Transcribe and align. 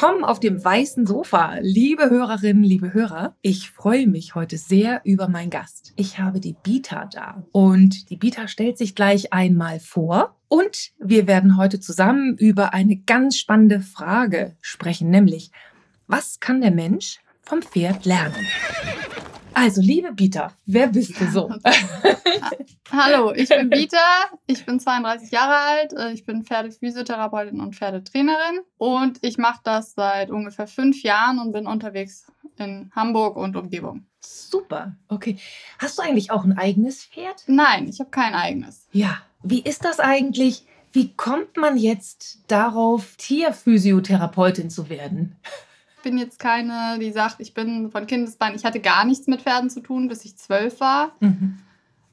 Willkommen 0.00 0.24
auf 0.24 0.40
dem 0.40 0.64
weißen 0.64 1.04
Sofa, 1.04 1.58
liebe 1.60 2.08
Hörerinnen, 2.08 2.64
liebe 2.64 2.94
Hörer. 2.94 3.36
Ich 3.42 3.70
freue 3.70 4.06
mich 4.06 4.34
heute 4.34 4.56
sehr 4.56 5.02
über 5.04 5.28
meinen 5.28 5.50
Gast. 5.50 5.92
Ich 5.96 6.18
habe 6.18 6.40
die 6.40 6.54
Bita 6.54 7.04
da 7.04 7.44
und 7.52 8.08
die 8.08 8.16
Bita 8.16 8.48
stellt 8.48 8.78
sich 8.78 8.94
gleich 8.94 9.34
einmal 9.34 9.78
vor 9.78 10.36
und 10.48 10.92
wir 10.98 11.26
werden 11.26 11.58
heute 11.58 11.80
zusammen 11.80 12.34
über 12.38 12.72
eine 12.72 12.96
ganz 12.96 13.36
spannende 13.36 13.80
Frage 13.80 14.56
sprechen, 14.62 15.10
nämlich 15.10 15.50
was 16.06 16.40
kann 16.40 16.62
der 16.62 16.70
Mensch 16.70 17.20
vom 17.42 17.60
Pferd 17.60 18.06
lernen? 18.06 18.46
Also, 19.54 19.80
liebe 19.80 20.12
Bita, 20.12 20.52
wer 20.66 20.86
bist 20.88 21.20
du 21.20 21.26
so? 21.30 21.50
Hallo, 22.92 23.32
ich 23.32 23.48
bin 23.48 23.70
Bita, 23.70 23.96
ich 24.46 24.64
bin 24.64 24.80
32 24.80 25.30
Jahre 25.30 25.56
alt, 25.56 25.92
äh, 25.92 26.12
ich 26.12 26.24
bin 26.24 26.44
Pferdephysiotherapeutin 26.44 27.60
und 27.60 27.74
Pferdetrainerin 27.74 28.60
und 28.78 29.18
ich 29.22 29.38
mache 29.38 29.60
das 29.64 29.94
seit 29.94 30.30
ungefähr 30.30 30.66
fünf 30.66 31.02
Jahren 31.02 31.38
und 31.38 31.52
bin 31.52 31.66
unterwegs 31.66 32.26
in 32.58 32.90
Hamburg 32.94 33.36
und 33.36 33.56
Umgebung. 33.56 34.06
Super, 34.20 34.96
okay. 35.08 35.38
Hast 35.78 35.98
du 35.98 36.02
eigentlich 36.02 36.30
auch 36.30 36.44
ein 36.44 36.56
eigenes 36.56 37.04
Pferd? 37.04 37.44
Nein, 37.46 37.88
ich 37.88 38.00
habe 38.00 38.10
kein 38.10 38.34
eigenes. 38.34 38.88
Ja, 38.92 39.18
wie 39.42 39.60
ist 39.60 39.84
das 39.84 40.00
eigentlich? 40.00 40.64
Wie 40.92 41.14
kommt 41.14 41.56
man 41.56 41.76
jetzt 41.76 42.40
darauf, 42.48 43.14
Tierphysiotherapeutin 43.16 44.70
zu 44.70 44.88
werden? 44.88 45.36
Bin 46.02 46.18
jetzt 46.18 46.38
keine, 46.38 46.98
die 46.98 47.12
sagt, 47.12 47.36
ich 47.38 47.54
bin 47.54 47.90
von 47.90 48.06
Kindesbein, 48.06 48.54
ich 48.54 48.64
hatte 48.64 48.80
gar 48.80 49.04
nichts 49.04 49.26
mit 49.26 49.42
Pferden 49.42 49.70
zu 49.70 49.80
tun, 49.80 50.08
bis 50.08 50.24
ich 50.24 50.36
zwölf 50.36 50.80
war. 50.80 51.12
Mhm. 51.20 51.58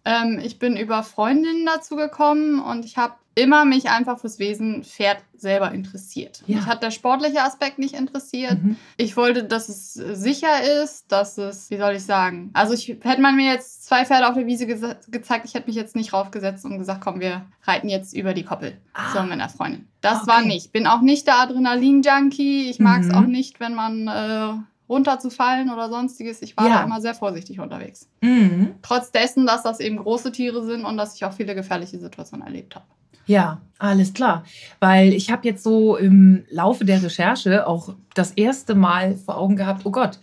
Ähm, 0.08 0.40
ich 0.42 0.58
bin 0.58 0.78
über 0.78 1.04
Freundinnen 1.04 1.66
dazu 1.66 1.98
gekommen 1.98 2.62
und 2.62 2.86
ich 2.86 2.96
habe 2.96 3.16
immer 3.36 3.66
mich 3.66 3.90
einfach 3.90 4.20
fürs 4.20 4.40
Wesen 4.40 4.86
Pferd 4.86 5.18
selber 5.36 5.74
interessiert. 5.74 6.44
Ja. 6.48 6.56
Mich 6.56 6.66
hat 6.66 6.82
der 6.82 6.92
sportliche 6.92 7.44
Aspekt 7.44 7.78
nicht 7.78 7.94
interessiert. 7.94 8.64
Mhm. 8.64 8.78
Ich 8.96 9.18
wollte, 9.18 9.44
dass 9.44 9.68
es 9.68 9.94
sicher 9.94 10.82
ist, 10.82 11.12
dass 11.12 11.38
es, 11.38 11.70
wie 11.70 11.78
soll 11.78 11.96
ich 11.96 12.06
sagen, 12.06 12.52
also 12.54 12.74
ich 12.74 12.88
hätte 12.88 13.22
man 13.22 13.36
mir 13.36 13.52
jetzt 13.52 13.86
zwei 13.86 14.06
Pferde 14.06 14.30
auf 14.30 14.36
der 14.36 14.48
Wiese 14.48 14.66
ge 14.66 14.96
gezeigt, 15.10 15.46
ich 15.46 15.54
hätte 15.54 15.68
mich 15.68 15.76
jetzt 15.76 15.96
nicht 15.96 16.14
raufgesetzt 16.14 16.64
und 16.64 16.80
gesagt, 16.80 17.02
komm, 17.02 17.20
wir 17.20 17.46
reiten 17.64 17.90
jetzt 17.90 18.16
über 18.16 18.34
die 18.34 18.44
Koppel. 18.44 18.78
Ah. 18.94 19.14
So 19.14 19.22
mit 19.24 19.34
einer 19.34 19.50
Freundin. 19.50 19.90
Das 20.00 20.22
okay. 20.22 20.28
war 20.28 20.42
nicht. 20.42 20.72
Bin 20.72 20.88
auch 20.88 21.02
nicht 21.02 21.28
der 21.28 21.40
Adrenalin-Junkie. 21.40 22.70
Ich 22.70 22.80
mag 22.80 23.02
es 23.02 23.08
mhm. 23.08 23.16
auch 23.16 23.28
nicht, 23.28 23.60
wenn 23.60 23.76
man 23.76 24.08
äh, 24.08 24.54
runterzufallen 24.90 25.70
oder 25.70 25.90
sonstiges. 25.90 26.42
Ich 26.42 26.56
war 26.56 26.68
ja. 26.68 26.76
da 26.76 26.84
immer 26.84 27.02
sehr 27.02 27.14
vorsichtig 27.14 27.60
unterwegs. 27.60 28.08
Mhm. 28.22 28.76
Trotz 28.82 29.12
dessen, 29.12 29.46
dass 29.46 29.64
das 29.64 29.80
eben 29.80 29.98
große 29.98 30.32
Tiere 30.32 30.66
sind 30.66 30.86
und 30.86 30.98
dass 30.98 31.16
ich 31.16 31.26
auch 31.26 31.34
viele 31.34 31.56
gefährliche 31.56 32.00
Situationen 32.00 32.46
erlebt 32.46 32.76
habe. 32.76 32.86
Ja, 33.28 33.62
alles 33.78 34.14
klar. 34.14 34.46
Weil 34.80 35.14
ich 35.14 35.30
habe 35.32 35.46
jetzt 35.48 35.62
so 35.62 35.98
im 35.98 36.46
Laufe 36.50 36.86
der 36.86 37.04
Recherche 37.04 37.68
auch 37.68 37.94
das 38.16 38.32
erste 38.32 38.74
Mal 38.74 39.16
vor 39.16 39.38
Augen 39.38 39.58
gehabt, 39.58 39.86
oh 39.86 39.92
Gott, 39.92 40.20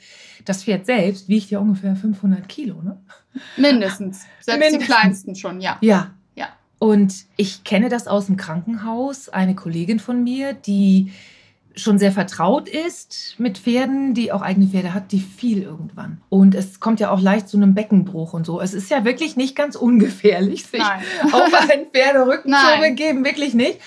das 0.47 0.65
Pferd 0.65 0.87
selbst 0.87 1.29
wiegt 1.29 1.51
ja 1.51 1.59
ungefähr 1.59 1.95
500 1.95 2.49
Kilo, 2.49 2.83
ne? 2.83 2.99
Mindestens. 3.57 4.25
Selbst 4.41 4.61
Mindestens. 4.61 4.79
die 4.79 4.87
kleinsten 4.87 5.37
schon, 5.37 5.61
ja. 5.61 5.77
Ja. 5.81 6.13
Ja. 6.35 6.49
Und 6.79 7.15
ich 7.37 7.65
kenne 7.65 7.89
das 7.89 8.07
aus 8.07 8.27
dem 8.27 8.37
Krankenhaus. 8.37 9.29
Eine 9.29 9.55
Kollegin 9.55 10.01
von 10.01 10.23
mir, 10.23 10.55
die 10.55 11.13
schon 11.77 11.99
sehr 11.99 12.13
vertraut 12.13 12.69
ist 12.69 13.35
mit 13.39 13.59
Pferden, 13.59 14.15
die 14.15 14.33
auch 14.33 14.43
eigene 14.43 14.67
Pferde 14.67 14.95
hat, 14.95 15.13
die 15.13 15.21
fiel 15.21 15.63
irgendwann. 15.63 16.21
Und 16.29 16.55
es 16.55 16.81
kommt 16.81 17.01
ja 17.01 17.11
auch 17.11 17.21
leicht 17.21 17.49
zu 17.49 17.57
einem 17.57 17.75
Beckenbruch 17.75 18.33
und 18.33 18.47
so. 18.47 18.61
Es 18.61 18.75
ist 18.75 18.91
ja 18.91 19.05
wirklich 19.05 19.37
nicht 19.37 19.57
ganz 19.57 19.77
ungefährlich, 19.77 20.65
sich 20.67 20.81
Nein. 20.81 21.03
auf 21.33 21.53
einen 21.53 21.87
Pferderücken 21.87 22.51
Nein. 22.51 22.83
zu 22.83 22.89
begeben, 22.89 23.25
wirklich 23.25 23.55
nicht. 23.55 23.81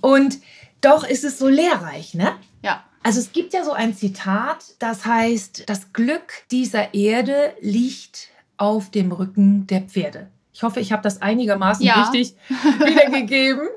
Und 0.00 0.38
doch 0.80 1.04
ist 1.04 1.24
es 1.24 1.38
so 1.38 1.48
lehrreich, 1.48 2.14
ne? 2.14 2.32
Ja. 2.62 2.84
Also 3.02 3.20
es 3.20 3.32
gibt 3.32 3.52
ja 3.52 3.64
so 3.64 3.72
ein 3.72 3.94
Zitat, 3.94 4.64
das 4.78 5.06
heißt, 5.06 5.64
das 5.66 5.92
Glück 5.92 6.32
dieser 6.50 6.94
Erde 6.94 7.54
liegt 7.60 8.30
auf 8.56 8.90
dem 8.90 9.12
Rücken 9.12 9.66
der 9.66 9.82
Pferde. 9.82 10.28
Ich 10.56 10.62
hoffe, 10.62 10.80
ich 10.80 10.90
habe 10.90 11.02
das 11.02 11.20
einigermaßen 11.20 11.84
ja. 11.84 12.00
richtig 12.00 12.34
wiedergegeben. 12.48 13.68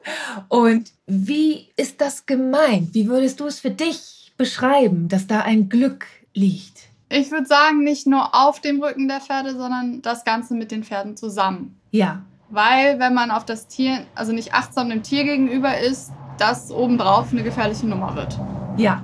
Und 0.47 0.93
wie 1.07 1.67
ist 1.75 1.99
das 1.99 2.25
gemeint? 2.25 2.93
Wie 2.93 3.09
würdest 3.09 3.41
du 3.41 3.47
es 3.47 3.59
für 3.59 3.69
dich 3.69 4.31
beschreiben, 4.37 5.09
dass 5.09 5.27
da 5.27 5.41
ein 5.41 5.67
Glück 5.67 6.05
liegt? 6.33 6.83
Ich 7.09 7.31
würde 7.31 7.47
sagen, 7.47 7.83
nicht 7.83 8.07
nur 8.07 8.33
auf 8.33 8.61
dem 8.61 8.81
Rücken 8.81 9.09
der 9.09 9.19
Pferde, 9.19 9.57
sondern 9.57 10.01
das 10.01 10.23
Ganze 10.23 10.53
mit 10.53 10.71
den 10.71 10.85
Pferden 10.85 11.17
zusammen. 11.17 11.77
Ja. 11.91 12.21
Weil, 12.49 12.97
wenn 12.97 13.13
man 13.13 13.29
auf 13.29 13.43
das 13.43 13.67
Tier, 13.67 14.05
also 14.15 14.31
nicht 14.31 14.53
achtsam 14.53 14.89
dem 14.89 15.03
Tier 15.03 15.25
gegenüber 15.25 15.77
ist, 15.77 16.13
das 16.37 16.71
obendrauf 16.71 17.33
eine 17.33 17.43
gefährliche 17.43 17.87
Nummer 17.87 18.15
wird. 18.15 18.39
Ja. 18.77 19.03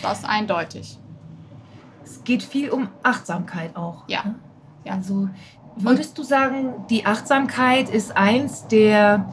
Das 0.00 0.24
eindeutig. 0.24 0.96
Es 2.02 2.24
geht 2.24 2.42
viel 2.42 2.70
um 2.70 2.88
Achtsamkeit 3.02 3.76
auch. 3.76 4.04
Ja. 4.08 4.24
Ne? 4.24 4.34
ja. 4.84 4.94
Also 4.94 5.28
Würdest 5.76 6.18
du 6.18 6.22
sagen, 6.22 6.84
die 6.90 7.06
Achtsamkeit 7.06 7.88
ist 7.88 8.16
eins 8.16 8.66
der 8.68 9.30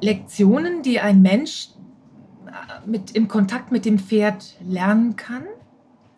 Lektionen, 0.00 0.82
die 0.82 1.00
ein 1.00 1.22
Mensch 1.22 1.68
äh, 2.46 2.88
mit, 2.88 3.12
im 3.12 3.28
Kontakt 3.28 3.72
mit 3.72 3.84
dem 3.84 3.98
Pferd 3.98 4.56
lernen 4.60 5.16
kann? 5.16 5.44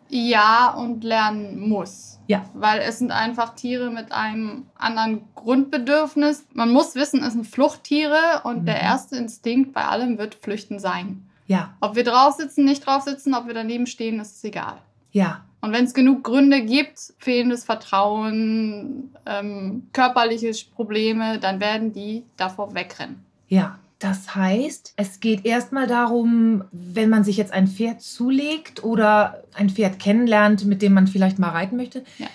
Ja, 0.09 0.71
und 0.71 1.05
lernen 1.05 1.69
muss. 1.69 2.19
Ja. 2.29 2.45
Weil 2.55 2.81
es 2.81 2.99
sind 2.99 3.11
einfach 3.11 3.55
Tiere 3.55 3.91
mit 3.91 4.13
einem 4.13 4.67
anderen 4.75 5.23
Grundbedürfnis. 5.35 6.47
Man 6.53 6.71
muss 6.71 6.95
wissen, 6.95 7.23
es 7.23 7.35
sind 7.35 7.47
Fluchttiere 7.47 8.43
und 8.45 8.63
mhm. 8.63 8.67
der 8.67 8.81
erste 8.81 9.17
Instinkt 9.17 9.75
bei 9.75 9.85
allem 9.85 10.19
wird 10.19 10.35
Flüchten 10.35 10.79
sein. 10.79 11.29
Ja. 11.47 11.75
Ob 11.81 11.97
wir 11.97 12.05
drauf 12.05 12.35
sitzen, 12.35 12.65
nicht 12.65 12.87
drauf 12.87 13.03
sitzen, 13.03 13.35
ob 13.35 13.47
wir 13.47 13.55
daneben 13.55 13.87
stehen, 13.87 14.21
ist 14.21 14.37
es 14.37 14.45
egal. 14.45 14.79
Ja. 15.11 15.45
Und 15.61 15.73
wenn 15.73 15.85
es 15.85 15.95
genug 15.95 16.23
Gründe 16.23 16.63
gibt, 16.63 17.15
fehlendes 17.19 17.65
Vertrauen, 17.65 19.11
ähm, 19.27 19.89
körperliche 19.93 20.53
Probleme, 20.75 21.39
dann 21.39 21.61
werden 21.61 21.93
die 21.93 22.25
davor 22.37 22.75
wegrennen. 22.75 23.25
Ja, 23.49 23.79
das 23.99 24.37
heißt, 24.37 24.93
es 24.97 25.19
geht 25.19 25.45
erstmal 25.45 25.89
darum, 25.89 26.65
wenn 26.71 27.11
man 27.11 27.25
sich 27.25 27.37
jetzt 27.37 27.53
ein 27.53 27.67
Pferd 27.67 28.01
zulegt 28.01 28.85
oder 28.85 29.43
ein 29.55 29.71
Pferd 29.71 29.99
kennenlernt, 29.99 30.65
mit 30.65 30.83
dem 30.83 30.93
man 30.93 31.09
vielleicht 31.09 31.41
mal 31.41 31.51
reiten 31.51 31.77
möchte, 31.77 32.05
ja. 32.19 32.29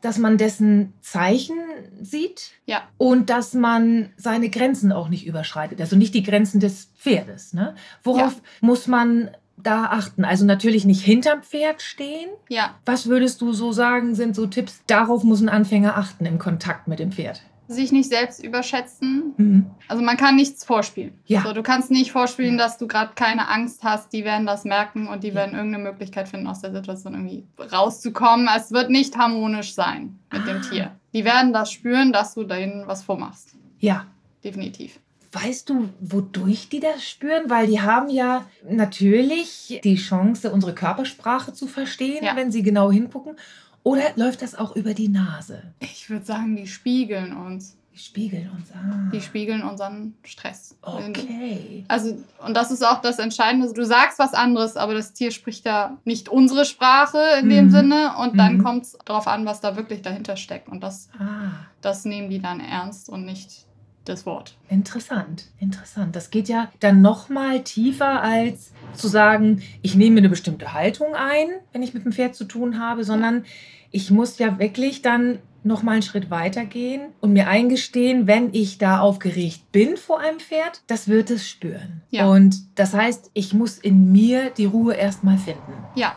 dass 0.00 0.16
man 0.16 0.38
dessen 0.38 0.94
Zeichen 1.02 1.58
sieht 2.00 2.52
ja. 2.64 2.82
und 2.96 3.28
dass 3.28 3.52
man 3.52 4.08
seine 4.16 4.48
Grenzen 4.48 4.92
auch 4.92 5.10
nicht 5.10 5.26
überschreitet. 5.26 5.78
Also 5.82 5.94
nicht 5.96 6.14
die 6.14 6.22
Grenzen 6.22 6.58
des 6.58 6.88
Pferdes. 6.96 7.52
Ne? 7.52 7.74
Worauf 8.02 8.36
ja. 8.36 8.40
muss 8.62 8.86
man 8.86 9.30
da 9.62 9.86
achten? 9.86 10.24
Also 10.24 10.44
natürlich 10.44 10.84
nicht 10.84 11.02
hinterm 11.02 11.42
Pferd 11.42 11.82
stehen. 11.82 12.30
Ja. 12.48 12.76
Was 12.84 13.06
würdest 13.06 13.40
du 13.40 13.52
so 13.52 13.72
sagen, 13.72 14.14
sind 14.14 14.34
so 14.34 14.46
Tipps, 14.46 14.82
darauf 14.86 15.24
muss 15.24 15.40
ein 15.40 15.48
Anfänger 15.48 15.96
achten 15.96 16.26
im 16.26 16.38
Kontakt 16.38 16.88
mit 16.88 16.98
dem 16.98 17.12
Pferd? 17.12 17.42
Sich 17.68 17.92
nicht 17.92 18.08
selbst 18.08 18.42
überschätzen. 18.42 19.34
Mhm. 19.36 19.66
Also 19.86 20.02
man 20.02 20.16
kann 20.16 20.34
nichts 20.34 20.64
vorspielen. 20.64 21.12
Ja. 21.26 21.42
So, 21.42 21.52
du 21.52 21.62
kannst 21.62 21.92
nicht 21.92 22.10
vorspielen, 22.10 22.58
dass 22.58 22.78
du 22.78 22.88
gerade 22.88 23.12
keine 23.14 23.48
Angst 23.48 23.84
hast. 23.84 24.12
Die 24.12 24.24
werden 24.24 24.44
das 24.44 24.64
merken 24.64 25.06
und 25.06 25.22
die 25.22 25.28
ja. 25.28 25.34
werden 25.36 25.54
irgendeine 25.54 25.84
Möglichkeit 25.84 26.28
finden, 26.28 26.48
aus 26.48 26.62
der 26.62 26.72
Situation 26.72 27.14
irgendwie 27.14 27.46
rauszukommen. 27.72 28.48
Es 28.56 28.72
wird 28.72 28.90
nicht 28.90 29.16
harmonisch 29.16 29.74
sein 29.74 30.18
mit 30.32 30.42
ah. 30.42 30.46
dem 30.46 30.62
Tier. 30.62 30.90
Die 31.12 31.24
werden 31.24 31.52
das 31.52 31.70
spüren, 31.70 32.12
dass 32.12 32.34
du 32.34 32.42
denen 32.42 32.88
was 32.88 33.04
vormachst. 33.04 33.54
Ja. 33.78 34.06
Definitiv. 34.42 34.98
Weißt 35.32 35.68
du, 35.68 35.90
wodurch 36.00 36.68
die 36.68 36.80
das 36.80 37.08
spüren? 37.08 37.48
Weil 37.48 37.68
die 37.68 37.80
haben 37.80 38.10
ja 38.10 38.46
natürlich 38.68 39.80
die 39.84 39.94
Chance, 39.94 40.50
unsere 40.50 40.74
Körpersprache 40.74 41.52
zu 41.52 41.68
verstehen, 41.68 42.24
ja. 42.24 42.34
wenn 42.34 42.50
sie 42.50 42.62
genau 42.62 42.90
hingucken. 42.90 43.36
Oder 43.84 44.02
läuft 44.16 44.42
das 44.42 44.56
auch 44.56 44.74
über 44.74 44.92
die 44.92 45.08
Nase? 45.08 45.62
Ich 45.78 46.10
würde 46.10 46.24
sagen, 46.24 46.56
die 46.56 46.66
spiegeln 46.66 47.36
uns. 47.36 47.76
Die 47.94 47.98
spiegeln 47.98 48.50
uns, 48.50 48.70
ah. 48.72 49.10
Die 49.12 49.20
spiegeln 49.20 49.62
unseren 49.62 50.14
Stress. 50.24 50.76
Okay. 50.82 51.84
Also, 51.88 52.18
und 52.44 52.54
das 52.54 52.70
ist 52.70 52.84
auch 52.84 53.00
das 53.00 53.18
Entscheidende. 53.18 53.72
Du 53.72 53.84
sagst 53.84 54.18
was 54.18 54.32
anderes, 54.34 54.76
aber 54.76 54.94
das 54.94 55.12
Tier 55.12 55.30
spricht 55.30 55.64
ja 55.64 55.98
nicht 56.04 56.28
unsere 56.28 56.64
Sprache 56.64 57.18
in 57.40 57.46
mhm. 57.46 57.50
dem 57.50 57.70
Sinne. 57.70 58.16
Und 58.18 58.36
dann 58.36 58.58
mhm. 58.58 58.64
kommt 58.64 58.84
es 58.84 58.98
darauf 59.04 59.26
an, 59.26 59.46
was 59.46 59.60
da 59.60 59.76
wirklich 59.76 60.02
dahinter 60.02 60.36
steckt. 60.36 60.68
Und 60.68 60.82
das, 60.82 61.08
ah. 61.18 61.52
das 61.80 62.04
nehmen 62.04 62.30
die 62.30 62.40
dann 62.40 62.60
ernst 62.60 63.08
und 63.08 63.24
nicht 63.24 63.66
das 64.10 64.26
Wort. 64.26 64.56
Interessant, 64.68 65.46
interessant. 65.58 66.14
Das 66.16 66.30
geht 66.30 66.48
ja 66.48 66.70
dann 66.80 67.00
noch 67.00 67.28
mal 67.28 67.62
tiefer 67.62 68.22
als 68.22 68.72
zu 68.94 69.08
sagen, 69.08 69.62
ich 69.82 69.94
nehme 69.94 70.18
eine 70.18 70.28
bestimmte 70.28 70.72
Haltung 70.72 71.14
ein, 71.14 71.48
wenn 71.72 71.82
ich 71.82 71.94
mit 71.94 72.04
dem 72.04 72.12
Pferd 72.12 72.34
zu 72.34 72.44
tun 72.44 72.78
habe, 72.78 73.04
sondern 73.04 73.44
ich 73.90 74.10
muss 74.10 74.38
ja 74.38 74.58
wirklich 74.58 75.02
dann 75.02 75.38
noch 75.62 75.82
mal 75.82 75.92
einen 75.92 76.02
Schritt 76.02 76.30
weiter 76.30 76.64
gehen 76.64 77.12
und 77.20 77.32
mir 77.32 77.48
eingestehen, 77.48 78.26
wenn 78.26 78.54
ich 78.54 78.78
da 78.78 79.00
aufgeregt 79.00 79.72
bin 79.72 79.96
vor 79.96 80.20
einem 80.20 80.40
Pferd, 80.40 80.82
das 80.86 81.08
wird 81.08 81.30
es 81.30 81.48
spüren. 81.48 82.02
Ja. 82.10 82.26
Und 82.26 82.56
das 82.78 82.94
heißt, 82.94 83.30
ich 83.34 83.52
muss 83.52 83.78
in 83.78 84.10
mir 84.10 84.50
die 84.50 84.64
Ruhe 84.64 84.94
erstmal 84.94 85.38
finden. 85.38 85.72
Ja. 85.94 86.14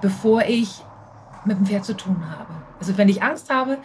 Bevor 0.00 0.42
ich 0.42 0.70
mit 1.44 1.58
dem 1.58 1.66
Pferd 1.66 1.84
zu 1.84 1.94
tun 1.94 2.30
habe. 2.30 2.54
Also 2.78 2.96
wenn 2.96 3.08
ich 3.08 3.22
Angst 3.22 3.50
habe, 3.50 3.78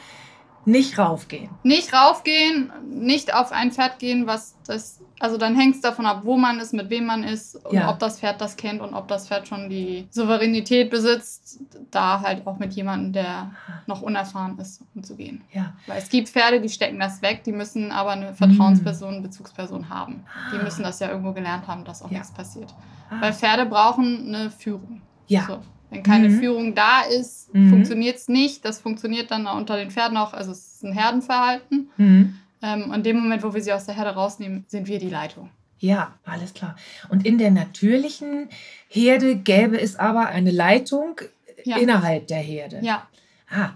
Nicht 0.65 0.97
raufgehen. 0.97 1.49
Nicht 1.63 1.93
raufgehen, 1.93 2.71
nicht 2.89 3.33
auf 3.33 3.51
ein 3.51 3.71
Pferd 3.71 3.99
gehen, 3.99 4.27
was 4.27 4.55
das. 4.65 4.99
Also 5.19 5.37
dann 5.37 5.55
hängt 5.55 5.75
es 5.75 5.81
davon 5.81 6.05
ab, 6.05 6.21
wo 6.23 6.37
man 6.37 6.59
ist, 6.59 6.73
mit 6.73 6.89
wem 6.89 7.05
man 7.05 7.23
ist 7.23 7.55
und 7.65 7.73
ja. 7.73 7.89
ob 7.89 7.99
das 7.99 8.19
Pferd 8.19 8.41
das 8.41 8.57
kennt 8.57 8.81
und 8.81 8.93
ob 8.93 9.07
das 9.07 9.27
Pferd 9.27 9.47
schon 9.47 9.69
die 9.69 10.07
Souveränität 10.09 10.89
besitzt, 10.89 11.59
da 11.91 12.19
halt 12.19 12.45
auch 12.45 12.59
mit 12.59 12.73
jemandem, 12.73 13.13
der 13.13 13.51
noch 13.85 14.01
unerfahren 14.01 14.57
ist, 14.59 14.81
umzugehen. 14.95 15.41
Ja. 15.53 15.73
Weil 15.87 15.99
es 15.99 16.09
gibt 16.09 16.27
Pferde, 16.27 16.59
die 16.59 16.67
stecken 16.67 16.99
das 16.99 17.21
weg, 17.21 17.43
die 17.45 17.53
müssen 17.53 17.91
aber 17.91 18.11
eine 18.11 18.33
Vertrauensperson, 18.33 19.19
mm. 19.19 19.23
Bezugsperson 19.23 19.89
haben. 19.89 20.25
Die 20.53 20.57
müssen 20.57 20.83
das 20.83 20.99
ja 20.99 21.09
irgendwo 21.09 21.31
gelernt 21.31 21.67
haben, 21.67 21.85
dass 21.85 22.01
auch 22.01 22.11
ja. 22.11 22.17
nichts 22.17 22.33
passiert. 22.33 22.73
Ah. 23.09 23.21
Weil 23.21 23.33
Pferde 23.33 23.65
brauchen 23.65 24.27
eine 24.27 24.49
Führung. 24.49 25.01
Ja. 25.27 25.45
So. 25.47 25.59
Wenn 25.93 26.03
keine 26.03 26.29
mhm. 26.29 26.39
Führung 26.39 26.75
da 26.75 27.01
ist, 27.01 27.53
mhm. 27.53 27.69
funktioniert 27.69 28.17
es 28.17 28.27
nicht. 28.27 28.65
Das 28.65 28.79
funktioniert 28.79 29.31
dann 29.31 29.47
unter 29.47 29.77
den 29.77 29.91
Pferden 29.91 30.17
auch. 30.17 30.33
Also 30.33 30.51
es 30.51 30.75
ist 30.75 30.83
ein 30.83 30.93
Herdenverhalten. 30.93 31.89
Mhm. 31.97 32.35
Ähm, 32.61 32.83
und 32.89 32.95
in 32.95 33.03
dem 33.03 33.19
Moment, 33.19 33.43
wo 33.43 33.53
wir 33.53 33.61
sie 33.61 33.73
aus 33.73 33.85
der 33.85 33.95
Herde 33.95 34.11
rausnehmen, 34.11 34.65
sind 34.67 34.87
wir 34.87 34.99
die 34.99 35.09
Leitung. 35.09 35.49
Ja, 35.79 36.13
alles 36.23 36.53
klar. 36.53 36.75
Und 37.09 37.25
in 37.25 37.37
der 37.37 37.51
natürlichen 37.51 38.47
Herde 38.87 39.35
gäbe 39.35 39.79
es 39.79 39.97
aber 39.97 40.27
eine 40.27 40.51
Leitung 40.51 41.19
ja. 41.65 41.77
innerhalb 41.77 42.27
der 42.27 42.37
Herde. 42.37 42.79
Ja. 42.81 43.05
Ah. 43.49 43.71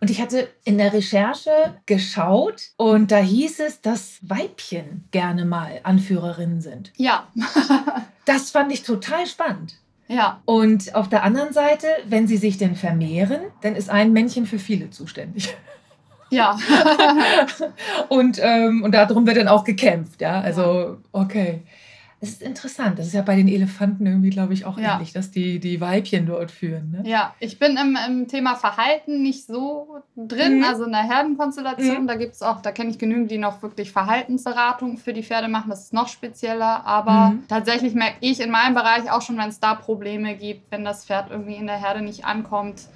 Und 0.00 0.10
ich 0.10 0.20
hatte 0.20 0.48
in 0.64 0.76
der 0.76 0.92
Recherche 0.92 1.50
geschaut 1.86 2.70
und 2.76 3.12
da 3.12 3.18
hieß 3.18 3.60
es, 3.60 3.80
dass 3.80 4.18
Weibchen 4.22 5.04
gerne 5.10 5.44
mal 5.44 5.80
Anführerinnen 5.84 6.60
sind. 6.60 6.92
Ja. 6.96 7.28
das 8.24 8.50
fand 8.50 8.72
ich 8.72 8.82
total 8.82 9.26
spannend. 9.26 9.76
Ja. 10.08 10.40
Und 10.44 10.94
auf 10.94 11.08
der 11.08 11.22
anderen 11.24 11.52
Seite, 11.52 11.86
wenn 12.06 12.26
sie 12.26 12.36
sich 12.36 12.58
denn 12.58 12.76
vermehren, 12.76 13.40
dann 13.62 13.74
ist 13.74 13.90
ein 13.90 14.12
Männchen 14.12 14.46
für 14.46 14.58
viele 14.58 14.90
zuständig. 14.90 15.54
Ja. 16.30 16.58
und, 18.08 18.38
ähm, 18.42 18.82
und 18.82 18.92
darum 18.92 19.26
wird 19.26 19.36
dann 19.36 19.48
auch 19.48 19.64
gekämpft, 19.64 20.20
ja. 20.20 20.40
Also, 20.40 20.98
okay. 21.12 21.62
Es 22.18 22.30
ist 22.30 22.42
interessant. 22.42 22.98
Das 22.98 23.08
ist 23.08 23.12
ja 23.12 23.20
bei 23.20 23.36
den 23.36 23.46
Elefanten 23.46 24.06
irgendwie, 24.06 24.30
glaube 24.30 24.54
ich, 24.54 24.64
auch 24.64 24.78
ja. 24.78 24.94
ähnlich, 24.94 25.12
dass 25.12 25.30
die, 25.30 25.58
die 25.58 25.80
Weibchen 25.82 26.24
dort 26.26 26.50
führen. 26.50 26.90
Ne? 26.90 27.08
Ja, 27.08 27.34
ich 27.40 27.58
bin 27.58 27.76
im, 27.76 27.96
im 28.08 28.26
Thema 28.26 28.54
Verhalten 28.54 29.22
nicht 29.22 29.46
so 29.46 29.98
drin, 30.16 30.58
mhm. 30.58 30.64
also 30.64 30.84
in 30.84 30.92
der 30.92 31.02
Herdenkonstellation. 31.02 32.02
Mhm. 32.02 32.06
Da 32.06 32.14
gibt 32.14 32.34
es 32.34 32.42
auch, 32.42 32.62
da 32.62 32.72
kenne 32.72 32.90
ich 32.90 32.98
genügend, 32.98 33.30
die 33.30 33.36
noch 33.36 33.62
wirklich 33.62 33.92
Verhaltensberatung 33.92 34.96
für 34.96 35.12
die 35.12 35.22
Pferde 35.22 35.48
machen. 35.48 35.68
Das 35.68 35.84
ist 35.84 35.92
noch 35.92 36.08
spezieller. 36.08 36.86
Aber 36.86 37.30
mhm. 37.30 37.44
tatsächlich 37.48 37.94
merke 37.94 38.16
ich 38.20 38.40
in 38.40 38.50
meinem 38.50 38.74
Bereich 38.74 39.10
auch 39.10 39.20
schon, 39.20 39.36
wenn 39.36 39.50
es 39.50 39.60
da 39.60 39.74
Probleme 39.74 40.36
gibt, 40.36 40.70
wenn 40.70 40.84
das 40.84 41.04
Pferd 41.04 41.30
irgendwie 41.30 41.56
in 41.56 41.66
der 41.66 41.76
Herde 41.76 42.00
nicht 42.00 42.24
ankommt, 42.24 42.88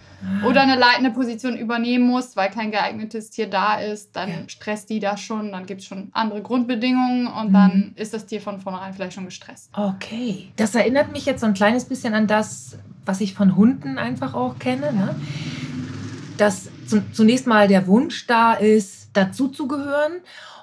oder 0.45 0.63
eine 0.63 0.77
leitende 0.77 1.11
Position 1.11 1.57
übernehmen 1.57 2.07
muss, 2.07 2.37
weil 2.37 2.51
kein 2.51 2.71
geeignetes 2.71 3.31
Tier 3.31 3.49
da 3.49 3.81
ist, 3.81 4.15
dann 4.15 4.29
ja. 4.29 4.37
stresst 4.49 4.91
die 4.91 5.01
das 5.01 5.21
schon, 5.21 5.53
dann 5.53 5.67
gibt 5.67 5.81
es 5.81 5.87
schon 5.87 6.11
andere 6.13 6.43
Grundbedingungen 6.43 7.27
und 7.27 7.49
mhm. 7.49 7.53
dann 7.53 7.93
ist 7.97 8.13
das 8.13 8.27
Tier 8.27 8.41
von 8.41 8.61
vornherein 8.61 8.93
vielleicht 8.93 9.15
schon 9.15 9.25
gestresst. 9.25 9.71
Okay. 9.73 10.49
Das 10.57 10.75
erinnert 10.75 11.13
mich 11.13 11.25
jetzt 11.27 11.41
so 11.41 11.47
ein 11.47 11.55
kleines 11.55 11.87
bisschen 11.87 12.15
an 12.15 12.27
das, 12.27 12.79
was 13.05 13.21
ich 13.21 13.35
von 13.35 13.57
Hunden 13.57 13.99
einfach 13.99 14.35
auch 14.35 14.59
kenne. 14.59 14.93
Ne? 14.93 15.15
Dass 16.37 16.69
zunächst 17.13 17.47
mal 17.47 17.69
der 17.69 17.87
Wunsch 17.87 18.27
da 18.27 18.53
ist, 18.55 19.11
dazuzugehören. 19.15 20.21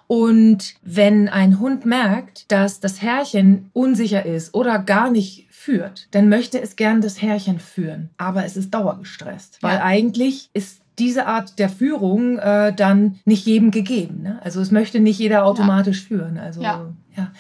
Und 0.08 0.76
wenn 0.84 1.28
ein 1.28 1.60
Hund 1.60 1.86
merkt, 1.86 2.50
dass 2.52 2.80
das 2.80 3.02
Herrchen 3.02 3.70
unsicher 3.74 4.26
ist 4.26 4.54
oder 4.54 4.80
gar 4.80 5.10
nicht 5.10 5.47
führt, 5.68 6.08
dann 6.12 6.30
möchte 6.30 6.62
es 6.62 6.78
gern 6.78 7.02
das 7.02 7.22
Herrchen 7.22 7.60
führen. 7.60 8.10
Aber 8.18 8.46
es 8.46 8.56
ist 8.56 8.74
dauergestresst, 8.74 9.62
weil 9.62 9.80
eigentlich 9.80 10.50
ist 10.54 10.80
diese 10.98 11.26
Art 11.26 11.60
der 11.60 11.68
Führung 11.68 12.40
äh, 12.40 12.74
dann 12.74 13.20
nicht 13.26 13.46
jedem 13.46 13.72
gegeben. 13.72 14.22
Ne? 14.24 14.40
Also 14.42 14.62
es 14.62 14.72
möchte 14.72 15.02
nicht 15.02 15.20
jeder 15.20 15.44
automatisch 15.44 16.04
ja. 16.04 16.08
führen. 16.08 16.38
Also 16.38 16.62
ja. 16.62 16.86
ja. 17.18 17.32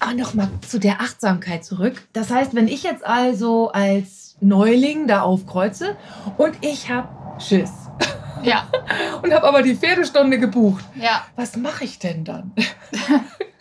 Aber 0.00 0.14
nochmal 0.14 0.48
zu 0.68 0.80
der 0.80 1.00
Achtsamkeit 1.00 1.64
zurück. 1.64 2.02
Das 2.12 2.30
heißt, 2.30 2.56
wenn 2.56 2.66
ich 2.66 2.82
jetzt 2.82 3.06
also 3.06 3.70
als 3.70 4.36
Neuling 4.40 5.06
da 5.06 5.20
aufkreuze 5.22 5.96
und 6.36 6.56
ich 6.60 6.90
habe 6.90 7.08
Schiss. 7.40 7.70
Ja. 8.42 8.66
und 9.22 9.32
habe 9.32 9.46
aber 9.46 9.62
die 9.62 9.76
Pferdestunde 9.76 10.40
gebucht. 10.40 10.84
Ja. 11.00 11.24
Was 11.36 11.56
mache 11.56 11.84
ich 11.84 12.00
denn 12.00 12.24
dann? 12.24 12.52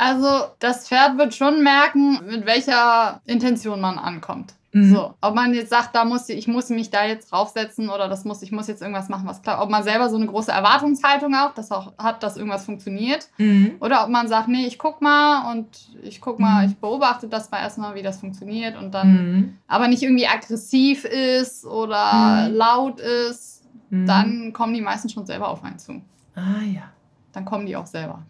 Also 0.00 0.46
das 0.60 0.88
Pferd 0.88 1.18
wird 1.18 1.34
schon 1.34 1.62
merken, 1.62 2.20
mit 2.26 2.46
welcher 2.46 3.20
Intention 3.26 3.82
man 3.82 3.98
ankommt. 3.98 4.54
Mhm. 4.72 4.94
So, 4.94 5.14
ob 5.20 5.34
man 5.34 5.52
jetzt 5.52 5.68
sagt, 5.68 5.94
da 5.94 6.06
muss 6.06 6.26
ich, 6.30 6.38
ich 6.38 6.48
muss 6.48 6.70
mich 6.70 6.88
da 6.88 7.04
jetzt 7.04 7.30
draufsetzen 7.30 7.90
oder 7.90 8.08
das 8.08 8.24
muss, 8.24 8.40
ich 8.40 8.50
muss 8.50 8.66
jetzt 8.66 8.80
irgendwas 8.80 9.10
machen, 9.10 9.28
was 9.28 9.42
klar. 9.42 9.62
Ob 9.62 9.68
man 9.68 9.82
selber 9.82 10.08
so 10.08 10.16
eine 10.16 10.24
große 10.24 10.50
Erwartungshaltung 10.50 11.34
auch, 11.34 11.52
das 11.52 11.70
auch 11.70 11.92
hat, 11.98 12.22
dass 12.22 12.38
irgendwas 12.38 12.64
funktioniert. 12.64 13.28
Mhm. 13.36 13.72
Oder 13.80 14.04
ob 14.04 14.08
man 14.08 14.26
sagt, 14.26 14.48
nee, 14.48 14.66
ich 14.66 14.78
guck 14.78 15.02
mal 15.02 15.52
und 15.52 15.66
ich 16.02 16.22
guck 16.22 16.38
mal, 16.38 16.64
mhm. 16.64 16.70
ich 16.70 16.78
beobachte 16.78 17.28
das 17.28 17.50
mal 17.50 17.58
erstmal, 17.58 17.94
wie 17.94 18.02
das 18.02 18.20
funktioniert 18.20 18.78
und 18.78 18.94
dann 18.94 19.12
mhm. 19.12 19.58
aber 19.68 19.86
nicht 19.86 20.02
irgendwie 20.02 20.28
aggressiv 20.28 21.04
ist 21.04 21.66
oder 21.66 22.48
mhm. 22.48 22.54
laut 22.54 23.00
ist, 23.00 23.64
dann 23.90 24.54
kommen 24.54 24.72
die 24.72 24.80
meisten 24.80 25.10
schon 25.10 25.26
selber 25.26 25.48
auf 25.48 25.62
einen 25.62 25.78
zu. 25.78 26.00
Ah 26.34 26.62
ja 26.64 26.84
dann 27.32 27.44
kommen 27.44 27.66
die 27.66 27.76
auch 27.76 27.86
selber. 27.86 28.26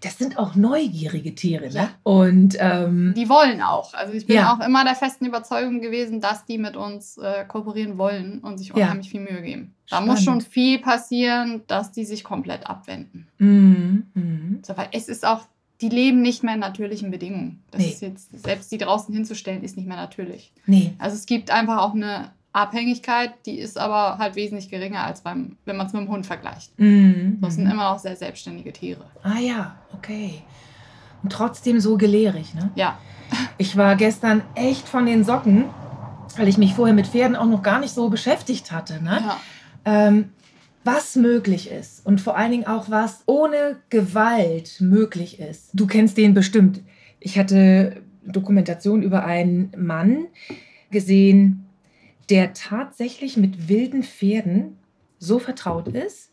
Das 0.00 0.18
sind 0.18 0.38
auch 0.38 0.54
neugierige 0.54 1.34
Tiere, 1.34 1.68
ne? 1.68 1.74
Ja. 1.74 1.90
Und 2.02 2.56
ähm, 2.58 3.14
die 3.16 3.28
wollen 3.28 3.62
auch. 3.62 3.94
Also 3.94 4.14
ich 4.14 4.26
bin 4.26 4.36
ja. 4.36 4.52
auch 4.52 4.64
immer 4.64 4.84
der 4.84 4.94
festen 4.94 5.26
Überzeugung 5.26 5.80
gewesen, 5.80 6.20
dass 6.20 6.44
die 6.44 6.58
mit 6.58 6.76
uns 6.76 7.18
äh, 7.18 7.44
kooperieren 7.46 7.98
wollen 7.98 8.40
und 8.40 8.58
sich 8.58 8.74
unheimlich 8.74 9.06
ja. 9.06 9.10
viel 9.10 9.20
Mühe 9.20 9.42
geben. 9.42 9.74
Da 9.88 9.96
Spannend. 9.96 10.12
muss 10.12 10.24
schon 10.24 10.40
viel 10.40 10.78
passieren, 10.78 11.62
dass 11.66 11.92
die 11.92 12.04
sich 12.04 12.24
komplett 12.24 12.68
abwenden. 12.68 13.28
Mhm. 13.38 14.06
Mhm. 14.14 14.62
So, 14.64 14.76
weil 14.76 14.88
es 14.92 15.08
ist 15.08 15.26
auch, 15.26 15.42
die 15.80 15.88
leben 15.88 16.22
nicht 16.22 16.42
mehr 16.42 16.54
in 16.54 16.60
natürlichen 16.60 17.10
Bedingungen. 17.10 17.62
Das 17.70 17.80
nee. 17.80 17.88
ist 17.88 18.02
jetzt, 18.02 18.42
selbst 18.42 18.70
die 18.70 18.78
draußen 18.78 19.14
hinzustellen, 19.14 19.62
ist 19.62 19.76
nicht 19.76 19.88
mehr 19.88 19.96
natürlich. 19.96 20.52
Nee. 20.66 20.94
Also 20.98 21.16
es 21.16 21.26
gibt 21.26 21.50
einfach 21.50 21.78
auch 21.78 21.94
eine 21.94 22.30
Abhängigkeit, 22.52 23.32
die 23.46 23.58
ist 23.58 23.78
aber 23.78 24.18
halt 24.18 24.34
wesentlich 24.34 24.68
geringer 24.68 25.04
als 25.04 25.20
beim, 25.20 25.56
wenn 25.64 25.76
man 25.76 25.86
es 25.86 25.92
mit 25.92 26.02
dem 26.02 26.08
Hund 26.08 26.26
vergleicht. 26.26 26.76
Mhm. 26.78 27.38
Das 27.40 27.54
sind 27.54 27.66
immer 27.66 27.92
noch 27.92 27.98
sehr 27.98 28.16
selbstständige 28.16 28.72
Tiere. 28.72 29.04
Ah 29.22 29.38
ja, 29.38 29.76
okay. 29.94 30.42
Und 31.22 31.32
trotzdem 31.32 31.80
so 31.80 31.96
gelehrig, 31.96 32.54
ne? 32.54 32.70
Ja. 32.74 32.98
Ich 33.58 33.76
war 33.76 33.94
gestern 33.94 34.42
echt 34.56 34.88
von 34.88 35.06
den 35.06 35.22
Socken, 35.22 35.66
weil 36.36 36.48
ich 36.48 36.58
mich 36.58 36.74
vorher 36.74 36.94
mit 36.94 37.06
Pferden 37.06 37.36
auch 37.36 37.46
noch 37.46 37.62
gar 37.62 37.78
nicht 37.78 37.94
so 37.94 38.08
beschäftigt 38.08 38.72
hatte, 38.72 39.02
ne? 39.02 39.22
Ja. 39.24 39.40
Ähm, 39.84 40.30
was 40.82 41.14
möglich 41.14 41.70
ist 41.70 42.04
und 42.06 42.20
vor 42.20 42.36
allen 42.36 42.50
Dingen 42.50 42.66
auch 42.66 42.90
was 42.90 43.22
ohne 43.26 43.76
Gewalt 43.90 44.80
möglich 44.80 45.38
ist. 45.38 45.70
Du 45.74 45.86
kennst 45.86 46.16
den 46.16 46.32
bestimmt. 46.32 46.80
Ich 47.20 47.38
hatte 47.38 48.02
Dokumentation 48.24 49.02
über 49.02 49.24
einen 49.24 49.70
Mann 49.76 50.26
gesehen, 50.90 51.66
der 52.30 52.52
tatsächlich 52.54 53.36
mit 53.36 53.68
wilden 53.68 54.02
Pferden 54.02 54.78
so 55.18 55.38
vertraut 55.38 55.88
ist, 55.88 56.30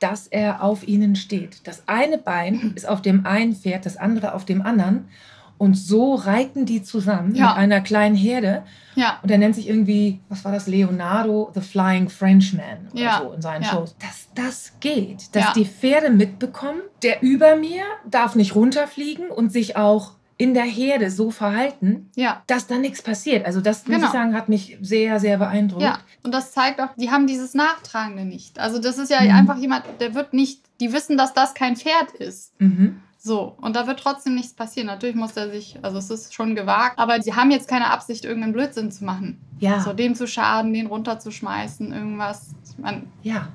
dass 0.00 0.26
er 0.26 0.62
auf 0.62 0.86
ihnen 0.88 1.16
steht. 1.16 1.66
Das 1.66 1.84
eine 1.86 2.18
Bein 2.18 2.72
ist 2.74 2.88
auf 2.88 3.02
dem 3.02 3.26
einen 3.26 3.54
Pferd, 3.54 3.86
das 3.86 3.96
andere 3.96 4.34
auf 4.34 4.44
dem 4.44 4.62
anderen. 4.62 5.08
Und 5.56 5.74
so 5.74 6.14
reiten 6.14 6.66
die 6.66 6.82
zusammen 6.82 7.34
ja. 7.34 7.50
mit 7.50 7.56
einer 7.56 7.80
kleinen 7.80 8.16
Herde. 8.16 8.64
Ja. 8.96 9.20
Und 9.22 9.30
er 9.30 9.38
nennt 9.38 9.54
sich 9.54 9.68
irgendwie, 9.68 10.20
was 10.28 10.44
war 10.44 10.50
das, 10.50 10.66
Leonardo 10.66 11.52
the 11.54 11.60
Flying 11.60 12.08
Frenchman 12.08 12.88
oder 12.92 13.00
ja. 13.00 13.20
so 13.22 13.32
in 13.32 13.40
seinen 13.40 13.62
ja. 13.62 13.70
Shows. 13.70 13.96
Dass 13.98 14.28
das 14.34 14.72
geht, 14.80 15.34
dass 15.36 15.52
die 15.52 15.64
Pferde 15.64 16.10
mitbekommen, 16.10 16.80
der 17.02 17.22
über 17.22 17.54
mir 17.54 17.84
darf 18.10 18.34
nicht 18.34 18.56
runterfliegen 18.56 19.30
und 19.30 19.52
sich 19.52 19.76
auch 19.76 20.12
in 20.36 20.54
der 20.54 20.64
Herde 20.64 21.10
so 21.10 21.30
verhalten, 21.30 22.10
ja. 22.16 22.42
dass 22.46 22.66
da 22.66 22.76
nichts 22.76 23.02
passiert. 23.02 23.46
Also 23.46 23.60
das, 23.60 23.84
genau. 23.84 23.98
muss 23.98 24.06
ich 24.06 24.12
genau. 24.12 24.24
sagen, 24.24 24.36
hat 24.36 24.48
mich 24.48 24.76
sehr, 24.80 25.20
sehr 25.20 25.38
beeindruckt. 25.38 25.82
Ja, 25.82 25.98
und 26.22 26.34
das 26.34 26.52
zeigt 26.52 26.80
auch, 26.80 26.88
die 26.96 27.10
haben 27.10 27.26
dieses 27.26 27.54
Nachtragende 27.54 28.24
nicht. 28.24 28.58
Also 28.58 28.80
das 28.80 28.98
ist 28.98 29.10
ja 29.10 29.20
mhm. 29.20 29.30
einfach 29.30 29.56
jemand, 29.58 29.84
der 30.00 30.14
wird 30.14 30.32
nicht, 30.32 30.60
die 30.80 30.92
wissen, 30.92 31.16
dass 31.16 31.34
das 31.34 31.54
kein 31.54 31.76
Pferd 31.76 32.10
ist. 32.18 32.52
Mhm. 32.60 33.00
So, 33.16 33.56
und 33.60 33.74
da 33.74 33.86
wird 33.86 34.00
trotzdem 34.00 34.34
nichts 34.34 34.52
passieren. 34.52 34.88
Natürlich 34.88 35.16
muss 35.16 35.36
er 35.36 35.50
sich, 35.50 35.78
also 35.80 35.98
es 35.98 36.10
ist 36.10 36.34
schon 36.34 36.54
gewagt, 36.54 36.98
aber 36.98 37.22
sie 37.22 37.34
haben 37.34 37.50
jetzt 37.50 37.68
keine 37.68 37.90
Absicht, 37.90 38.24
irgendeinen 38.24 38.52
Blödsinn 38.52 38.90
zu 38.90 39.04
machen. 39.04 39.40
Ja. 39.60 39.80
So, 39.80 39.92
dem 39.94 40.14
zu 40.14 40.26
schaden, 40.26 40.74
den 40.74 40.86
runterzuschmeißen, 40.86 41.92
irgendwas. 41.92 42.54
Ich 42.70 42.76
meine, 42.76 43.04
ja. 43.22 43.48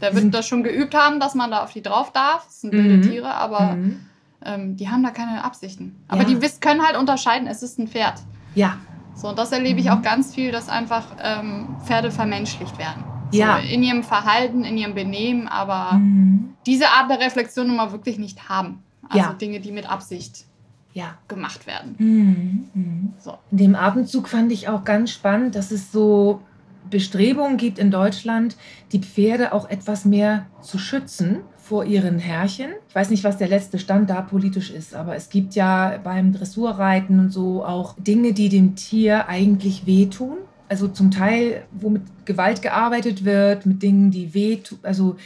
Der 0.00 0.14
wird 0.14 0.32
das 0.32 0.46
schon 0.46 0.62
geübt 0.62 0.94
haben, 0.94 1.18
dass 1.18 1.34
man 1.34 1.50
da 1.50 1.64
auf 1.64 1.72
die 1.72 1.82
drauf 1.82 2.12
darf. 2.12 2.46
Das 2.46 2.60
sind 2.60 2.72
wilde 2.72 2.98
mhm. 2.98 3.02
Tiere, 3.02 3.34
aber 3.34 3.72
mhm 3.72 4.06
ähm, 4.44 4.76
die 4.76 4.88
haben 4.88 5.02
da 5.02 5.10
keine 5.10 5.44
Absichten. 5.44 5.96
Aber 6.08 6.22
ja. 6.22 6.28
die 6.28 6.42
wiss, 6.42 6.60
können 6.60 6.82
halt 6.82 6.96
unterscheiden, 6.96 7.46
es 7.46 7.62
ist 7.62 7.78
ein 7.78 7.88
Pferd. 7.88 8.20
Ja. 8.54 8.76
So, 9.14 9.28
und 9.28 9.38
das 9.38 9.52
erlebe 9.52 9.80
ich 9.80 9.86
mhm. 9.86 9.92
auch 9.92 10.02
ganz 10.02 10.34
viel, 10.34 10.52
dass 10.52 10.68
einfach 10.68 11.04
ähm, 11.22 11.76
Pferde 11.84 12.10
vermenschlicht 12.10 12.78
werden. 12.78 13.04
So, 13.30 13.38
ja. 13.38 13.58
In 13.58 13.82
ihrem 13.82 14.02
Verhalten, 14.02 14.64
in 14.64 14.76
ihrem 14.76 14.94
Benehmen, 14.94 15.48
aber 15.48 15.94
mhm. 15.94 16.54
diese 16.66 16.88
Art 16.88 17.10
der 17.10 17.20
Reflexion 17.20 17.66
nun 17.66 17.76
mal 17.76 17.92
wirklich 17.92 18.18
nicht 18.18 18.48
haben. 18.48 18.82
Also 19.08 19.26
ja. 19.26 19.32
Dinge, 19.34 19.60
die 19.60 19.72
mit 19.72 19.90
Absicht 19.90 20.44
ja. 20.92 21.14
gemacht 21.28 21.66
werden. 21.66 21.94
Mhm. 21.98 22.68
Mhm. 22.74 23.12
So. 23.18 23.38
In 23.50 23.58
dem 23.58 23.74
Abendzug 23.74 24.28
fand 24.28 24.52
ich 24.52 24.68
auch 24.68 24.84
ganz 24.84 25.10
spannend, 25.10 25.54
dass 25.54 25.70
es 25.70 25.92
so 25.92 26.40
Bestrebungen 26.90 27.56
gibt 27.56 27.78
in 27.78 27.90
Deutschland, 27.90 28.56
die 28.92 29.00
Pferde 29.00 29.52
auch 29.52 29.68
etwas 29.68 30.04
mehr 30.04 30.46
zu 30.60 30.78
schützen 30.78 31.40
vor 31.72 31.86
ihren 31.86 32.18
Herrchen. 32.18 32.68
Ich 32.86 32.94
weiß 32.94 33.08
nicht, 33.08 33.24
was 33.24 33.38
der 33.38 33.48
letzte 33.48 33.78
Stand 33.78 34.10
da 34.10 34.20
politisch 34.20 34.70
ist, 34.70 34.94
aber 34.94 35.16
es 35.16 35.30
gibt 35.30 35.54
ja 35.54 35.98
beim 36.04 36.34
Dressurreiten 36.34 37.18
und 37.18 37.30
so 37.30 37.64
auch 37.64 37.94
Dinge, 37.98 38.34
die 38.34 38.50
dem 38.50 38.74
Tier 38.74 39.26
eigentlich 39.26 39.86
wehtun. 39.86 40.36
Also 40.68 40.86
zum 40.86 41.10
Teil, 41.10 41.64
wo 41.70 41.88
mit 41.88 42.02
Gewalt 42.26 42.60
gearbeitet 42.60 43.24
wird, 43.24 43.64
mit 43.64 43.82
Dingen, 43.82 44.10
die 44.10 44.34
wehtun, 44.34 44.80
also 44.82 45.16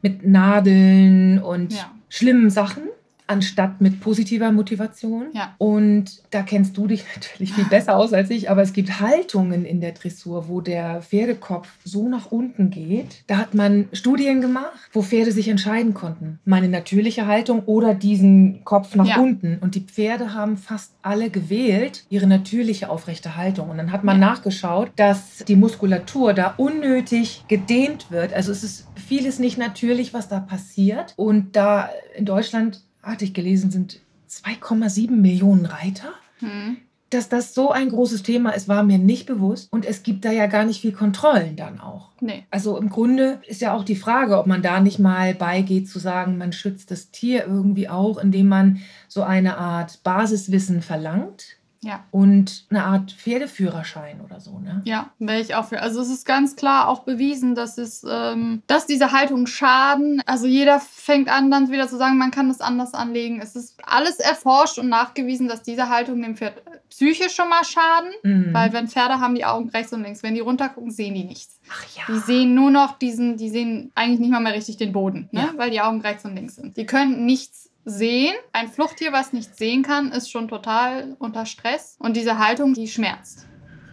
mit 0.00 0.24
Nadeln 0.24 1.42
und 1.42 1.72
ja. 1.72 1.90
schlimmen 2.08 2.50
Sachen 2.50 2.84
anstatt 3.26 3.80
mit 3.80 4.00
positiver 4.00 4.52
Motivation. 4.52 5.26
Ja. 5.32 5.54
Und 5.58 6.22
da 6.30 6.42
kennst 6.42 6.76
du 6.76 6.86
dich 6.86 7.04
natürlich 7.14 7.52
viel 7.52 7.64
besser 7.64 7.96
aus 7.96 8.12
als 8.12 8.30
ich, 8.30 8.50
aber 8.50 8.62
es 8.62 8.72
gibt 8.72 9.00
Haltungen 9.00 9.64
in 9.64 9.80
der 9.80 9.92
Dressur, 9.92 10.48
wo 10.48 10.60
der 10.60 11.02
Pferdekopf 11.02 11.68
so 11.84 12.08
nach 12.08 12.30
unten 12.30 12.70
geht. 12.70 13.24
Da 13.26 13.38
hat 13.38 13.54
man 13.54 13.88
Studien 13.92 14.40
gemacht, 14.40 14.90
wo 14.92 15.02
Pferde 15.02 15.32
sich 15.32 15.48
entscheiden 15.48 15.94
konnten. 15.94 16.38
Meine 16.44 16.68
natürliche 16.68 17.26
Haltung 17.26 17.64
oder 17.66 17.94
diesen 17.94 18.64
Kopf 18.64 18.94
nach 18.94 19.06
ja. 19.06 19.18
unten. 19.18 19.58
Und 19.60 19.74
die 19.74 19.80
Pferde 19.80 20.34
haben 20.34 20.56
fast 20.56 20.92
alle 21.02 21.30
gewählt 21.30 22.04
ihre 22.08 22.26
natürliche 22.26 22.90
aufrechte 22.90 23.36
Haltung. 23.36 23.70
Und 23.70 23.78
dann 23.78 23.92
hat 23.92 24.04
man 24.04 24.20
ja. 24.20 24.28
nachgeschaut, 24.28 24.90
dass 24.96 25.44
die 25.46 25.56
Muskulatur 25.56 26.32
da 26.34 26.54
unnötig 26.56 27.44
gedehnt 27.48 28.10
wird. 28.10 28.32
Also 28.32 28.52
es 28.52 28.62
ist 28.62 28.86
vieles 28.94 29.38
nicht 29.38 29.58
natürlich, 29.58 30.14
was 30.14 30.28
da 30.28 30.40
passiert. 30.40 31.14
Und 31.16 31.56
da 31.56 31.90
in 32.16 32.24
Deutschland 32.24 32.85
hatte 33.06 33.24
ich 33.24 33.34
gelesen, 33.34 33.70
sind 33.70 34.00
2,7 34.28 35.10
Millionen 35.10 35.66
Reiter. 35.66 36.12
Hm. 36.40 36.78
Dass 37.10 37.28
das 37.28 37.54
so 37.54 37.70
ein 37.70 37.88
großes 37.88 38.24
Thema 38.24 38.50
ist, 38.50 38.66
war 38.66 38.82
mir 38.82 38.98
nicht 38.98 39.26
bewusst. 39.26 39.72
Und 39.72 39.86
es 39.86 40.02
gibt 40.02 40.24
da 40.24 40.32
ja 40.32 40.46
gar 40.46 40.64
nicht 40.64 40.80
viel 40.80 40.92
Kontrollen 40.92 41.54
dann 41.54 41.80
auch. 41.80 42.10
Nee. 42.20 42.44
Also 42.50 42.76
im 42.78 42.90
Grunde 42.90 43.40
ist 43.46 43.60
ja 43.60 43.74
auch 43.74 43.84
die 43.84 43.94
Frage, 43.94 44.36
ob 44.38 44.48
man 44.48 44.60
da 44.60 44.80
nicht 44.80 44.98
mal 44.98 45.32
beigeht 45.34 45.88
zu 45.88 46.00
sagen, 46.00 46.36
man 46.36 46.52
schützt 46.52 46.90
das 46.90 47.12
Tier 47.12 47.46
irgendwie 47.46 47.88
auch, 47.88 48.18
indem 48.18 48.48
man 48.48 48.80
so 49.06 49.22
eine 49.22 49.56
Art 49.56 50.02
Basiswissen 50.02 50.82
verlangt 50.82 51.58
ja. 51.86 52.04
Und 52.10 52.66
eine 52.68 52.84
Art 52.84 53.12
Pferdeführerschein 53.12 54.20
oder 54.20 54.40
so, 54.40 54.58
ne? 54.58 54.82
Ja, 54.84 55.10
wäre 55.20 55.40
ich 55.40 55.54
auch 55.54 55.66
für. 55.66 55.80
Also 55.80 56.00
es 56.00 56.10
ist 56.10 56.26
ganz 56.26 56.56
klar 56.56 56.88
auch 56.88 57.04
bewiesen, 57.04 57.54
dass 57.54 57.78
es, 57.78 58.04
ähm, 58.08 58.62
dass 58.66 58.86
diese 58.86 59.12
Haltungen 59.12 59.46
schaden. 59.46 60.20
Also 60.26 60.46
jeder 60.46 60.80
fängt 60.80 61.28
an, 61.28 61.50
dann 61.50 61.70
wieder 61.70 61.86
zu 61.88 61.96
sagen, 61.96 62.18
man 62.18 62.32
kann 62.32 62.48
das 62.48 62.60
anders 62.60 62.92
anlegen. 62.92 63.40
Es 63.40 63.54
ist 63.54 63.76
alles 63.86 64.18
erforscht 64.18 64.78
und 64.78 64.88
nachgewiesen, 64.88 65.46
dass 65.46 65.62
diese 65.62 65.88
Haltungen 65.88 66.22
dem 66.22 66.36
Pferd 66.36 66.60
psychisch 66.90 67.34
schon 67.34 67.48
mal 67.48 67.64
schaden. 67.64 68.10
Mhm. 68.24 68.52
Weil 68.52 68.72
wenn 68.72 68.88
Pferde 68.88 69.20
haben 69.20 69.36
die 69.36 69.44
Augen 69.44 69.68
rechts 69.68 69.92
und 69.92 70.02
links, 70.02 70.24
wenn 70.24 70.34
die 70.34 70.40
runtergucken, 70.40 70.90
sehen 70.90 71.14
die 71.14 71.24
nichts. 71.24 71.60
Ach 71.70 71.84
ja. 71.96 72.02
Die 72.08 72.18
sehen 72.18 72.54
nur 72.54 72.70
noch 72.72 72.98
diesen, 72.98 73.36
die 73.36 73.50
sehen 73.50 73.92
eigentlich 73.94 74.20
nicht 74.20 74.30
mal 74.30 74.40
mehr 74.40 74.54
richtig 74.54 74.76
den 74.76 74.92
Boden, 74.92 75.28
ne? 75.30 75.40
Ja. 75.40 75.54
weil 75.56 75.70
die 75.70 75.80
Augen 75.80 76.00
rechts 76.00 76.24
und 76.24 76.34
links 76.34 76.56
sind. 76.56 76.76
Die 76.76 76.86
können 76.86 77.26
nichts 77.26 77.70
sehen. 77.86 78.34
Ein 78.52 78.68
Fluchttier, 78.68 79.12
was 79.12 79.32
nicht 79.32 79.56
sehen 79.56 79.82
kann, 79.82 80.12
ist 80.12 80.30
schon 80.30 80.48
total 80.48 81.16
unter 81.18 81.46
Stress. 81.46 81.96
Und 81.98 82.16
diese 82.16 82.38
Haltung, 82.38 82.74
die 82.74 82.88
schmerzt. 82.88 83.46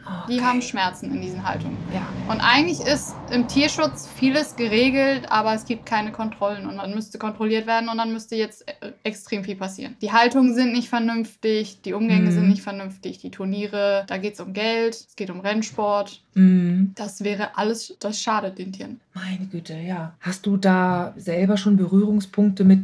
Okay. 0.05 0.33
Die 0.33 0.41
haben 0.41 0.61
Schmerzen 0.61 1.13
in 1.13 1.21
diesen 1.21 1.47
Haltungen. 1.47 1.77
Ja. 1.93 2.05
Und 2.27 2.41
eigentlich 2.41 2.81
ist 2.81 3.15
im 3.31 3.47
Tierschutz 3.47 4.09
vieles 4.17 4.57
geregelt, 4.57 5.31
aber 5.31 5.53
es 5.53 5.63
gibt 5.63 5.85
keine 5.85 6.11
Kontrollen 6.11 6.67
und 6.67 6.75
dann 6.75 6.93
müsste 6.93 7.17
kontrolliert 7.17 7.67
werden 7.67 7.87
und 7.87 7.97
dann 7.97 8.11
müsste 8.11 8.35
jetzt 8.35 8.67
äh, 8.67 8.91
extrem 9.03 9.45
viel 9.45 9.55
passieren. 9.55 9.95
Die 10.01 10.11
Haltungen 10.11 10.55
sind 10.55 10.73
nicht 10.73 10.89
vernünftig, 10.89 11.81
die 11.83 11.93
Umgänge 11.93 12.31
mhm. 12.31 12.33
sind 12.33 12.49
nicht 12.49 12.61
vernünftig, 12.61 13.19
die 13.19 13.31
Turniere, 13.31 14.03
da 14.07 14.17
geht 14.17 14.33
es 14.33 14.41
um 14.41 14.51
Geld, 14.51 14.95
es 14.95 15.15
geht 15.15 15.29
um 15.29 15.39
Rennsport. 15.39 16.21
Mhm. 16.33 16.91
Das 16.95 17.23
wäre 17.23 17.57
alles, 17.57 17.95
das 18.01 18.21
schadet 18.21 18.57
den 18.57 18.73
Tieren. 18.73 18.99
Meine 19.13 19.45
Güte, 19.45 19.77
ja. 19.77 20.15
Hast 20.19 20.45
du 20.45 20.57
da 20.57 21.13
selber 21.15 21.55
schon 21.55 21.77
Berührungspunkte 21.77 22.65
mit 22.65 22.81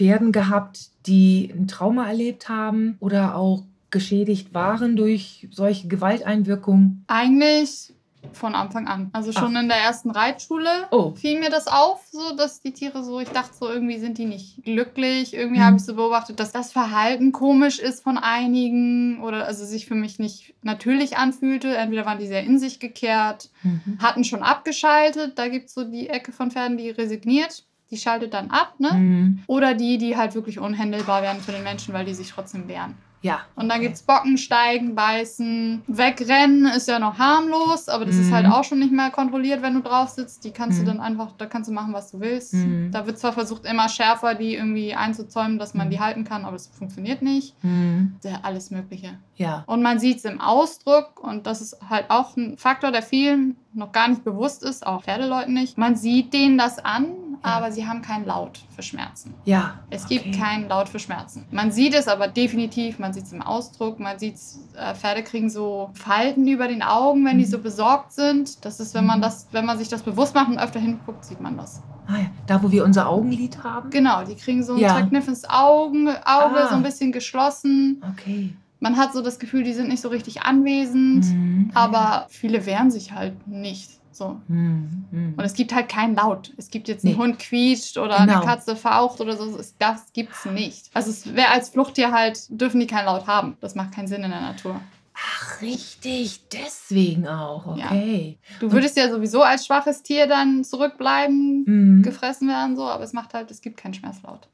Pferden 0.00 0.32
gehabt, 0.32 0.88
die 1.04 1.52
ein 1.54 1.68
Trauma 1.68 2.06
erlebt 2.06 2.48
haben 2.48 2.96
oder 3.00 3.36
auch 3.36 3.64
geschädigt 3.90 4.54
waren 4.54 4.96
durch 4.96 5.46
solche 5.50 5.88
Gewalteinwirkungen? 5.88 7.04
Eigentlich 7.06 7.92
von 8.32 8.54
Anfang 8.54 8.86
an. 8.86 9.10
Also 9.12 9.32
schon 9.32 9.54
Ach. 9.56 9.62
in 9.62 9.68
der 9.68 9.76
ersten 9.76 10.10
Reitschule 10.10 10.70
oh. 10.90 11.14
fiel 11.14 11.38
mir 11.38 11.50
das 11.50 11.66
auf, 11.66 12.06
so 12.10 12.34
dass 12.34 12.60
die 12.60 12.72
Tiere 12.72 13.04
so, 13.04 13.20
ich 13.20 13.28
dachte 13.28 13.54
so, 13.58 13.68
irgendwie 13.68 13.98
sind 13.98 14.16
die 14.16 14.24
nicht 14.24 14.64
glücklich. 14.64 15.34
Irgendwie 15.34 15.60
mhm. 15.60 15.64
habe 15.64 15.76
ich 15.76 15.84
so 15.84 15.94
beobachtet, 15.94 16.40
dass 16.40 16.50
das 16.52 16.72
Verhalten 16.72 17.32
komisch 17.32 17.78
ist 17.78 18.02
von 18.02 18.16
einigen 18.16 19.22
oder 19.22 19.44
also 19.46 19.66
sich 19.66 19.84
für 19.84 19.94
mich 19.94 20.18
nicht 20.18 20.54
natürlich 20.62 21.18
anfühlte. 21.18 21.76
Entweder 21.76 22.06
waren 22.06 22.18
die 22.18 22.26
sehr 22.26 22.44
in 22.44 22.58
sich 22.58 22.80
gekehrt, 22.80 23.50
mhm. 23.62 23.98
hatten 24.00 24.24
schon 24.24 24.42
abgeschaltet. 24.42 25.38
Da 25.38 25.48
gibt 25.48 25.68
es 25.68 25.74
so 25.74 25.84
die 25.84 26.08
Ecke 26.08 26.32
von 26.32 26.50
Pferden, 26.50 26.78
die 26.78 26.88
resigniert 26.88 27.64
die 27.90 27.96
schaltet 27.96 28.34
dann 28.34 28.50
ab, 28.50 28.74
ne? 28.78 28.92
Mhm. 28.92 29.42
Oder 29.46 29.74
die, 29.74 29.98
die 29.98 30.16
halt 30.16 30.34
wirklich 30.34 30.58
unhändelbar 30.58 31.22
werden 31.22 31.40
für 31.40 31.52
den 31.52 31.64
Menschen, 31.64 31.94
weil 31.94 32.04
die 32.04 32.14
sich 32.14 32.30
trotzdem 32.30 32.68
wehren. 32.68 32.94
Ja. 33.22 33.40
Und 33.54 33.68
dann 33.68 33.78
okay. 33.78 33.88
gibt 33.88 33.96
es 33.96 34.02
Bocken, 34.02 34.38
Steigen, 34.38 34.94
Beißen. 34.94 35.82
Wegrennen 35.86 36.66
ist 36.66 36.88
ja 36.88 36.98
noch 36.98 37.18
harmlos, 37.18 37.88
aber 37.88 38.06
das 38.06 38.14
mhm. 38.14 38.22
ist 38.22 38.32
halt 38.32 38.46
auch 38.46 38.64
schon 38.64 38.78
nicht 38.78 38.92
mehr 38.92 39.10
kontrolliert, 39.10 39.62
wenn 39.62 39.74
du 39.74 39.82
drauf 39.82 40.08
sitzt. 40.08 40.44
Die 40.44 40.52
kannst 40.52 40.78
mhm. 40.78 40.84
du 40.84 40.90
dann 40.92 41.00
einfach, 41.00 41.32
da 41.36 41.46
kannst 41.46 41.68
du 41.68 41.74
machen, 41.74 41.92
was 41.92 42.10
du 42.10 42.20
willst. 42.20 42.54
Mhm. 42.54 42.90
Da 42.92 43.06
wird 43.06 43.18
zwar 43.18 43.32
versucht, 43.32 43.66
immer 43.66 43.88
schärfer 43.88 44.34
die 44.34 44.54
irgendwie 44.54 44.94
einzuzäumen, 44.94 45.58
dass 45.58 45.74
man 45.74 45.88
mhm. 45.88 45.90
die 45.90 46.00
halten 46.00 46.24
kann, 46.24 46.44
aber 46.44 46.56
es 46.56 46.68
funktioniert 46.68 47.20
nicht. 47.20 47.62
Mhm. 47.62 48.16
Ja, 48.24 48.40
alles 48.42 48.70
Mögliche. 48.70 49.18
Ja. 49.36 49.64
Und 49.66 49.82
man 49.82 49.98
sieht 49.98 50.18
es 50.18 50.24
im 50.24 50.40
Ausdruck 50.40 51.22
und 51.22 51.46
das 51.46 51.60
ist 51.60 51.76
halt 51.88 52.06
auch 52.08 52.36
ein 52.36 52.56
Faktor, 52.56 52.90
der 52.90 53.02
vielen 53.02 53.56
noch 53.74 53.92
gar 53.92 54.08
nicht 54.08 54.24
bewusst 54.24 54.62
ist, 54.62 54.86
auch 54.86 55.02
Pferdeleuten 55.02 55.54
nicht. 55.54 55.76
Man 55.76 55.94
sieht 55.94 56.32
denen 56.32 56.56
das 56.56 56.78
an. 56.78 57.29
Aber 57.42 57.72
sie 57.72 57.86
haben 57.86 58.02
keinen 58.02 58.26
Laut 58.26 58.60
für 58.74 58.82
Schmerzen. 58.82 59.34
Ja. 59.44 59.78
Es 59.90 60.04
okay. 60.04 60.18
gibt 60.18 60.38
keinen 60.38 60.68
Laut 60.68 60.88
für 60.88 60.98
Schmerzen. 60.98 61.46
Man 61.50 61.72
sieht 61.72 61.94
es 61.94 62.08
aber 62.08 62.28
definitiv, 62.28 62.98
man 62.98 63.12
sieht 63.12 63.24
es 63.24 63.32
im 63.32 63.42
Ausdruck, 63.42 63.98
man 63.98 64.18
sieht 64.18 64.36
äh, 64.76 64.94
Pferde 64.94 65.22
kriegen 65.22 65.48
so 65.48 65.90
Falten 65.94 66.46
über 66.46 66.68
den 66.68 66.82
Augen, 66.82 67.24
wenn 67.24 67.36
mhm. 67.36 67.40
die 67.40 67.46
so 67.46 67.58
besorgt 67.58 68.12
sind. 68.12 68.64
Das 68.64 68.80
ist, 68.80 68.94
wenn 68.94 69.06
man 69.06 69.18
mhm. 69.18 69.22
das, 69.22 69.48
wenn 69.52 69.64
man 69.64 69.78
sich 69.78 69.88
das 69.88 70.02
bewusst 70.02 70.34
macht 70.34 70.48
und 70.48 70.58
öfter 70.58 70.80
hinguckt, 70.80 71.24
sieht 71.24 71.40
man 71.40 71.56
das. 71.56 71.82
Ah 72.06 72.18
ja, 72.18 72.26
da 72.46 72.62
wo 72.62 72.70
wir 72.70 72.84
unser 72.84 73.08
Augenlid 73.08 73.62
haben? 73.62 73.90
Genau, 73.90 74.24
die 74.24 74.34
kriegen 74.34 74.64
so 74.64 74.74
ein 74.74 74.80
ja. 74.80 74.94
verkniffenes 74.94 75.48
Augen, 75.48 76.08
Auge, 76.08 76.16
ah. 76.24 76.68
so 76.68 76.74
ein 76.74 76.82
bisschen 76.82 77.12
geschlossen. 77.12 78.02
Okay. 78.12 78.52
Man 78.80 78.96
hat 78.96 79.12
so 79.12 79.22
das 79.22 79.38
Gefühl, 79.38 79.62
die 79.62 79.74
sind 79.74 79.88
nicht 79.88 80.00
so 80.00 80.08
richtig 80.08 80.42
anwesend, 80.42 81.26
mhm. 81.26 81.70
aber 81.74 82.26
viele 82.30 82.64
wehren 82.66 82.90
sich 82.90 83.12
halt 83.12 83.46
nicht. 83.46 83.99
So. 84.20 84.38
Mm, 84.48 85.06
mm. 85.10 85.34
Und 85.38 85.44
es 85.44 85.54
gibt 85.54 85.74
halt 85.74 85.88
keinen 85.88 86.14
Laut. 86.14 86.52
Es 86.58 86.68
gibt 86.68 86.88
jetzt 86.88 87.06
einen 87.06 87.14
nee. 87.14 87.20
Hund 87.20 87.38
quietscht 87.38 87.96
oder 87.96 88.18
genau. 88.18 88.34
eine 88.34 88.44
Katze 88.44 88.76
faucht 88.76 89.18
oder 89.22 89.34
so. 89.34 89.58
Das 89.78 90.12
gibt 90.12 90.34
es 90.34 90.44
nicht. 90.44 90.90
Also 90.92 91.08
es 91.08 91.34
wäre 91.34 91.48
als 91.48 91.70
Fluchttier 91.70 92.12
halt, 92.12 92.38
dürfen 92.50 92.80
die 92.80 92.86
keinen 92.86 93.06
Laut 93.06 93.26
haben. 93.26 93.56
Das 93.62 93.74
macht 93.74 93.94
keinen 93.94 94.08
Sinn 94.08 94.22
in 94.22 94.28
der 94.28 94.42
Natur. 94.42 94.78
Ach, 95.14 95.62
richtig, 95.62 96.48
deswegen 96.50 97.26
auch, 97.26 97.66
okay. 97.66 98.38
Ja. 98.42 98.58
Du 98.58 98.72
würdest 98.72 98.98
ja 98.98 99.10
sowieso 99.10 99.42
als 99.42 99.64
schwaches 99.64 100.02
Tier 100.02 100.26
dann 100.26 100.64
zurückbleiben, 100.64 101.64
mm. 101.98 102.02
gefressen 102.02 102.46
werden, 102.46 102.76
so, 102.76 102.84
aber 102.84 103.04
es 103.04 103.14
macht 103.14 103.32
halt, 103.32 103.50
es 103.50 103.62
gibt 103.62 103.78
keinen 103.78 103.94
Schmerzlaut. 103.94 104.48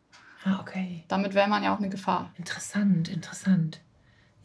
Ah, 0.45 0.61
okay. 0.61 1.03
Damit 1.09 1.35
wäre 1.35 1.49
man 1.49 1.65
ja 1.65 1.75
auch 1.75 1.79
eine 1.79 1.89
Gefahr. 1.89 2.31
Interessant, 2.39 3.09
interessant. 3.09 3.81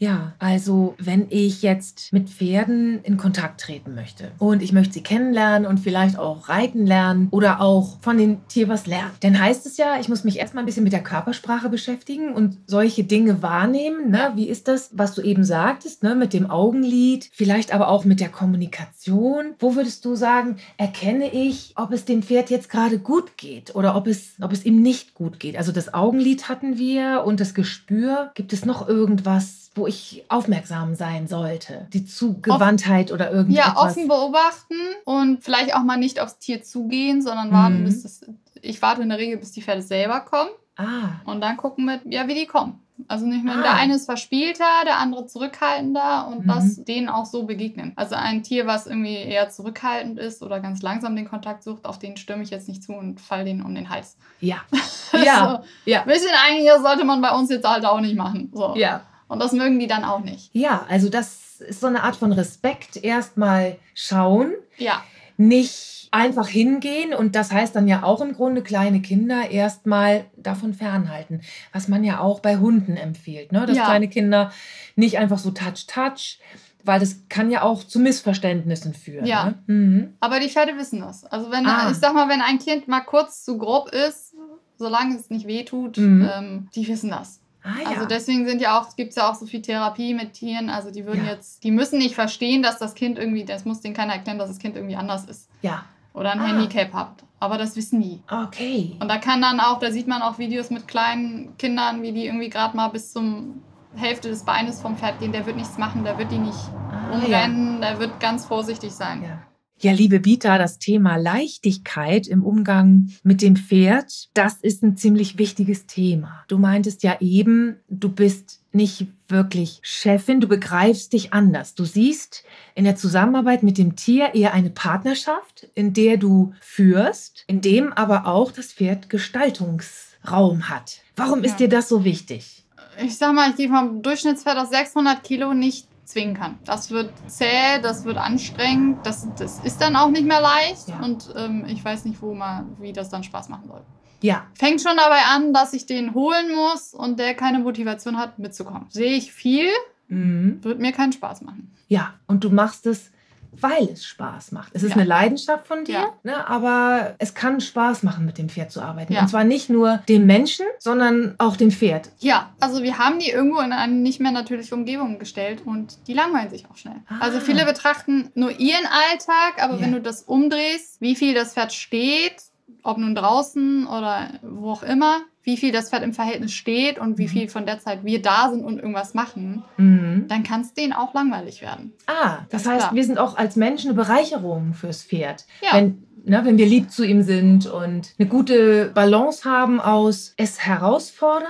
Ja, 0.02 0.34
also 0.40 0.96
wenn 0.98 1.28
ich 1.30 1.62
jetzt 1.62 2.12
mit 2.12 2.28
Pferden 2.28 3.04
in 3.04 3.18
Kontakt 3.18 3.62
treten 3.62 3.94
möchte 3.94 4.32
und 4.40 4.64
ich 4.64 4.74
möchte 4.74 4.96
sie 4.96 5.04
kennenlernen 5.04 5.68
und 5.68 5.80
vielleicht 5.80 6.18
auch 6.18 6.50
reiten 6.50 6.88
lernen 6.88 7.28
oder 7.30 7.62
auch 7.62 8.00
von 8.02 8.18
dem 8.18 8.40
Tier 8.48 8.68
was 8.68 8.88
lernen, 8.88 9.12
dann 9.20 9.40
heißt 9.40 9.68
es 9.68 9.78
ja, 9.78 10.00
ich 10.00 10.10
muss 10.10 10.24
mich 10.24 10.40
erstmal 10.40 10.64
ein 10.64 10.66
bisschen 10.66 10.84
mit 10.84 10.94
der 10.94 11.04
Körpersprache 11.04 11.70
beschäftigen 11.70 12.34
und 12.34 12.58
solche 12.66 13.04
Dinge 13.04 13.44
wahrnehmen. 13.44 14.10
Ne? 14.10 14.32
Wie 14.34 14.50
ist 14.50 14.68
das, 14.68 14.90
was 14.92 15.14
du 15.14 15.22
eben 15.22 15.44
sagtest, 15.44 16.02
ne? 16.02 16.16
mit 16.16 16.34
dem 16.34 16.50
Augenlid, 16.50 17.30
vielleicht 17.32 17.72
aber 17.72 17.88
auch 17.88 18.04
mit 18.04 18.22
der 18.22 18.30
Kommunikation? 18.30 19.54
Wo 19.60 19.76
würdest 19.76 20.04
du 20.04 20.16
sagen, 20.16 20.56
erkenne 20.78 21.32
ich, 21.32 21.74
ob 21.76 21.92
es 21.92 22.06
dem 22.06 22.24
Pferd 22.24 22.50
jetzt 22.50 22.72
gerade 22.72 22.98
gut 22.98 23.38
geht 23.38 23.76
oder 23.76 23.96
ob 23.96 24.08
es, 24.08 24.34
ob 24.42 24.52
es 24.52 24.66
ihm 24.66 24.82
nicht 24.82 25.14
gut 25.14 25.40
geht? 25.40 25.58
Also 25.58 25.72
das 25.72 25.94
Augenlid 25.94 26.50
hatten 26.50 26.80
wir 26.80 27.22
und 27.24 27.40
das 27.40 27.54
Gespür. 27.54 28.32
Gibt 28.34 28.52
es 28.52 28.66
noch 28.66 28.88
irgendwas? 28.88 29.61
Wo 29.74 29.88
ich 29.88 30.24
aufmerksam 30.28 30.96
sein 30.96 31.28
sollte? 31.28 31.88
Die 31.94 32.06
Zugewandtheit 32.06 33.12
oder 33.12 33.32
irgendwas? 33.32 33.66
Ja, 33.66 33.78
offen 33.78 34.08
beobachten 34.08 34.76
und 35.06 35.44
vielleicht 35.44 35.74
auch 35.76 35.84
mal 35.84 35.98
nicht 35.98 36.20
aufs 36.20 36.40
Tier 36.40 36.62
zugehen, 36.62 37.22
sondern 37.22 37.52
warten, 37.52 37.82
mhm. 37.82 37.86
bis 37.86 38.04
das. 38.04 38.22
Ich 38.62 38.82
warte 38.82 39.02
in 39.02 39.10
der 39.10 39.18
Regel, 39.18 39.38
bis 39.38 39.54
die 39.54 39.62
Pferde 39.62 39.82
selber 39.82 40.20
kommen. 40.20 40.52
Ah. 40.78 41.22
Und 41.26 41.42
dann 41.42 41.58
gucken 41.58 41.86
wir, 41.86 42.02
ja, 42.06 42.28
wie 42.28 42.36
die 42.36 42.46
kommen. 42.46 42.80
Also 43.08 43.26
nicht 43.26 43.44
mehr, 43.44 43.56
ah. 43.56 43.62
der 43.62 43.74
eine 43.76 43.96
ist 43.96 44.06
verspielter, 44.06 44.66
der 44.86 45.00
andere 45.00 45.26
zurückhaltender 45.26 46.28
und 46.28 46.42
mhm. 46.42 46.48
lass 46.48 46.84
denen 46.84 47.10
auch 47.10 47.26
so 47.26 47.44
begegnen. 47.44 47.94
Also 47.96 48.16
ein 48.16 48.44
Tier, 48.44 48.68
was 48.68 48.88
irgendwie 48.88 49.16
eher 49.16 49.50
zurückhaltend 49.50 50.20
ist 50.20 50.44
oder 50.44 50.60
ganz 50.60 50.82
langsam 50.82 51.16
den 51.16 51.28
Kontakt 51.28 51.64
sucht, 51.64 51.86
auf 51.86 51.98
den 51.98 52.18
stürme 52.18 52.44
ich 52.44 52.50
jetzt 52.50 52.68
nicht 52.68 52.84
zu 52.84 52.94
und 52.94 53.20
fall 53.20 53.46
den 53.46 53.64
um 53.64 53.74
den 53.74 53.90
Hals. 53.90 54.18
Ja. 54.40 54.58
ja. 55.14 55.62
so. 55.64 55.90
ja. 55.90 56.04
Bisschen 56.04 56.30
eigentlich 56.46 56.70
sollte 56.82 57.04
man 57.06 57.22
bei 57.22 57.32
uns 57.32 57.50
jetzt 57.50 57.68
halt 57.68 57.86
auch 57.86 58.02
nicht 58.02 58.16
machen. 58.16 58.52
So. 58.54 58.76
Ja. 58.76 59.02
Und 59.32 59.40
das 59.40 59.54
mögen 59.54 59.80
die 59.80 59.88
dann 59.88 60.04
auch 60.04 60.20
nicht. 60.20 60.50
Ja, 60.54 60.86
also 60.90 61.10
das 61.10 61.62
ist 61.62 61.80
so 61.82 61.88
eine 61.88 62.04
Art 62.04 62.16
von 62.16 62.32
Respekt. 62.34 63.04
Erstmal 63.04 63.78
schauen. 63.96 64.52
Ja. 64.78 65.04
Nicht 65.38 66.10
einfach 66.12 66.48
hingehen 66.50 67.14
und 67.14 67.36
das 67.36 67.52
heißt 67.54 67.76
dann 67.76 67.88
ja 67.88 68.04
auch 68.04 68.20
im 68.22 68.34
Grunde 68.34 68.62
kleine 68.62 69.02
Kinder 69.02 69.50
erstmal 69.50 70.26
davon 70.36 70.74
fernhalten, 70.74 71.42
was 71.72 71.88
man 71.88 72.04
ja 72.04 72.20
auch 72.20 72.42
bei 72.42 72.58
Hunden 72.58 72.98
empfiehlt, 72.98 73.54
ne? 73.54 73.66
dass 73.66 73.78
Ja. 73.78 73.86
kleine 73.86 74.10
Kinder 74.10 74.52
nicht 74.98 75.18
einfach 75.18 75.38
so 75.40 75.52
touch 75.52 75.88
touch, 75.88 76.40
weil 76.84 77.00
das 77.00 77.22
kann 77.30 77.50
ja 77.50 77.62
auch 77.62 77.86
zu 77.86 78.00
Missverständnissen 78.00 78.94
führen. 78.94 79.26
Ja. 79.26 79.46
Ne? 79.46 79.56
Mhm. 79.68 80.14
Aber 80.20 80.42
die 80.42 80.50
Pferde 80.50 80.78
wissen 80.78 81.00
das. 81.00 81.24
Also 81.26 81.50
wenn, 81.50 81.66
Ah. 81.66 81.90
ich 81.90 81.98
sag 81.98 82.14
mal, 82.14 82.28
wenn 82.28 82.42
ein 82.42 82.60
Kind 82.60 82.90
mal 82.90 83.02
kurz 83.02 83.46
zu 83.46 83.58
grob 83.58 83.90
ist, 83.92 84.36
solange 84.78 85.16
es 85.16 85.30
nicht 85.30 85.48
wehtut, 85.48 85.98
Mhm. 85.98 86.30
ähm, 86.34 86.70
die 86.76 86.88
wissen 86.90 87.10
das. 87.12 87.40
Ah 87.64 87.70
ja. 87.84 87.90
Also 87.90 88.06
deswegen 88.06 88.48
sind 88.48 88.60
ja 88.62 88.80
auch, 88.80 88.96
gibt 88.96 89.10
es 89.12 89.16
ja 89.18 89.30
auch 89.30 89.36
so 89.36 89.46
viel 89.46 89.62
Therapie 89.62 90.14
mit 90.14 90.34
Tieren. 90.34 90.70
Also 90.70 90.90
die 90.92 91.06
würden 91.06 91.26
Ja. 91.26 91.32
jetzt, 91.34 91.64
die 91.64 91.72
müssen 91.72 92.00
nicht 92.00 92.16
verstehen, 92.16 92.64
dass 92.64 92.80
das 92.80 92.96
Kind 92.96 93.20
irgendwie, 93.20 93.46
das 93.46 93.66
muss 93.66 93.82
denen 93.82 93.94
keiner 93.94 94.14
erklären, 94.14 94.40
dass 94.40 94.50
das 94.50 94.58
Kind 94.60 94.76
irgendwie 94.76 94.96
anders 94.96 95.26
ist. 95.26 95.50
ja. 95.62 95.84
Oder 96.14 96.32
ein 96.34 96.42
Ah. 96.42 96.48
Handicap 96.48 96.92
hat. 96.94 97.24
Aber 97.40 97.58
das 97.58 97.78
wissen 97.78 98.02
die. 98.02 98.22
Okay. 98.30 98.98
Und 99.00 99.08
da 99.08 99.18
kann 99.18 99.42
dann 99.42 99.62
auch, 99.62 99.80
da 99.80 99.92
sieht 99.92 100.08
man 100.08 100.22
auch 100.22 100.40
Videos 100.40 100.70
mit 100.70 100.86
kleinen 100.86 101.56
Kindern, 101.58 102.02
wie 102.02 102.12
die 102.12 102.26
irgendwie 102.26 102.50
gerade 102.50 102.76
mal 102.76 102.90
bis 102.90 103.14
zum 103.14 103.62
Hälfte 103.96 104.28
des 104.28 104.44
Beines 104.44 104.82
vom 104.82 104.98
Pferd 104.98 105.20
gehen. 105.20 105.32
Der 105.32 105.46
wird 105.46 105.56
nichts 105.56 105.78
machen, 105.78 106.04
der 106.04 106.18
wird 106.18 106.30
die 106.30 106.38
nicht 106.38 106.58
Ah, 106.92 107.14
umrennen, 107.14 107.80
der 107.80 107.98
wird 108.00 108.20
ganz 108.20 108.46
vorsichtig 108.46 108.92
sein. 108.92 109.24
Ja. 109.24 109.40
Ja, 109.84 109.94
liebe 109.94 110.20
Bita, 110.20 110.60
das 110.60 110.78
Thema 110.78 111.16
Leichtigkeit 111.16 112.28
im 112.28 112.44
Umgang 112.44 113.10
mit 113.24 113.42
dem 113.42 113.56
Pferd, 113.56 114.30
das 114.36 114.58
ist 114.62 114.84
ein 114.84 114.96
ziemlich 114.96 115.40
wichtiges 115.40 115.88
Thema. 115.88 116.44
Du 116.48 116.60
meintest 116.60 117.02
ja 117.02 117.18
eben, 117.20 117.78
du 117.90 118.10
bist 118.10 118.60
nicht 118.74 119.08
wirklich 119.28 119.80
Chefin, 119.82 120.40
du 120.40 120.48
begreifst 120.48 121.14
dich 121.14 121.34
anders. 121.34 121.74
Du 121.74 121.86
siehst 121.86 122.44
in 122.76 122.84
der 122.84 122.96
Zusammenarbeit 122.96 123.64
mit 123.64 123.80
dem 123.80 123.96
Tier 123.96 124.36
eher 124.36 124.54
eine 124.54 124.70
Partnerschaft, 124.70 125.68
in 125.74 125.94
der 125.94 126.18
du 126.18 126.54
führst, 126.62 127.44
in 127.48 127.62
dem 127.62 127.92
aber 127.92 128.28
auch 128.28 128.52
das 128.52 128.74
Pferd 128.74 129.10
Gestaltungsraum 129.10 130.70
hat. 130.70 131.00
Warum 131.16 131.44
ist 131.44 131.54
Ja. 131.60 131.66
dir 131.66 131.70
das 131.70 131.90
so 131.90 132.04
wichtig? 132.04 132.66
Ich 133.04 133.18
sag 133.18 133.34
mal, 133.34 133.50
ich 133.50 133.56
gehe 133.56 133.70
vom 133.70 134.04
Durchschnittspferd 134.04 134.60
auf 134.60 134.70
600 134.70 135.24
Kilo 135.24 135.56
nicht 135.56 135.88
zwingen 136.12 136.36
kann. 136.36 136.60
Das 136.66 136.92
wird 136.92 137.12
zäh, 137.28 137.80
das 137.82 138.06
wird 138.06 138.18
anstrengend, 138.18 139.06
das, 139.06 139.28
das 139.38 139.60
ist 139.64 139.82
dann 139.82 139.96
auch 139.96 140.10
nicht 140.10 140.26
mehr 140.26 140.42
leicht 140.42 140.88
Ja. 140.90 141.00
und 141.00 141.34
ähm, 141.36 141.66
ich 141.68 141.84
weiß 141.84 142.06
nicht, 142.06 142.22
wo 142.22 142.34
mal, 142.34 142.66
wie 142.80 142.94
das 142.94 143.10
dann 143.10 143.24
Spaß 143.24 143.50
machen 143.50 143.68
soll. 143.68 143.82
Ja, 144.22 144.46
Fängt 144.54 144.82
schon 144.82 144.98
dabei 144.98 145.22
an, 145.36 145.52
dass 145.52 145.74
ich 145.74 145.88
den 145.88 146.14
holen 146.14 146.54
muss 146.56 146.94
und 146.94 147.18
der 147.18 147.34
keine 147.34 147.58
Motivation 147.60 148.18
hat, 148.18 148.38
mitzukommen. 148.38 148.86
Sehe 148.90 149.14
ich 149.14 149.32
viel, 149.34 149.68
mhm. 150.10 150.60
wird 150.64 150.80
mir 150.80 150.92
keinen 150.92 151.12
Spaß 151.12 151.42
machen. 151.42 151.74
Ja, 151.88 152.14
und 152.28 152.44
du 152.44 152.52
machst 152.52 152.86
es, 152.86 153.12
weil 153.52 153.90
es 153.92 154.06
Spaß 154.06 154.52
macht. 154.54 154.72
Es 154.74 154.84
ist 154.84 154.92
Ja. 154.92 154.96
eine 154.98 155.06
Leidenschaft 155.06 155.68
von 155.68 155.84
dir, 155.84 155.94
Ja. 155.94 156.14
ne, 156.24 156.48
aber 156.48 157.16
es 157.18 157.34
kann 157.34 157.60
Spaß 157.62 158.04
machen, 158.04 158.26
mit 158.26 158.38
dem 158.38 158.50
Pferd 158.50 158.72
zu 158.72 158.82
arbeiten. 158.82 159.14
Ja. 159.14 159.22
Und 159.22 159.28
zwar 159.30 159.44
nicht 159.44 159.70
nur 159.70 159.98
dem 160.10 160.26
Menschen, 160.26 160.66
sondern 160.80 161.36
auch 161.38 161.56
dem 161.58 161.72
Pferd. 161.72 162.10
Ja, 162.20 162.52
also 162.60 162.82
wir 162.84 162.98
haben 162.98 163.20
die 163.20 163.30
irgendwo 163.30 163.60
in 163.60 163.74
eine 163.74 163.94
nicht 163.94 164.20
mehr 164.20 164.32
natürliche 164.32 164.74
Umgebung 164.76 165.20
gestellt 165.20 165.64
und 165.66 166.08
die 166.08 166.14
langweilen 166.14 166.50
sich 166.50 166.66
auch 166.70 166.78
schnell. 166.78 166.98
Ah. 167.08 167.16
Also 167.20 167.40
viele 167.40 167.66
betrachten 167.66 168.32
nur 168.36 168.52
ihren 168.60 168.86
Alltag, 168.86 169.62
aber 169.64 169.80
wenn 169.82 169.92
du 169.92 170.02
das 170.02 170.24
umdrehst, 170.24 171.02
wie 171.02 171.16
viel 171.16 171.34
das 171.34 171.54
Pferd 171.54 171.74
steht, 171.74 172.36
ob 172.84 172.98
nun 172.98 173.16
draußen 173.16 173.88
oder 173.88 174.30
wo 174.42 174.72
auch 174.72 174.84
immer, 174.84 175.20
wie 175.44 175.58
viel 175.58 175.72
das 175.72 175.90
Pferd 175.90 176.04
im 176.04 176.14
Verhältnis 176.14 176.52
steht 176.54 177.00
und 177.00 177.18
wie 177.18 177.24
Mhm. 177.24 177.30
viel 177.30 177.50
von 177.50 177.66
der 177.66 177.80
Zeit 177.80 178.04
wir 178.06 178.22
da 178.22 178.50
sind 178.52 178.64
und 178.64 178.78
irgendwas 178.78 179.14
machen, 179.14 179.64
Mhm. 179.78 180.26
dann 180.28 180.44
kann 180.44 180.62
es 180.62 180.74
denen 180.74 180.94
auch 180.94 181.14
langweilig 181.14 181.62
werden. 181.62 181.94
Ah, 182.08 182.40
das 182.50 182.64
Ganz 182.64 182.68
heißt, 182.68 182.80
klar. 182.88 182.96
wir 182.96 183.04
sind 183.04 183.18
auch 183.18 183.38
als 183.38 183.56
Menschen 183.56 183.90
eine 183.92 183.96
Bereicherung 184.00 184.74
fürs 184.74 185.04
Pferd. 185.04 185.46
Ja. 185.62 185.78
Wenn, 185.78 186.04
ne, 186.26 186.42
wenn 186.46 186.58
wir 186.58 186.68
lieb 186.68 186.92
zu 186.92 187.04
ihm 187.04 187.24
sind 187.24 187.66
und 187.66 188.14
eine 188.20 188.28
gute 188.30 188.92
Balance 188.94 189.50
haben 189.50 189.80
aus 189.82 190.34
es 190.38 190.60
herausfordern, 190.60 191.48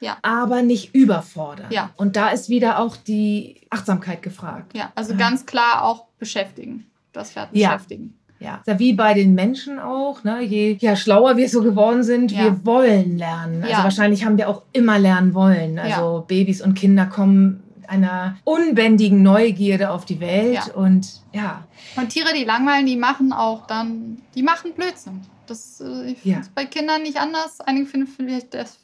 Ja. 0.00 0.16
aber 0.22 0.62
nicht 0.62 0.94
überfordern. 0.94 1.66
Ja. 1.70 1.90
Und 1.96 2.16
da 2.16 2.30
ist 2.30 2.48
wieder 2.48 2.78
auch 2.78 2.96
die 2.96 3.66
Achtsamkeit 3.68 4.22
gefragt. 4.22 4.74
Ja, 4.76 4.92
also 4.94 5.12
Ah. 5.14 5.16
ganz 5.16 5.44
klar 5.44 5.82
auch 5.84 6.06
beschäftigen. 6.18 6.86
Das 7.12 7.32
Pferd 7.32 7.48
Ja. 7.52 7.70
beschäftigen. 7.72 8.17
Ja, 8.40 8.56
ist 8.56 8.66
ja 8.68 8.78
wie 8.78 8.92
bei 8.92 9.14
den 9.14 9.34
Menschen 9.34 9.78
auch, 9.80 10.22
ne? 10.24 10.42
je 10.42 10.76
ja, 10.80 10.94
schlauer 10.94 11.36
wir 11.36 11.48
so 11.48 11.62
geworden 11.62 12.02
sind, 12.04 12.30
Ja. 12.30 12.44
wir 12.44 12.64
wollen 12.64 13.18
lernen. 13.18 13.62
Also 13.62 13.72
Ja. 13.74 13.82
wahrscheinlich 13.84 14.24
haben 14.24 14.38
wir 14.38 14.48
auch 14.48 14.62
immer 14.72 14.98
lernen 14.98 15.34
wollen. 15.34 15.78
Also 15.78 16.24
Babys 16.26 16.62
und 16.62 16.74
Kinder 16.74 17.06
kommen 17.06 17.62
einer 17.88 18.36
unbändigen 18.44 19.22
Neugierde 19.22 19.90
auf 19.90 20.04
die 20.04 20.20
Welt 20.20 20.72
und 20.74 21.08
ja, 21.32 21.64
Und 21.96 22.10
Tiere, 22.10 22.28
die 22.34 22.44
langweilen, 22.44 22.84
die 22.86 22.96
machen 22.96 23.32
auch 23.32 23.66
dann, 23.66 24.20
die 24.34 24.42
machen 24.42 24.72
Blödsinn. 24.74 25.22
Das 25.46 25.80
äh, 25.80 26.12
ich 26.12 26.24
Ja. 26.24 26.42
bei 26.54 26.64
Kindern 26.66 27.02
nicht 27.02 27.16
anders. 27.18 27.60
Einige 27.62 27.86
finden 27.86 28.06
vielleicht, 28.06 28.52
das, 28.54 28.78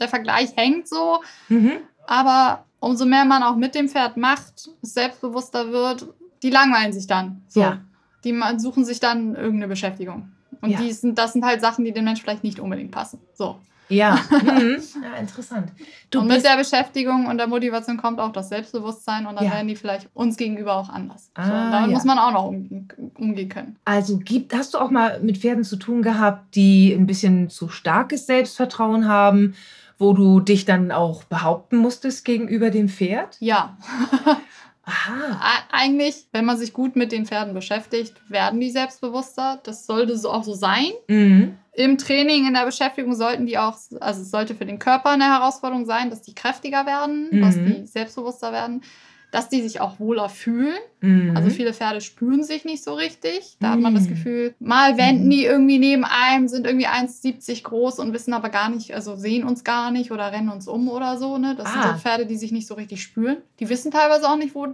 der 0.00 0.08
Vergleich 0.08 0.50
hängt 0.56 0.88
so. 0.88 1.20
mhm. 1.48 1.72
Aber 2.06 2.64
umso 2.80 3.06
mehr 3.06 3.24
man 3.24 3.44
auch 3.44 3.54
mit 3.56 3.74
dem 3.76 3.88
Pferd 3.88 4.16
macht, 4.16 4.68
es 4.82 4.92
selbstbewusster 4.94 5.70
wird, 5.70 6.04
die 6.42 6.50
langweilen 6.50 6.92
sich 6.92 7.06
dann. 7.06 7.42
So. 7.46 7.60
Ja. 7.60 7.78
Die 8.24 8.38
suchen 8.58 8.84
sich 8.84 9.00
dann 9.00 9.34
irgendeine 9.34 9.68
Beschäftigung. 9.68 10.28
Und 10.60 10.70
Ja. 10.70 10.80
die 10.80 10.92
sind, 10.92 11.18
das 11.18 11.32
sind 11.32 11.44
halt 11.44 11.60
Sachen, 11.60 11.84
die 11.84 11.92
dem 11.92 12.04
Mensch 12.04 12.20
vielleicht 12.22 12.44
nicht 12.44 12.60
unbedingt 12.60 12.90
passen. 12.92 13.18
So. 13.34 13.56
ja, 13.88 14.16
mhm. 14.42 14.78
ja, 15.02 15.18
interessant. 15.20 15.70
Du 16.10 16.20
und 16.20 16.28
mit 16.28 16.44
der 16.44 16.56
Beschäftigung 16.56 17.26
und 17.26 17.36
der 17.36 17.46
Motivation 17.48 17.96
kommt 17.96 18.20
auch 18.20 18.32
das 18.32 18.48
Selbstbewusstsein 18.48 19.26
und 19.26 19.34
dann 19.36 19.44
Ja. 19.44 19.52
werden 19.52 19.68
die 19.68 19.76
vielleicht 19.76 20.08
uns 20.14 20.36
gegenüber 20.36 20.76
auch 20.76 20.88
anders. 20.88 21.30
so, 21.36 21.42
Ah, 21.42 21.64
und 21.66 21.72
damit 21.72 21.90
ja. 21.90 21.94
muss 21.96 22.04
man 22.04 22.18
auch 22.18 22.32
noch 22.32 22.46
umgehen, 22.46 22.88
umgehen 23.18 23.48
können. 23.48 23.76
also 23.84 24.18
gibt, 24.18 24.54
hast 24.54 24.72
du 24.74 24.78
auch 24.78 24.90
mal 24.90 25.20
mit 25.20 25.38
Pferden 25.38 25.64
zu 25.64 25.76
tun 25.76 26.02
gehabt, 26.02 26.54
die 26.54 26.92
ein 26.92 27.06
bisschen 27.06 27.50
zu 27.50 27.68
starkes 27.68 28.26
Selbstvertrauen 28.26 29.08
haben, 29.08 29.54
wo 29.98 30.14
du 30.14 30.40
dich 30.40 30.64
dann 30.64 30.90
auch 30.90 31.24
behaupten 31.24 31.76
musstest 31.76 32.24
gegenüber 32.24 32.70
dem 32.70 32.88
Pferd? 32.88 33.36
Ja, 33.40 33.76
Aha. 34.84 35.40
Eigentlich, 35.70 36.26
wenn 36.32 36.44
man 36.44 36.58
sich 36.58 36.72
gut 36.72 36.96
mit 36.96 37.12
den 37.12 37.24
Pferden 37.26 37.54
beschäftigt, 37.54 38.14
werden 38.28 38.60
die 38.60 38.70
selbstbewusster. 38.70 39.60
Das 39.62 39.86
sollte 39.86 40.16
so 40.18 40.30
auch 40.30 40.44
so 40.44 40.54
sein. 40.54 40.90
Mhm. 41.08 41.56
Im 41.74 41.98
Training, 41.98 42.46
in 42.46 42.54
der 42.54 42.66
Beschäftigung 42.66 43.14
sollten 43.14 43.46
die 43.46 43.58
auch, 43.58 43.76
also 44.00 44.22
es 44.22 44.30
sollte 44.30 44.54
für 44.54 44.66
den 44.66 44.78
Körper 44.78 45.10
eine 45.10 45.24
Herausforderung 45.24 45.86
sein, 45.86 46.10
dass 46.10 46.22
die 46.22 46.34
kräftiger 46.34 46.84
werden, 46.84 47.28
Mhm. 47.30 47.40
dass 47.40 47.54
die 47.54 47.86
selbstbewusster 47.86 48.52
werden, 48.52 48.82
dass 49.32 49.48
die 49.48 49.60
sich 49.62 49.80
auch 49.80 49.98
wohler 49.98 50.28
fühlen. 50.28 50.76
Mhm. 51.00 51.36
Also 51.36 51.50
viele 51.50 51.72
Pferde 51.74 52.00
spüren 52.00 52.44
sich 52.44 52.64
nicht 52.64 52.84
so 52.84 52.94
richtig. 52.94 53.56
Da 53.58 53.70
hat 53.70 53.80
man 53.80 53.94
das 53.94 54.04
Mhm. 54.04 54.08
Gefühl, 54.10 54.54
mal 54.60 54.96
wenden 54.98 55.28
die 55.30 55.44
irgendwie 55.44 55.78
neben 55.80 56.04
einem, 56.04 56.46
sind 56.46 56.66
irgendwie 56.66 56.86
1,70 56.86 57.64
groß 57.64 57.98
und 57.98 58.12
wissen 58.12 58.32
aber 58.34 58.50
gar 58.50 58.68
nicht, 58.70 58.94
also 58.94 59.16
sehen 59.16 59.42
uns 59.44 59.64
gar 59.64 59.90
nicht 59.90 60.12
oder 60.12 60.30
rennen 60.30 60.50
uns 60.50 60.68
um 60.68 60.88
oder 60.88 61.16
so. 61.18 61.38
Ne? 61.38 61.56
Das 61.56 61.72
sind 61.72 61.82
Ah. 61.82 61.94
so 61.94 61.98
Pferde, 61.98 62.26
die 62.26 62.36
sich 62.36 62.52
nicht 62.52 62.68
so 62.68 62.74
richtig 62.74 63.02
spüren. 63.02 63.38
Die 63.58 63.68
wissen 63.68 63.90
teilweise 63.90 64.28
auch 64.28 64.36
nicht, 64.36 64.54
wo, 64.54 64.68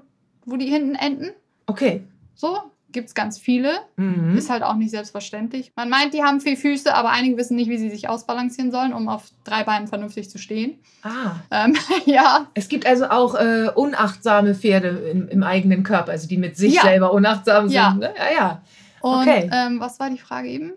wo 0.45 0.57
die 0.57 0.67
hinten 0.67 0.95
enden. 0.97 1.31
okay. 1.67 2.03
So, 2.35 2.57
gibt 2.91 3.09
es 3.09 3.15
ganz 3.15 3.39
viele. 3.39 3.73
Mhm. 3.97 4.37
Ist 4.37 4.49
halt 4.51 4.63
auch 4.63 4.75
nicht 4.77 4.91
selbstverständlich. 4.91 5.73
Man 5.77 5.91
meint, 5.91 6.15
die 6.15 6.23
haben 6.23 6.41
viel 6.41 6.57
Füße, 6.57 6.95
aber 6.95 7.11
einige 7.11 7.37
wissen 7.37 7.57
nicht, 7.57 7.69
wie 7.69 7.77
sie 7.79 7.91
sich 7.91 8.09
ausbalancieren 8.09 8.71
sollen, 8.71 8.93
um 8.95 9.09
auf 9.09 9.25
drei 9.45 9.63
Beinen 9.65 9.89
vernünftig 9.89 10.31
zu 10.31 10.39
stehen. 10.39 10.79
Ah. 11.03 11.37
Ähm, 11.51 11.77
ja, 12.07 12.47
Es 12.55 12.69
gibt 12.69 12.87
also 12.87 13.07
auch 13.11 13.35
äh, 13.35 13.69
unachtsame 13.75 14.55
Pferde 14.55 14.89
im, 15.13 15.29
im 15.29 15.43
eigenen 15.43 15.83
Körper, 15.83 16.13
also 16.13 16.27
die 16.29 16.39
mit 16.39 16.57
sich 16.57 16.75
Ja. 16.75 16.83
selber 16.83 17.13
unachtsam 17.13 17.69
sind. 17.69 17.75
Ja. 17.77 17.95
Ne? 17.95 18.15
ja, 18.17 18.35
ja. 18.37 18.63
und 19.01 19.21
Okay. 19.29 19.51
ähm, 19.53 19.81
was 19.81 20.01
war 20.01 20.09
die 20.11 20.19
Frage 20.19 20.49
eben? 20.49 20.73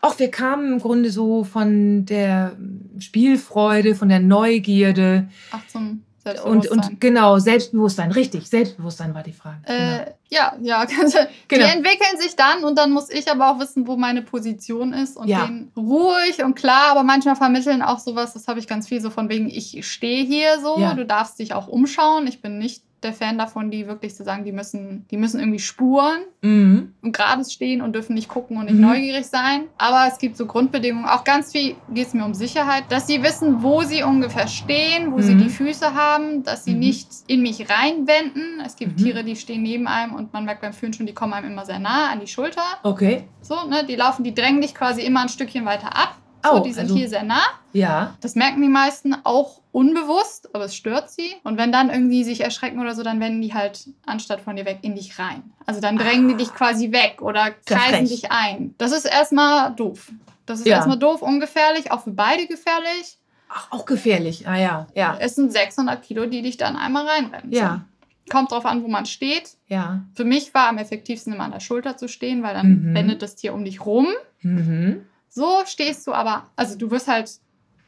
Auch 0.00 0.18
wir 0.20 0.30
kamen 0.30 0.74
im 0.74 0.78
Grunde 0.78 1.10
so 1.10 1.42
von 1.44 2.04
der 2.04 2.52
Spielfreude, 3.00 3.94
von 3.94 4.08
der 4.08 4.20
Neugierde 4.20 5.28
Ach, 5.50 5.66
zum 5.66 6.04
und, 6.44 6.68
und 6.70 7.00
genau, 7.00 7.38
Selbstbewusstsein, 7.38 8.12
richtig, 8.12 8.48
Selbstbewusstsein 8.48 9.14
war 9.14 9.22
die 9.22 9.32
Frage. 9.32 9.58
genau. 9.66 9.78
Äh, 9.78 10.12
ja, 10.30 10.54
ja. 10.60 10.84
Genau. 11.48 11.64
Die 11.66 11.72
entwickeln 11.72 12.18
sich 12.20 12.36
dann 12.36 12.64
und 12.64 12.76
dann 12.78 12.90
muss 12.90 13.08
ich 13.10 13.30
aber 13.30 13.50
auch 13.50 13.58
wissen, 13.60 13.86
wo 13.86 13.96
meine 13.96 14.22
Position 14.22 14.92
ist 14.92 15.16
und 15.16 15.28
Ja. 15.28 15.46
denen 15.46 15.72
ruhig 15.76 16.42
und 16.44 16.54
klar, 16.54 16.90
aber 16.90 17.02
manchmal 17.02 17.36
vermitteln 17.36 17.80
auch 17.82 17.98
sowas, 17.98 18.34
das 18.34 18.46
habe 18.48 18.58
ich 18.60 18.66
ganz 18.66 18.88
viel 18.88 19.00
so 19.00 19.10
von 19.10 19.28
wegen, 19.28 19.48
ich 19.48 19.86
stehe 19.86 20.24
hier 20.24 20.60
so, 20.60 20.78
Ja. 20.78 20.94
du 20.94 21.06
darfst 21.06 21.38
dich 21.38 21.54
auch 21.54 21.68
umschauen. 21.68 22.26
Ich 22.26 22.42
bin 22.42 22.58
nicht 22.58 22.82
der 23.02 23.12
Fan 23.12 23.38
davon, 23.38 23.70
die 23.70 23.86
wirklich 23.86 24.14
zu 24.14 24.24
sagen, 24.24 24.44
die 24.44 24.52
müssen, 24.52 25.06
die 25.10 25.16
müssen 25.16 25.38
irgendwie 25.40 25.58
spuren 25.58 26.22
Mhm. 26.42 26.94
und 27.02 27.12
gerade 27.12 27.44
stehen 27.44 27.82
und 27.82 27.94
dürfen 27.94 28.14
nicht 28.14 28.28
gucken 28.28 28.56
und 28.58 28.64
nicht 28.66 28.74
Mhm. 28.76 28.80
neugierig 28.82 29.26
sein. 29.26 29.64
Aber 29.78 30.06
es 30.10 30.18
gibt 30.18 30.36
so 30.36 30.46
Grundbedingungen, 30.46 31.06
auch 31.08 31.24
ganz 31.24 31.52
viel 31.52 31.76
geht 31.88 32.06
es 32.08 32.14
mir 32.14 32.24
um 32.24 32.34
Sicherheit, 32.34 32.84
dass 32.90 33.06
sie 33.06 33.22
wissen, 33.22 33.62
wo 33.62 33.82
sie 33.82 34.02
ungefähr 34.02 34.46
stehen, 34.48 35.12
wo 35.12 35.20
sie 35.20 35.34
Mhm. 35.34 35.38
die 35.38 35.48
Füße 35.48 35.94
haben, 35.94 36.42
dass 36.44 36.64
sie 36.64 36.74
Mhm. 36.74 36.78
nicht 36.80 37.08
in 37.26 37.42
mich 37.42 37.66
reinwenden. 37.70 38.60
Es 38.64 38.76
gibt 38.76 38.98
Mhm. 38.98 39.04
Tiere, 39.04 39.24
die 39.24 39.36
stehen 39.36 39.62
neben 39.62 39.86
einem 39.88 40.14
und 40.14 40.32
man 40.32 40.44
merkt 40.44 40.62
beim 40.62 40.72
Führen 40.72 40.92
schon, 40.92 41.06
die 41.06 41.14
kommen 41.14 41.32
einem 41.32 41.50
immer 41.52 41.64
sehr 41.66 41.78
nah 41.78 42.10
an 42.10 42.20
die 42.20 42.26
Schulter. 42.26 42.62
Okay. 42.82 43.24
So, 43.40 43.54
ne, 43.68 43.84
die 43.88 43.96
laufen, 43.96 44.24
die 44.24 44.34
drängen 44.34 44.60
dich 44.60 44.74
quasi 44.74 45.02
immer 45.02 45.22
ein 45.22 45.28
Stückchen 45.28 45.64
weiter 45.64 45.96
ab. 45.96 46.16
So, 46.44 46.52
oh, 46.52 46.60
die 46.60 46.72
sind 46.72 46.84
also, 46.84 46.96
hier 46.96 47.08
sehr 47.08 47.24
nah. 47.24 47.42
Ja. 47.72 48.14
Das 48.20 48.34
merken 48.34 48.62
die 48.62 48.68
meisten 48.68 49.14
auch 49.24 49.60
unbewusst, 49.72 50.54
aber 50.54 50.64
es 50.64 50.76
stört 50.76 51.10
sie. 51.10 51.34
Und 51.42 51.58
wenn 51.58 51.72
dann 51.72 51.90
irgendwie 51.90 52.24
sich 52.24 52.40
erschrecken 52.40 52.80
oder 52.80 52.94
so, 52.94 53.02
dann 53.02 53.20
wenden 53.20 53.42
die 53.42 53.54
halt 53.54 53.88
anstatt 54.06 54.40
von 54.40 54.56
dir 54.56 54.64
weg 54.64 54.78
in 54.82 54.94
dich 54.94 55.18
rein. 55.18 55.42
Also 55.66 55.80
dann 55.80 55.96
drängen 55.96 56.26
ah. 56.26 56.32
die 56.32 56.44
dich 56.44 56.54
quasi 56.54 56.92
weg 56.92 57.22
oder 57.22 57.50
kreisen 57.66 58.06
dich 58.06 58.30
ein. 58.30 58.74
Das 58.78 58.92
ist 58.92 59.04
erstmal 59.04 59.74
doof. 59.74 60.12
Das 60.46 60.60
ist 60.60 60.66
ja. 60.66 60.76
erstmal 60.76 60.98
doof, 60.98 61.22
ungefährlich, 61.22 61.90
auch 61.90 62.02
für 62.02 62.10
beide 62.10 62.46
gefährlich. 62.46 63.18
Ach, 63.48 63.70
auch 63.70 63.86
gefährlich. 63.86 64.46
Ah 64.46 64.56
ja, 64.56 64.86
ja. 64.94 65.16
Es 65.20 65.34
sind 65.34 65.52
600 65.52 66.02
Kilo, 66.02 66.26
die 66.26 66.42
dich 66.42 66.56
dann 66.56 66.76
einmal 66.76 67.06
reinrennen. 67.06 67.52
Ja. 67.52 67.84
So. 68.26 68.32
Kommt 68.32 68.52
drauf 68.52 68.66
an, 68.66 68.82
wo 68.82 68.88
man 68.88 69.06
steht. 69.06 69.56
Ja. 69.68 70.02
Für 70.14 70.24
mich 70.24 70.52
war 70.52 70.68
am 70.68 70.78
effektivsten 70.78 71.32
immer 71.32 71.44
an 71.44 71.52
der 71.52 71.60
Schulter 71.60 71.96
zu 71.96 72.08
stehen, 72.08 72.42
weil 72.42 72.54
dann 72.54 72.90
mhm. 72.90 72.94
wendet 72.94 73.22
das 73.22 73.36
Tier 73.36 73.54
um 73.54 73.64
dich 73.64 73.84
rum. 73.84 74.08
Mhm. 74.42 75.06
So 75.28 75.62
stehst 75.66 76.06
du 76.06 76.12
aber, 76.12 76.50
also 76.56 76.76
du 76.76 76.90
wirst 76.90 77.08
halt 77.08 77.30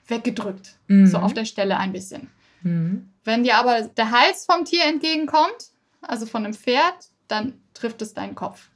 weggedrückt. 0.07 0.79
Mhm. 0.88 1.07
So 1.07 1.18
auf 1.18 1.35
der 1.35 1.44
Stelle 1.44 1.76
ein 1.76 1.92
bisschen. 1.92 2.31
Mhm. 2.62 3.11
Wenn 3.24 3.44
dir 3.44 3.57
aber 3.57 3.83
der 3.83 4.11
Hals 4.11 4.46
vom 4.46 4.64
Tier 4.64 4.85
entgegenkommt, 4.85 5.70
also 6.03 6.26
von 6.26 6.44
einem 6.44 6.55
Pferd, 6.55 7.11
dann 7.29 7.61
trifft 7.74 8.03
es 8.03 8.14
deinen 8.14 8.35
Kopf. 8.35 8.70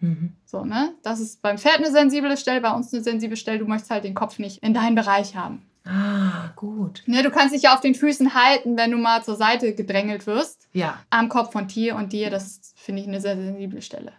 Mhm. 0.00 0.34
So, 0.44 0.64
ne? 0.64 0.94
Das 1.02 1.20
ist 1.20 1.40
beim 1.42 1.58
Pferd 1.58 1.78
eine 1.78 1.90
sensible 1.90 2.36
Stelle, 2.36 2.60
bei 2.60 2.72
uns 2.72 2.92
eine 2.92 3.02
sensible 3.02 3.36
Stelle. 3.36 3.58
Du 3.58 3.66
möchtest 3.66 3.90
halt 3.90 4.04
den 4.04 4.14
Kopf 4.14 4.38
nicht 4.38 4.62
in 4.62 4.74
deinen 4.74 4.94
Bereich 4.94 5.36
haben. 5.36 5.66
Ah, 5.86 6.50
gut. 6.56 7.02
Ne, 7.06 7.22
du 7.22 7.30
kannst 7.30 7.54
dich 7.54 7.62
ja 7.62 7.74
auf 7.74 7.80
den 7.80 7.94
Füßen 7.94 8.34
halten, 8.34 8.76
wenn 8.78 8.90
du 8.90 8.96
mal 8.96 9.22
zur 9.22 9.36
Seite 9.36 9.74
gedrängelt 9.74 10.26
wirst. 10.26 10.66
Ja. 10.72 10.98
Am 11.10 11.28
Kopf 11.28 11.52
von 11.52 11.68
Tier 11.68 11.94
und 11.96 12.12
dir, 12.12 12.30
das 12.30 12.72
finde 12.74 13.02
ich, 13.02 13.08
eine 13.08 13.20
sehr 13.20 13.36
sensible 13.36 13.82
Stelle. 13.82 14.12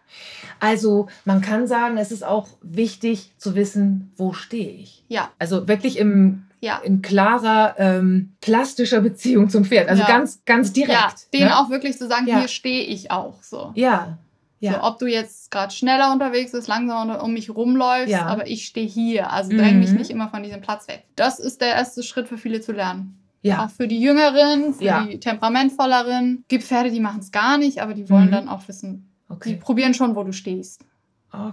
Also, 0.60 1.08
man 1.24 1.42
kann 1.42 1.66
sagen, 1.66 1.98
es 1.98 2.12
ist 2.12 2.24
auch 2.24 2.48
wichtig 2.62 3.34
zu 3.38 3.56
wissen, 3.56 4.14
wo 4.16 4.34
stehe 4.34 4.72
ich. 4.72 5.04
Ja. 5.08 5.32
Also 5.40 5.68
wirklich 5.68 5.98
im 5.98 6.46
ja. 6.62 6.80
in 6.84 7.02
klarer 7.02 7.76
ähm, 7.78 8.34
plastischer 8.42 9.02
Beziehung 9.02 9.50
zum 9.50 9.66
Pferd. 9.66 9.88
Also 9.88 10.02
ja. 10.02 10.08
ganz, 10.08 10.44
ganz 10.46 10.74
direkt. 10.74 10.94
Ja, 10.94 11.14
denen 11.32 11.50
ne? 11.50 11.60
auch 11.60 11.70
wirklich 11.70 11.98
zu 11.98 12.08
sagen, 12.08 12.28
ja. 12.28 12.40
hier 12.40 12.48
stehe 12.48 12.84
ich 12.84 13.12
auch 13.12 13.42
so. 13.44 13.72
Ja. 13.76 14.18
Ja. 14.60 14.74
So, 14.74 14.84
ob 14.84 15.00
du 15.00 15.06
jetzt 15.06 15.52
gerade 15.52 15.74
schneller 15.74 16.12
unterwegs 16.12 16.52
bist, 16.52 16.68
langsamer 16.68 17.24
um 17.24 17.34
mich 17.34 17.50
rumläufst, 17.50 18.10
ja. 18.10 18.26
aber 18.26 18.48
ich 18.48 18.66
stehe 18.66 18.88
hier. 18.88 19.32
Also 19.32 19.54
mhm. 19.54 19.58
dräng 19.58 19.80
mich 19.80 19.92
nicht 19.92 20.10
immer 20.10 20.30
von 20.30 20.44
diesem 20.44 20.62
Platz 20.62 20.88
weg. 20.88 21.06
Das 21.16 21.40
ist 21.40 21.62
der 21.62 21.76
erste 21.76 22.04
Schritt 22.04 22.28
für 22.28 22.38
viele 22.38 22.62
zu 22.62 22.72
lernen. 22.72 23.20
Ja. 23.42 23.66
Auch 23.66 23.70
für 23.70 23.88
die 23.88 24.00
Jüngeren, 24.00 24.74
für 24.74 24.84
ja. 24.84 25.06
die 25.06 25.20
Temperamentvolleren. 25.20 26.46
Gibt 26.48 26.64
Pferde, 26.64 26.90
die 26.90 27.00
machen 27.00 27.20
es 27.20 27.32
gar 27.32 27.58
nicht, 27.58 27.80
aber 27.80 27.94
die 27.94 28.10
wollen 28.10 28.28
mhm. 28.28 28.32
dann 28.32 28.50
auch 28.50 28.68
wissen, 28.68 29.12
okay. 29.30 29.50
die 29.50 29.56
probieren 29.58 29.94
schon, 29.94 30.16
wo 30.16 30.24
du 30.24 30.32
stehst. 30.32 30.82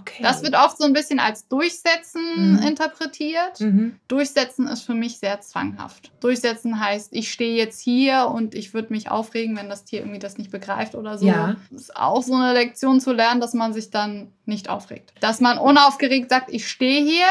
Okay. 0.00 0.22
Das 0.22 0.42
wird 0.42 0.54
oft 0.54 0.78
so 0.78 0.84
ein 0.84 0.92
bisschen 0.92 1.18
als 1.18 1.48
Durchsetzen 1.48 2.56
mhm. 2.56 2.62
interpretiert. 2.62 3.60
Mhm. 3.60 3.96
Durchsetzen 4.08 4.66
ist 4.68 4.82
für 4.82 4.94
mich 4.94 5.18
sehr 5.18 5.40
zwanghaft. 5.40 6.10
Durchsetzen 6.20 6.80
heißt, 6.80 7.12
ich 7.12 7.32
stehe 7.32 7.56
jetzt 7.56 7.80
hier 7.80 8.30
und 8.32 8.54
ich 8.54 8.74
würde 8.74 8.92
mich 8.92 9.10
aufregen, 9.10 9.56
wenn 9.56 9.68
das 9.68 9.84
Tier 9.84 10.00
irgendwie 10.00 10.18
das 10.18 10.38
nicht 10.38 10.50
begreift 10.50 10.94
oder 10.94 11.18
so. 11.18 11.26
Ja. 11.26 11.56
Das 11.70 11.82
ist 11.82 11.96
auch 11.96 12.22
so 12.22 12.34
eine 12.34 12.52
Lektion 12.52 13.00
zu 13.00 13.12
lernen, 13.12 13.40
dass 13.40 13.54
man 13.54 13.72
sich 13.72 13.90
dann 13.90 14.32
nicht 14.46 14.68
aufregt. 14.68 15.12
Dass 15.20 15.40
man 15.40 15.58
unaufgeregt 15.58 16.30
sagt, 16.30 16.52
ich 16.52 16.68
stehe 16.68 17.04
hier 17.04 17.26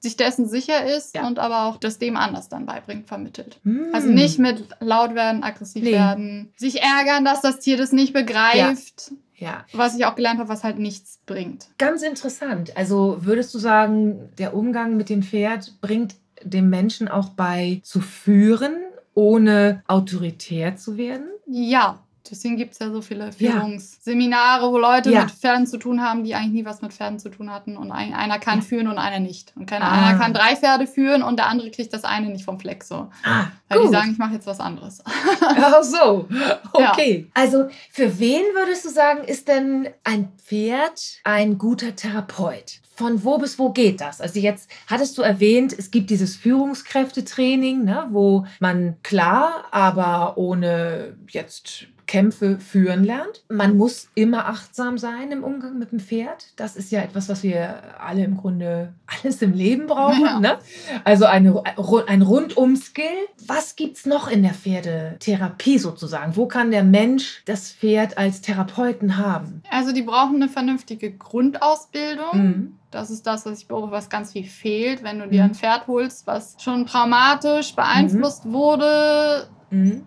sich 0.00 0.16
dessen 0.16 0.48
sicher 0.48 0.86
ist 0.86 1.14
ja. 1.14 1.26
und 1.26 1.38
aber 1.38 1.66
auch 1.66 1.76
das 1.76 1.98
dem 1.98 2.16
anders 2.16 2.48
dann 2.48 2.64
beibringt, 2.64 3.06
vermittelt. 3.06 3.60
Mm. 3.64 3.94
Also 3.94 4.08
nicht 4.08 4.38
mit 4.38 4.64
laut 4.80 5.14
werden, 5.14 5.42
aggressiv 5.42 5.84
nee. 5.84 5.92
werden, 5.92 6.52
sich 6.56 6.80
ärgern, 6.80 7.24
dass 7.24 7.42
das 7.42 7.60
Tier 7.60 7.76
das 7.76 7.92
nicht 7.92 8.14
begreift. 8.14 9.10
Ja. 9.10 9.16
Ja. 9.40 9.64
Was 9.72 9.96
ich 9.96 10.04
auch 10.04 10.14
gelernt 10.14 10.38
habe, 10.38 10.50
was 10.50 10.62
halt 10.62 10.78
nichts 10.78 11.18
bringt. 11.26 11.68
Ganz 11.78 12.02
interessant. 12.02 12.76
Also 12.76 13.18
würdest 13.22 13.52
du 13.54 13.58
sagen, 13.58 14.28
der 14.38 14.54
Umgang 14.54 14.96
mit 14.96 15.08
dem 15.08 15.22
Pferd 15.22 15.80
bringt 15.80 16.14
dem 16.42 16.70
Menschen 16.70 17.08
auch 17.08 17.30
bei 17.30 17.80
zu 17.82 18.00
führen, 18.00 18.76
ohne 19.14 19.82
autoritär 19.88 20.76
zu 20.76 20.96
werden? 20.96 21.26
Ja, 21.46 21.98
Deswegen 22.28 22.56
gibt 22.56 22.72
es 22.72 22.78
ja 22.78 22.90
so 22.90 23.00
viele 23.00 23.32
Führungsseminare, 23.32 24.70
wo 24.70 24.78
Leute 24.78 25.10
ja. 25.10 25.22
mit 25.22 25.30
Pferden 25.30 25.66
zu 25.66 25.78
tun 25.78 26.02
haben, 26.02 26.24
die 26.24 26.34
eigentlich 26.34 26.52
nie 26.52 26.64
was 26.64 26.82
mit 26.82 26.92
Pferden 26.92 27.18
zu 27.18 27.28
tun 27.28 27.50
hatten. 27.50 27.76
Und 27.76 27.92
ein, 27.92 28.14
einer 28.14 28.38
kann 28.38 28.58
ja. 28.58 28.64
führen 28.64 28.88
und 28.88 28.98
einer 28.98 29.20
nicht. 29.20 29.52
Und 29.56 29.66
keiner, 29.66 29.86
ah. 29.86 30.08
einer 30.08 30.18
kann 30.18 30.34
drei 30.34 30.56
Pferde 30.56 30.86
führen 30.86 31.22
und 31.22 31.38
der 31.38 31.46
andere 31.46 31.70
kriegt 31.70 31.92
das 31.92 32.04
eine 32.04 32.28
nicht 32.28 32.44
vom 32.44 32.60
Fleck 32.60 32.84
so. 32.84 33.10
Ah, 33.24 33.46
Weil 33.68 33.78
gut. 33.78 33.88
die 33.88 33.92
sagen, 33.92 34.12
ich 34.12 34.18
mache 34.18 34.34
jetzt 34.34 34.46
was 34.46 34.60
anderes. 34.60 35.02
Ach 35.40 35.82
so, 35.82 36.28
okay. 36.72 37.26
Ja. 37.26 37.42
Also 37.42 37.68
für 37.90 38.18
wen 38.18 38.42
würdest 38.54 38.84
du 38.84 38.90
sagen, 38.90 39.24
ist 39.24 39.48
denn 39.48 39.88
ein 40.04 40.32
Pferd 40.36 41.20
ein 41.24 41.58
guter 41.58 41.96
Therapeut? 41.96 42.80
von 43.00 43.24
wo 43.24 43.38
bis 43.38 43.58
wo 43.58 43.70
geht 43.70 44.02
das? 44.02 44.20
Also 44.20 44.38
jetzt 44.40 44.68
hattest 44.86 45.16
du 45.16 45.22
erwähnt, 45.22 45.74
es 45.76 45.90
gibt 45.90 46.10
dieses 46.10 46.36
Führungskräftetraining, 46.36 47.82
ne, 47.82 48.06
wo 48.10 48.44
man 48.58 48.96
klar, 49.02 49.64
aber 49.70 50.36
ohne 50.36 51.16
jetzt 51.30 51.86
Kämpfe 52.10 52.58
führen 52.58 53.04
lernt. 53.04 53.44
Man 53.48 53.76
muss 53.76 54.08
immer 54.16 54.48
achtsam 54.48 54.98
sein 54.98 55.30
im 55.30 55.44
Umgang 55.44 55.78
mit 55.78 55.92
dem 55.92 56.00
Pferd. 56.00 56.48
Das 56.56 56.74
ist 56.74 56.90
ja 56.90 57.02
etwas, 57.02 57.28
was 57.28 57.44
wir 57.44 58.00
alle 58.00 58.24
im 58.24 58.36
Grunde 58.36 58.94
alles 59.06 59.40
im 59.42 59.52
Leben 59.52 59.86
brauchen. 59.86 60.20
Ja. 60.20 60.40
Ne? 60.40 60.58
Also 61.04 61.26
eine, 61.26 61.62
ein 62.08 62.22
Rundum-Skill. 62.22 63.04
Was 63.46 63.76
gibt 63.76 63.98
es 63.98 64.06
noch 64.06 64.26
in 64.26 64.42
der 64.42 64.54
Pferdetherapie 64.54 65.78
sozusagen? 65.78 66.34
Wo 66.34 66.46
kann 66.46 66.72
der 66.72 66.82
Mensch 66.82 67.44
das 67.44 67.70
Pferd 67.70 68.18
als 68.18 68.40
Therapeuten 68.40 69.16
haben? 69.16 69.62
Also 69.70 69.92
die 69.92 70.02
brauchen 70.02 70.34
eine 70.34 70.48
vernünftige 70.48 71.12
Grundausbildung. 71.12 72.32
Mhm. 72.32 72.76
Das 72.90 73.10
ist 73.10 73.24
das, 73.24 73.46
was 73.46 73.60
ich 73.60 73.68
beobachte, 73.68 73.92
was 73.92 74.10
ganz 74.10 74.32
viel 74.32 74.46
fehlt, 74.46 75.04
wenn 75.04 75.20
du 75.20 75.28
dir 75.28 75.44
ein 75.44 75.54
Pferd 75.54 75.86
holst, 75.86 76.26
was 76.26 76.56
schon 76.58 76.86
traumatisch 76.86 77.76
beeinflusst 77.76 78.46
mhm. 78.46 78.52
wurde. 78.52 79.48
Mhm. 79.70 80.06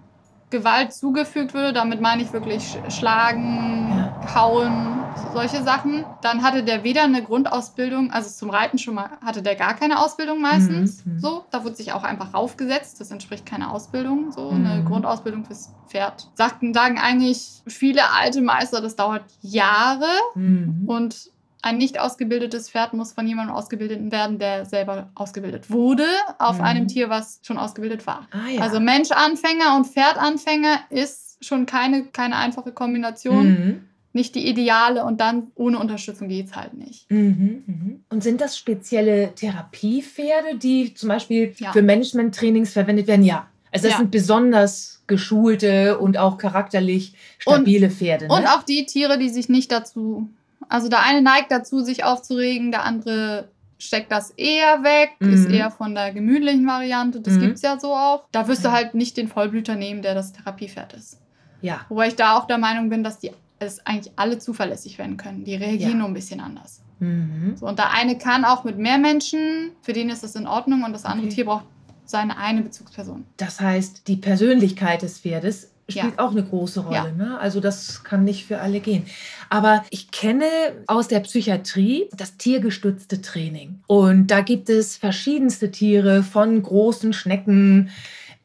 Gewalt 0.53 0.93
zugefügt 0.93 1.55
würde, 1.55 1.73
damit 1.73 1.99
meine 1.99 2.21
ich 2.21 2.31
wirklich 2.31 2.77
schlagen, 2.89 4.13
hauen, 4.35 5.03
solche 5.33 5.63
Sachen, 5.63 6.05
dann 6.21 6.43
hatte 6.43 6.63
der 6.63 6.83
weder 6.83 7.03
eine 7.03 7.23
Grundausbildung, 7.23 8.11
also 8.11 8.29
zum 8.29 8.51
Reiten 8.51 8.77
schon 8.77 8.93
mal, 8.93 9.09
hatte 9.25 9.41
der 9.41 9.55
gar 9.55 9.73
keine 9.73 9.99
Ausbildung 9.99 10.41
meistens. 10.41 11.03
Mhm. 11.05 11.19
So, 11.19 11.43
da 11.49 11.63
wurde 11.63 11.75
sich 11.75 11.91
auch 11.91 12.03
einfach 12.03 12.33
raufgesetzt. 12.35 13.01
Das 13.01 13.09
entspricht 13.09 13.45
keiner 13.45 13.73
Ausbildung. 13.73 14.31
So, 14.31 14.51
mhm. 14.51 14.65
eine 14.65 14.83
Grundausbildung 14.83 15.43
fürs 15.43 15.73
Pferd. 15.87 16.29
Sagten, 16.35 16.73
sagen 16.73 16.99
eigentlich 16.99 17.63
viele 17.65 18.01
alte 18.13 18.41
Meister, 18.41 18.79
das 18.79 18.95
dauert 18.95 19.23
Jahre. 19.41 20.05
Mhm. 20.35 20.83
Und 20.85 21.32
ein 21.63 21.77
nicht 21.77 21.99
ausgebildetes 21.99 22.69
Pferd 22.69 22.93
muss 22.93 23.13
von 23.13 23.25
jemandem 23.25 23.55
ausgebildet 23.55 24.11
werden, 24.11 24.37
der 24.37 24.65
selber 24.65 25.09
ausgebildet 25.15 25.71
wurde, 25.71 26.05
auf 26.37 26.57
mhm. 26.57 26.63
einem 26.63 26.87
Tier, 26.87 27.09
was 27.09 27.39
schon 27.41 27.57
ausgebildet 27.57 28.05
war. 28.05 28.27
Ah, 28.31 28.49
ja. 28.49 28.61
Also 28.61 28.81
Mensch-Anfänger 28.81 29.75
und 29.77 29.87
Pferdanfänger 29.87 30.79
ist 30.89 31.37
schon 31.43 31.65
keine, 31.65 32.03
keine 32.05 32.35
einfache 32.35 32.73
Kombination. 32.73 33.47
Mhm. 33.47 33.81
Nicht 34.15 34.35
die 34.35 34.47
ideale 34.47 35.05
und 35.05 35.21
dann 35.21 35.47
ohne 35.55 35.79
Unterstützung 35.79 36.27
geht 36.27 36.47
es 36.47 36.55
halt 36.55 36.75
nicht. 36.75 37.09
Mhm, 37.09 37.63
mhm. 37.65 38.03
Und 38.09 38.21
sind 38.21 38.41
das 38.41 38.55
spezielle 38.55 39.33
Therapiepferde, 39.33 40.57
die 40.59 40.93
zum 40.93 41.09
Beispiel 41.09 41.55
ja. 41.57 41.71
für 41.71 41.81
Management-Trainings 41.81 42.73
verwendet 42.73 43.07
werden? 43.07 43.23
Ja. 43.23 43.47
Also 43.71 43.85
das 43.85 43.93
ja. 43.93 43.97
sind 43.97 44.11
besonders 44.11 45.01
geschulte 45.07 45.97
und 45.97 46.19
auch 46.19 46.37
charakterlich 46.37 47.15
stabile 47.39 47.87
und, 47.87 47.93
Pferde. 47.93 48.27
Ne? 48.27 48.33
Und 48.33 48.45
auch 48.45 48.61
die 48.61 48.85
Tiere, 48.85 49.17
die 49.17 49.29
sich 49.29 49.49
nicht 49.49 49.71
dazu 49.71 50.29
also 50.69 50.89
der 50.89 51.01
eine 51.03 51.21
neigt 51.21 51.51
dazu, 51.51 51.81
sich 51.81 52.03
aufzuregen, 52.03 52.71
der 52.71 52.83
andere 52.83 53.49
steckt 53.77 54.11
das 54.11 54.31
eher 54.31 54.83
weg, 54.83 55.11
mhm. 55.19 55.33
ist 55.33 55.49
eher 55.49 55.71
von 55.71 55.93
der 55.93 56.13
gemütlichen 56.13 56.65
Variante. 56.65 57.21
Das 57.21 57.33
mhm. 57.33 57.41
gibt 57.41 57.55
es 57.55 57.61
ja 57.61 57.79
so 57.79 57.93
auch. 57.93 58.25
Da 58.31 58.47
wirst 58.47 58.63
du 58.63 58.71
halt 58.71 58.93
nicht 58.93 59.17
den 59.17 59.27
Vollblüter 59.27 59.75
nehmen, 59.75 60.01
der 60.01 60.15
das 60.15 60.33
Therapiepferd 60.33 60.93
ist. 60.93 61.19
Ja. 61.61 61.81
Wobei 61.89 62.07
ich 62.07 62.15
da 62.15 62.37
auch 62.37 62.47
der 62.47 62.57
Meinung 62.57 62.89
bin, 62.89 63.03
dass 63.03 63.19
die 63.19 63.31
es 63.59 63.85
eigentlich 63.85 64.13
alle 64.15 64.39
zuverlässig 64.39 64.97
werden 64.97 65.17
können. 65.17 65.43
Die 65.43 65.55
reagieren 65.55 65.91
ja. 65.91 65.97
nur 65.97 66.07
ein 66.07 66.13
bisschen 66.13 66.39
anders. 66.39 66.81
Mhm. 66.99 67.55
So, 67.55 67.67
und 67.67 67.79
der 67.79 67.91
eine 67.91 68.17
kann 68.17 68.45
auch 68.45 68.63
mit 68.63 68.77
mehr 68.77 68.97
Menschen, 68.97 69.71
für 69.81 69.93
den 69.93 70.09
ist 70.09 70.23
das 70.23 70.35
in 70.35 70.47
Ordnung, 70.47 70.83
und 70.83 70.93
das 70.93 71.05
andere 71.05 71.27
okay. 71.27 71.35
Tier 71.35 71.45
braucht 71.45 71.65
seine 72.05 72.37
eine 72.37 72.61
Bezugsperson. 72.61 73.25
Das 73.37 73.59
heißt, 73.59 74.07
die 74.07 74.17
Persönlichkeit 74.17 75.01
des 75.01 75.19
Pferdes 75.19 75.72
spielt 75.89 76.17
ja. 76.17 76.19
auch 76.19 76.31
eine 76.31 76.43
große 76.43 76.81
Rolle. 76.81 76.95
Ja. 76.95 77.11
Ne? 77.11 77.39
Also 77.39 77.59
das 77.59 78.03
kann 78.03 78.23
nicht 78.23 78.45
für 78.45 78.59
alle 78.59 78.79
gehen. 78.79 79.05
Aber 79.49 79.83
ich 79.89 80.11
kenne 80.11 80.45
aus 80.87 81.07
der 81.07 81.19
Psychiatrie 81.21 82.09
das 82.15 82.37
tiergestützte 82.37 83.21
Training. 83.21 83.81
Und 83.87 84.27
da 84.27 84.41
gibt 84.41 84.69
es 84.69 84.97
verschiedenste 84.97 85.71
Tiere 85.71 86.23
von 86.23 86.61
großen 86.61 87.13
Schnecken 87.13 87.89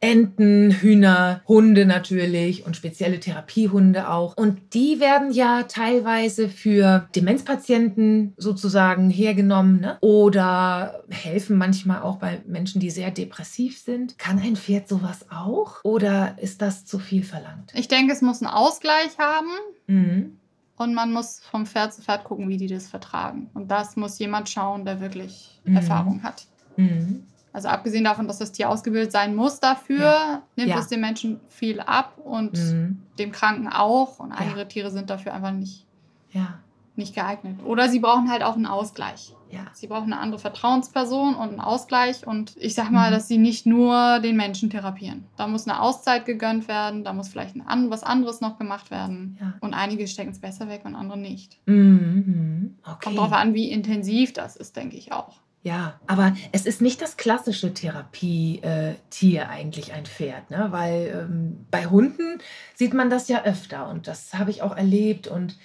Enten, 0.00 0.70
Hühner, 0.70 1.42
Hunde 1.48 1.84
natürlich 1.84 2.64
und 2.66 2.76
spezielle 2.76 3.20
Therapiehunde 3.20 4.10
auch. 4.10 4.36
Und 4.36 4.74
die 4.74 5.00
werden 5.00 5.32
ja 5.32 5.64
teilweise 5.64 6.48
für 6.48 7.08
Demenzpatienten 7.14 8.34
sozusagen 8.36 9.10
hergenommen 9.10 9.80
ne? 9.80 9.98
oder 10.00 11.02
helfen 11.10 11.58
manchmal 11.58 12.02
auch 12.02 12.16
bei 12.16 12.40
Menschen, 12.46 12.80
die 12.80 12.90
sehr 12.90 13.10
depressiv 13.10 13.78
sind. 13.78 14.18
Kann 14.18 14.38
ein 14.38 14.56
Pferd 14.56 14.88
sowas 14.88 15.26
auch 15.30 15.80
oder 15.82 16.36
ist 16.40 16.62
das 16.62 16.84
zu 16.84 16.98
viel 16.98 17.24
verlangt? 17.24 17.72
Ich 17.74 17.88
denke, 17.88 18.12
es 18.12 18.22
muss 18.22 18.42
einen 18.42 18.52
Ausgleich 18.52 19.18
haben. 19.18 19.48
Mhm. 19.86 20.38
Und 20.76 20.94
man 20.94 21.12
muss 21.12 21.40
vom 21.40 21.66
Pferd 21.66 21.92
zu 21.92 22.02
Pferd 22.02 22.22
gucken, 22.22 22.48
wie 22.48 22.56
die 22.56 22.68
das 22.68 22.86
vertragen. 22.86 23.50
Und 23.52 23.68
das 23.68 23.96
muss 23.96 24.18
jemand 24.20 24.48
schauen, 24.48 24.84
der 24.84 25.00
wirklich 25.00 25.60
mhm. 25.64 25.74
Erfahrung 25.74 26.22
hat. 26.22 26.46
Mhm. 26.76 27.24
Also 27.58 27.70
abgesehen 27.70 28.04
davon, 28.04 28.28
dass 28.28 28.38
das 28.38 28.52
Tier 28.52 28.70
ausgebildet 28.70 29.10
sein 29.10 29.34
muss 29.34 29.58
dafür, 29.58 29.98
Ja. 30.04 30.42
nimmt 30.54 30.68
Ja. 30.68 30.78
es 30.78 30.86
dem 30.86 31.00
Menschen 31.00 31.40
viel 31.48 31.80
ab 31.80 32.16
und 32.24 32.52
Mhm. 32.56 33.02
dem 33.18 33.32
Kranken 33.32 33.66
auch. 33.66 34.20
Und 34.20 34.30
Ja. 34.30 34.36
einige 34.36 34.68
Tiere 34.68 34.92
sind 34.92 35.10
dafür 35.10 35.34
einfach 35.34 35.50
nicht, 35.50 35.84
Ja. 36.30 36.60
nicht 36.94 37.16
geeignet. 37.16 37.58
Oder 37.64 37.88
sie 37.88 37.98
brauchen 37.98 38.30
halt 38.30 38.44
auch 38.44 38.54
einen 38.54 38.66
Ausgleich. 38.66 39.34
Ja. 39.50 39.60
Sie 39.72 39.88
brauchen 39.88 40.12
eine 40.12 40.20
andere 40.20 40.38
Vertrauensperson 40.38 41.34
und 41.34 41.48
einen 41.48 41.58
Ausgleich. 41.60 42.24
Und 42.24 42.54
ich 42.58 42.76
sag 42.76 42.92
mal, 42.92 43.10
Mhm. 43.10 43.14
dass 43.14 43.26
sie 43.26 43.38
nicht 43.38 43.66
nur 43.66 44.20
den 44.20 44.36
Menschen 44.36 44.70
therapieren. 44.70 45.24
Da 45.36 45.48
muss 45.48 45.66
eine 45.66 45.80
Auszeit 45.82 46.26
gegönnt 46.26 46.68
werden, 46.68 47.02
da 47.02 47.12
muss 47.12 47.26
vielleicht 47.28 47.56
ein 47.56 47.66
an, 47.66 47.90
was 47.90 48.04
anderes 48.04 48.40
noch 48.40 48.56
gemacht 48.56 48.92
werden. 48.92 49.36
Ja. 49.40 49.54
Und 49.58 49.74
einige 49.74 50.06
stecken 50.06 50.30
es 50.30 50.38
besser 50.38 50.68
weg 50.68 50.82
und 50.84 50.94
andere 50.94 51.18
nicht. 51.18 51.58
Mhm. 51.66 52.76
Okay. 52.84 52.96
Kommt 53.02 53.18
drauf 53.18 53.32
an, 53.32 53.52
wie 53.54 53.68
intensiv 53.72 54.32
das 54.32 54.54
ist, 54.54 54.76
denke 54.76 54.96
ich 54.96 55.10
auch. 55.12 55.40
Ja, 55.68 56.00
aber 56.06 56.34
es 56.52 56.64
ist 56.64 56.80
nicht 56.80 57.02
das 57.02 57.18
klassische 57.18 57.74
Therapietier 57.74 59.50
eigentlich 59.50 59.92
ein 59.92 60.06
Pferd, 60.06 60.50
ne? 60.50 60.68
weil 60.70 61.26
ähm, 61.28 61.66
bei 61.70 61.84
Hunden 61.84 62.38
sieht 62.74 62.94
man 62.94 63.10
das 63.10 63.28
ja 63.28 63.44
öfter 63.44 63.86
und 63.90 64.08
das 64.08 64.32
habe 64.32 64.50
ich 64.50 64.62
auch 64.62 64.74
erlebt 64.74 65.26
und 65.26 65.58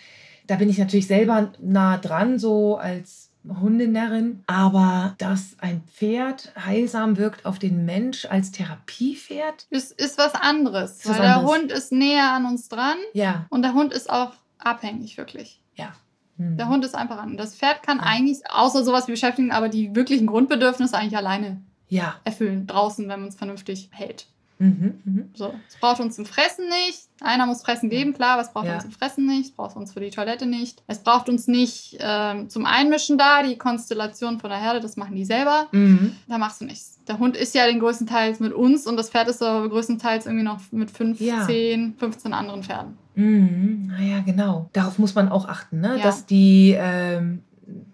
da 0.46 0.58
bin 0.58 0.70
ich 0.70 0.78
natürlich 0.78 1.08
selber 1.08 1.54
nah 1.62 1.98
dran, 1.98 2.38
so 2.38 2.76
als 2.76 3.30
Hundenärrin, 3.48 4.44
aber 4.46 5.16
dass 5.20 5.56
ein 5.60 5.84
Pferd 5.88 6.52
heilsam 6.66 7.16
wirkt 7.16 7.46
auf 7.46 7.58
den 7.58 7.86
Mensch 7.86 8.26
als 8.26 8.52
Therapiepferd, 8.52 9.68
Es 9.70 9.92
ist 9.92 10.18
was 10.18 10.36
anderes, 10.36 10.98
Ist 10.98 11.08
was 11.08 11.18
weil 11.18 11.22
der 11.28 11.36
anderes. 11.38 11.56
Hund 11.56 11.72
ist 11.72 11.92
näher 11.94 12.34
an 12.34 12.46
uns 12.46 12.68
dran 12.68 12.98
ja, 13.14 13.46
und 13.50 13.62
der 13.62 13.74
Hund 13.74 13.94
ist 13.94 14.10
auch 14.10 14.34
abhängig, 14.58 15.18
wirklich. 15.18 15.62
ja. 15.76 15.94
Hm. 16.50 16.58
Der 16.58 16.68
Hund 16.70 16.84
ist 16.86 16.96
einfach 16.96 17.18
an. 17.18 17.38
Das 17.38 17.56
Pferd 17.56 17.84
kann 17.84 17.98
Ja. 17.98 18.04
eigentlich, 18.04 18.40
außer 18.50 18.84
sowas 18.84 19.08
wie 19.08 19.12
beschäftigen, 19.12 19.52
aber 19.52 19.70
die 19.70 19.96
wirklichen 19.96 20.28
Grundbedürfnisse 20.28 20.98
eigentlich 20.98 21.18
alleine 21.18 21.62
Ja. 21.90 22.16
erfüllen, 22.24 22.68
draußen, 22.68 23.08
wenn 23.10 23.20
man 23.22 23.30
es 23.30 23.36
vernünftig 23.36 23.90
hält. 23.92 24.28
Mhm. 24.60 24.94
Mhm. 25.04 25.30
So, 25.34 25.54
es 25.68 25.76
braucht 25.78 26.00
uns 26.00 26.16
zum 26.16 26.26
Fressen 26.26 26.66
nicht. 26.88 27.00
Einer 27.22 27.46
muss 27.46 27.64
Fressen 27.64 27.90
geben, 27.90 28.14
klar, 28.14 28.34
aber 28.34 28.42
es 28.44 28.54
braucht 28.54 28.66
Ja. 28.68 28.76
uns 28.76 28.84
zum 28.84 28.92
Fressen 28.92 29.26
nicht. 29.26 29.50
Es 29.50 29.52
braucht 29.52 29.76
uns 29.76 29.94
für 29.94 30.00
die 30.00 30.10
Toilette 30.10 30.46
nicht. 30.46 30.84
Es 30.88 31.00
braucht 31.00 31.28
uns 31.30 31.48
nicht 31.48 31.98
ähm, 32.00 32.50
zum 32.50 32.66
Einmischen 32.66 33.18
da. 33.18 33.44
Die 33.44 33.58
Konstellation 33.58 34.40
von 34.40 34.50
der 34.50 34.60
Herde, 34.60 34.80
das 34.80 34.96
machen 34.98 35.16
die 35.16 35.26
selber. 35.26 35.68
Mhm. 35.72 36.16
Da 36.28 36.38
machst 36.38 36.62
du 36.62 36.66
nichts. 36.66 37.00
Der 37.08 37.20
Hund 37.20 37.36
ist 37.36 37.54
ja 37.56 37.66
den 37.68 37.80
größten 37.80 38.08
Teils 38.08 38.40
mit 38.40 38.54
uns 38.54 38.88
und 38.88 38.96
das 38.98 39.10
Pferd 39.10 39.28
ist 39.28 39.42
aber 39.44 39.68
größtenteils 39.70 40.26
irgendwie 40.26 40.46
noch 40.46 40.60
mit 40.72 40.90
5, 40.92 41.20
Ja. 41.20 41.46
10, 41.46 41.96
15 41.98 42.34
anderen 42.34 42.64
Pferden. 42.64 42.98
Mhm. 43.16 43.88
Naja, 43.88 44.22
genau. 44.22 44.70
Darauf 44.74 44.98
muss 45.00 45.14
man 45.16 45.30
auch 45.30 45.48
achten, 45.48 45.82
ne? 45.82 45.98
Ja. 45.98 46.04
dass 46.04 46.26
die, 46.26 46.76
ähm, 46.78 47.44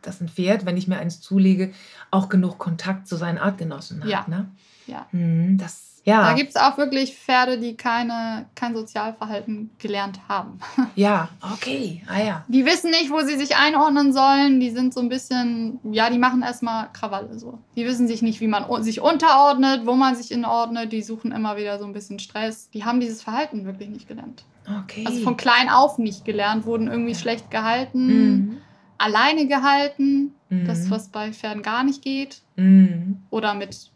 dass 0.02 0.22
ein 0.22 0.30
Pferd, 0.30 0.66
wenn 0.66 0.78
ich 0.78 0.88
mir 0.88 0.98
eins 0.98 1.22
zulege, 1.22 1.72
auch 2.12 2.30
genug 2.30 2.58
Kontakt 2.58 3.08
zu 3.08 3.16
seinen 3.16 3.38
Artgenossen 3.38 4.04
hat. 4.04 4.10
Ja. 4.10 4.26
Ne? 4.28 4.48
Ja. 4.88 5.08
Mhm. 5.12 5.58
Das, 5.58 5.89
ja, 6.10 6.24
Da 6.24 6.34
gibt 6.34 6.50
es 6.50 6.56
auch 6.56 6.78
wirklich 6.78 7.16
Pferde, 7.16 7.60
die 7.60 7.76
keine, 7.76 8.48
kein 8.56 8.76
Sozialverhalten 8.76 9.70
gelernt 9.78 10.20
haben. 10.28 10.60
ja, 10.96 11.30
okay, 11.54 12.04
ah 12.08 12.22
ja. 12.22 12.46
Die 12.48 12.66
wissen 12.66 12.92
nicht, 12.92 13.12
wo 13.12 13.22
sie 13.22 13.38
sich 13.38 13.56
einordnen 13.56 14.12
sollen. 14.12 14.60
Die 14.60 14.72
sind 14.72 14.94
so 14.94 15.02
ein 15.02 15.10
bisschen, 15.10 15.80
ja, 15.84 16.10
die 16.10 16.18
machen 16.18 16.42
erstmal 16.42 16.92
Krawalle 16.94 17.38
so. 17.38 17.60
Die 17.76 17.86
wissen 17.86 18.08
sich 18.08 18.22
nicht, 18.22 18.42
wie 18.42 18.48
man 18.48 18.66
sich 18.84 19.02
unterordnet, 19.02 19.86
wo 19.86 19.94
man 19.94 20.16
sich 20.16 20.32
inordnet. 20.32 20.92
Die 20.92 21.02
suchen 21.02 21.32
immer 21.32 21.58
wieder 21.58 21.78
so 21.80 21.86
ein 21.86 21.94
bisschen 21.94 22.20
Stress. 22.20 22.70
Die 22.72 22.86
haben 22.86 23.00
dieses 23.00 23.22
Verhalten 23.22 23.66
wirklich 23.66 23.90
nicht 23.90 24.08
gelernt. 24.08 24.44
Okay. 24.84 25.04
Also 25.06 25.22
von 25.22 25.38
klein 25.38 25.70
auf 25.70 25.98
nicht 25.98 26.26
gelernt, 26.26 26.66
wurden 26.66 26.88
irgendwie 26.88 27.16
schlecht 27.16 27.50
gehalten, 27.50 28.08
mhm. 28.08 28.58
alleine 28.98 29.48
gehalten. 29.48 30.34
Mhm. 30.50 30.66
Das, 30.66 30.90
was 30.90 31.10
bei 31.10 31.32
Pferden 31.32 31.62
gar 31.62 31.84
nicht 31.84 32.02
geht. 32.02 32.42
Mhm. 32.56 33.22
Oder 33.30 33.54
mit, 33.54 33.92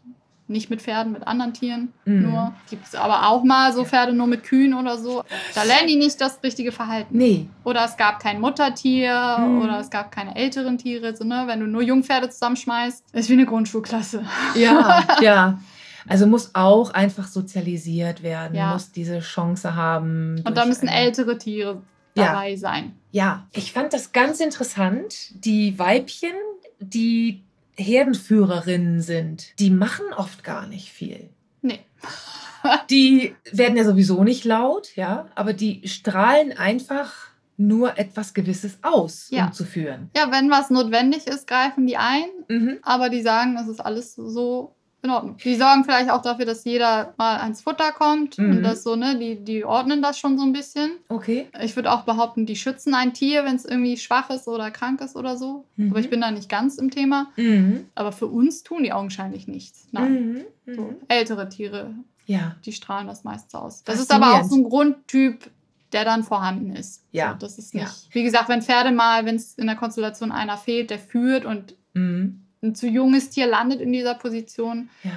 nicht 0.46 0.68
mit 0.68 0.82
Pferden, 0.82 1.12
mit 1.12 1.26
anderen 1.26 1.54
Tieren 1.54 1.92
Mhm. 2.04 2.22
nur. 2.30 2.52
Gibt 2.68 2.86
es 2.86 2.94
aber 2.94 3.28
auch 3.28 3.44
mal 3.44 3.72
so 3.72 3.84
Pferde 3.84 4.12
nur 4.12 4.26
mit 4.26 4.42
Kühen 4.44 4.74
oder 4.74 4.98
so. 4.98 5.22
Da 5.54 5.62
lernen 5.62 5.88
die 5.88 5.96
nicht 5.96 6.20
das 6.20 6.42
richtige 6.42 6.70
Verhalten. 6.72 7.16
Nee. 7.16 7.46
Oder 7.64 7.84
es 7.84 7.96
gab 7.96 8.20
kein 8.20 8.40
Muttertier 8.40 9.38
Mhm. 9.38 9.62
oder 9.62 9.80
es 9.80 9.88
gab 9.90 10.10
keine 10.12 10.36
älteren 10.36 10.76
Tiere. 10.78 11.16
So, 11.16 11.24
ne? 11.24 11.44
Wenn 11.46 11.60
du 11.60 11.66
nur 11.66 11.82
Jungpferde 11.82 12.28
zusammenschmeißt, 12.28 13.04
ist 13.14 13.28
wie 13.30 13.34
eine 13.34 13.46
Grundschulklasse. 13.46 14.24
Ja, 14.54 15.02
ja. 15.22 15.58
Also 16.06 16.26
muss 16.26 16.50
auch 16.54 16.90
einfach 16.92 17.26
sozialisiert 17.26 18.22
werden, 18.22 18.54
Ja. 18.54 18.74
muss 18.74 18.92
diese 18.92 19.20
Chance 19.20 19.74
haben. 19.74 20.42
Und 20.44 20.56
da 20.56 20.66
müssen 20.66 20.88
ältere 20.88 21.38
Tiere 21.38 21.80
Ja. 22.14 22.26
dabei 22.26 22.56
sein. 22.56 22.92
Ja, 23.12 23.46
ich 23.52 23.72
fand 23.72 23.94
das 23.94 24.12
ganz 24.12 24.40
interessant. 24.40 25.14
Die 25.46 25.78
Weibchen, 25.78 26.32
die 26.80 27.43
Herdenführerinnen 27.76 29.00
sind, 29.00 29.58
die 29.58 29.70
machen 29.70 30.06
oft 30.16 30.44
gar 30.44 30.66
nicht 30.66 30.90
viel. 30.90 31.30
Nee. 31.62 31.80
Die 32.90 33.34
werden 33.52 33.76
ja 33.76 33.84
sowieso 33.84 34.24
nicht 34.24 34.44
laut, 34.46 34.96
ja, 34.96 35.28
aber 35.34 35.52
die 35.52 35.86
strahlen 35.86 36.56
einfach 36.56 37.12
nur 37.58 37.98
etwas 37.98 38.32
Gewisses 38.32 38.78
aus, 38.80 39.28
Ja. 39.28 39.46
um 39.46 39.52
zu 39.52 39.64
führen. 39.66 40.10
Ja, 40.16 40.32
wenn 40.32 40.50
was 40.50 40.70
notwendig 40.70 41.26
ist, 41.26 41.46
greifen 41.46 41.86
die 41.86 41.98
ein. 41.98 42.24
Mhm. 42.48 42.78
Aber 42.82 43.10
die 43.10 43.20
sagen, 43.20 43.54
das 43.54 43.68
ist 43.68 43.80
alles 43.80 44.14
so 44.14 44.74
in 45.04 45.10
Ordnung. 45.10 45.36
Die 45.36 45.54
sorgen 45.54 45.84
vielleicht 45.84 46.10
auch 46.10 46.22
dafür, 46.22 46.46
dass 46.46 46.64
jeder 46.64 47.14
mal 47.18 47.36
ans 47.38 47.60
Futter 47.60 47.92
kommt. 47.92 48.38
Mhm. 48.38 48.50
Und 48.58 48.62
das 48.62 48.82
so, 48.82 48.96
ne, 48.96 49.18
die, 49.18 49.36
die 49.44 49.64
ordnen 49.64 50.02
das 50.02 50.18
schon 50.18 50.38
so 50.38 50.44
ein 50.44 50.52
bisschen. 50.52 50.92
Okay. 51.08 51.46
Ich 51.62 51.76
würde 51.76 51.92
auch 51.92 52.02
behaupten, 52.02 52.46
die 52.46 52.56
schützen 52.56 52.94
ein 52.94 53.12
Tier, 53.14 53.44
wenn 53.44 53.56
es 53.56 53.64
irgendwie 53.64 53.96
schwach 53.96 54.30
ist 54.30 54.48
oder 54.48 54.70
krank 54.70 55.00
ist 55.02 55.14
oder 55.14 55.36
so. 55.36 55.66
Mhm. 55.76 55.90
Aber 55.90 56.00
ich 56.00 56.10
bin 56.10 56.20
da 56.22 56.30
nicht 56.30 56.48
ganz 56.48 56.76
im 56.78 56.90
Thema. 56.90 57.30
Mhm. 57.36 57.86
Aber 57.94 58.12
für 58.12 58.26
uns 58.26 58.62
tun 58.62 58.82
die 58.82 58.92
augenscheinlich 58.92 59.46
nichts. 59.46 59.86
Nein. 59.92 60.44
Mhm. 60.66 60.74
So, 60.74 60.82
Mhm. 60.82 60.96
ältere 61.08 61.48
Tiere, 61.48 61.94
Ja. 62.26 62.56
die 62.64 62.72
strahlen 62.72 63.06
das 63.06 63.22
meistens 63.24 63.54
aus. 63.54 63.84
Das 63.84 64.00
ist 64.00 64.10
aber 64.10 64.34
auch 64.34 64.44
so 64.44 64.56
ein 64.56 64.64
Grundtyp, 64.64 65.50
der 65.92 66.04
dann 66.06 66.24
vorhanden 66.24 66.74
ist. 66.74 67.04
Ja. 67.12 67.32
So, 67.32 67.38
das 67.46 67.58
ist 67.58 67.74
Ja. 67.74 67.82
nicht. 67.82 68.08
Wie 68.12 68.22
gesagt, 68.24 68.48
wenn 68.48 68.62
Pferde 68.62 68.90
mal, 68.90 69.26
wenn 69.26 69.36
es 69.36 69.54
in 69.54 69.66
der 69.66 69.76
Konstellation 69.76 70.32
einer 70.32 70.56
fehlt, 70.56 70.88
der 70.90 70.98
führt 70.98 71.44
und 71.44 71.76
Mhm. 71.92 72.40
Ein 72.64 72.74
zu 72.74 72.88
junges 72.88 73.30
Tier 73.30 73.46
landet 73.46 73.80
in 73.80 73.92
dieser 73.92 74.14
Position, 74.14 74.88
Ja. 75.04 75.10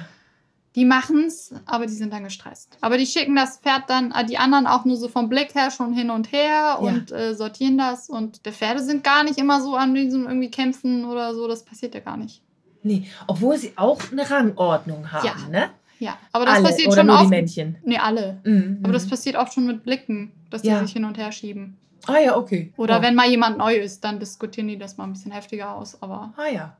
die 0.76 0.84
machen 0.84 1.24
es, 1.24 1.52
aber 1.66 1.86
die 1.86 1.94
sind 1.94 2.12
dann 2.12 2.22
gestresst. 2.24 2.76
Aber 2.80 2.98
die 2.98 3.06
schicken 3.06 3.34
das 3.34 3.58
Pferd 3.58 3.84
dann, 3.88 4.12
äh, 4.12 4.24
die 4.24 4.38
anderen 4.38 4.66
auch 4.66 4.84
nur 4.84 4.96
so 4.96 5.08
vom 5.08 5.28
Blick 5.28 5.54
her 5.54 5.70
schon 5.70 5.92
hin 5.94 6.10
und 6.10 6.30
her 6.30 6.78
und 6.80 7.10
äh, 7.10 7.34
sortieren 7.34 7.78
das. 7.78 8.08
Und 8.08 8.44
die 8.46 8.52
Pferde 8.52 8.80
sind 8.82 9.02
gar 9.02 9.24
nicht 9.24 9.38
immer 9.38 9.60
so 9.62 9.74
an 9.74 9.94
diesem 9.94 10.26
irgendwie 10.26 10.50
Kämpfen 10.50 11.04
oder 11.06 11.34
so, 11.34 11.48
das 11.48 11.64
passiert 11.64 11.94
ja 11.94 12.00
gar 12.00 12.16
nicht. 12.16 12.42
Nee, 12.84 13.08
obwohl 13.26 13.56
sie 13.56 13.72
auch 13.76 14.00
eine 14.12 14.30
Rangordnung 14.30 15.10
haben, 15.10 15.26
Ja. 15.26 15.34
ne? 15.50 15.70
Ja, 16.00 16.16
aber 16.30 16.44
das 16.44 16.54
Alle 16.56 16.64
passiert 16.66 16.88
oder 16.88 16.96
schon 16.98 17.06
nur 17.06 17.16
die 17.16 17.22
oft. 17.22 17.30
Männchen. 17.30 17.76
Nee, 17.82 17.98
alle. 17.98 18.38
Mhm. 18.44 18.78
Aber 18.84 18.92
das 18.92 19.08
passiert 19.08 19.34
oft 19.34 19.52
schon 19.52 19.66
mit 19.66 19.82
Blicken, 19.82 20.30
dass 20.48 20.62
die 20.62 20.68
Ja. 20.68 20.80
sich 20.80 20.92
hin 20.92 21.04
und 21.04 21.18
her 21.18 21.32
schieben. 21.32 21.76
Ah 22.06 22.18
ja, 22.18 22.36
okay. 22.36 22.72
Oder 22.76 23.00
Oh. 23.00 23.02
wenn 23.02 23.16
mal 23.16 23.28
jemand 23.28 23.58
neu 23.58 23.74
ist, 23.74 24.04
dann 24.04 24.20
diskutieren 24.20 24.68
die 24.68 24.78
das 24.78 24.96
mal 24.96 25.04
ein 25.04 25.12
bisschen 25.12 25.32
heftiger 25.32 25.74
aus. 25.74 26.00
Aber 26.00 26.32
Ah 26.36 26.46
ja. 26.48 26.76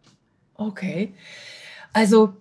Okay. 0.59 1.14
Also, 1.94 2.35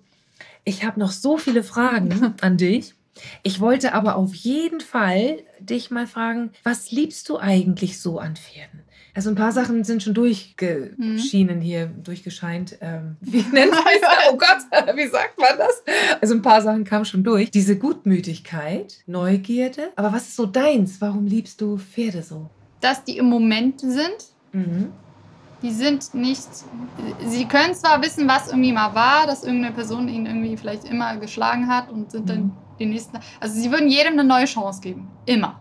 ich 0.65 0.83
habe 0.83 0.99
noch 0.99 1.11
so 1.11 1.37
viele 1.37 1.63
Fragen 1.63 2.35
an 2.41 2.57
dich. 2.57 2.93
Ich 3.41 3.59
wollte 3.61 3.93
aber 3.93 4.15
auf 4.17 4.35
jeden 4.35 4.81
Fall 4.81 5.39
dich 5.59 5.89
mal 5.89 6.05
fragen, 6.05 6.51
was 6.63 6.91
liebst 6.91 7.29
du 7.29 7.37
eigentlich 7.39 7.99
so 7.99 8.19
an 8.19 8.35
Pferden? 8.35 8.83
Also 9.15 9.31
ein 9.31 9.35
paar 9.35 9.51
Sachen 9.51 9.83
sind 9.83 10.03
schon 10.03 10.13
durchgeschienen 10.13 11.59
hier, 11.59 11.87
durchgescheint. 11.87 12.77
Ähm, 12.81 13.15
wie 13.21 13.41
nennt 13.41 13.71
man 13.71 13.83
das? 14.01 14.09
Oh 14.31 14.37
Gott, 14.37 14.95
wie 14.95 15.07
sagt 15.07 15.39
man 15.39 15.57
das? 15.57 15.83
Also 16.21 16.35
ein 16.35 16.43
paar 16.43 16.61
Sachen 16.61 16.83
kamen 16.83 17.05
schon 17.05 17.23
durch. 17.23 17.49
Diese 17.49 17.79
Gutmütigkeit, 17.79 18.97
Neugierde. 19.07 19.89
Aber 19.95 20.13
was 20.13 20.27
ist 20.27 20.35
so 20.35 20.45
deins? 20.45 21.01
Warum 21.01 21.25
liebst 21.25 21.61
du 21.61 21.77
Pferde 21.77 22.21
so? 22.21 22.49
dass 22.79 23.03
die 23.03 23.17
im 23.17 23.25
Moment 23.25 23.79
sind, 23.81 24.17
Mhm. 24.51 24.91
Die 25.61 25.71
sind 25.71 26.13
nicht. 26.13 26.47
Sie 27.25 27.45
können 27.45 27.73
zwar 27.73 28.01
wissen, 28.03 28.27
was 28.27 28.47
irgendwie 28.47 28.71
mal 28.73 28.93
war, 28.93 29.25
dass 29.25 29.43
irgendeine 29.43 29.73
Person 29.73 30.07
ihn 30.07 30.25
irgendwie 30.25 30.55
vielleicht 30.57 30.85
immer 30.85 31.17
geschlagen 31.17 31.67
hat 31.67 31.89
und 31.91 32.11
sind 32.11 32.29
dann 32.29 32.41
Mhm. 32.43 32.51
die 32.79 32.85
nächsten. 32.85 33.17
Also 33.39 33.59
sie 33.59 33.71
würden 33.71 33.89
jedem 33.89 34.13
eine 34.13 34.23
neue 34.23 34.45
Chance 34.45 34.81
geben. 34.81 35.07
Immer. 35.25 35.59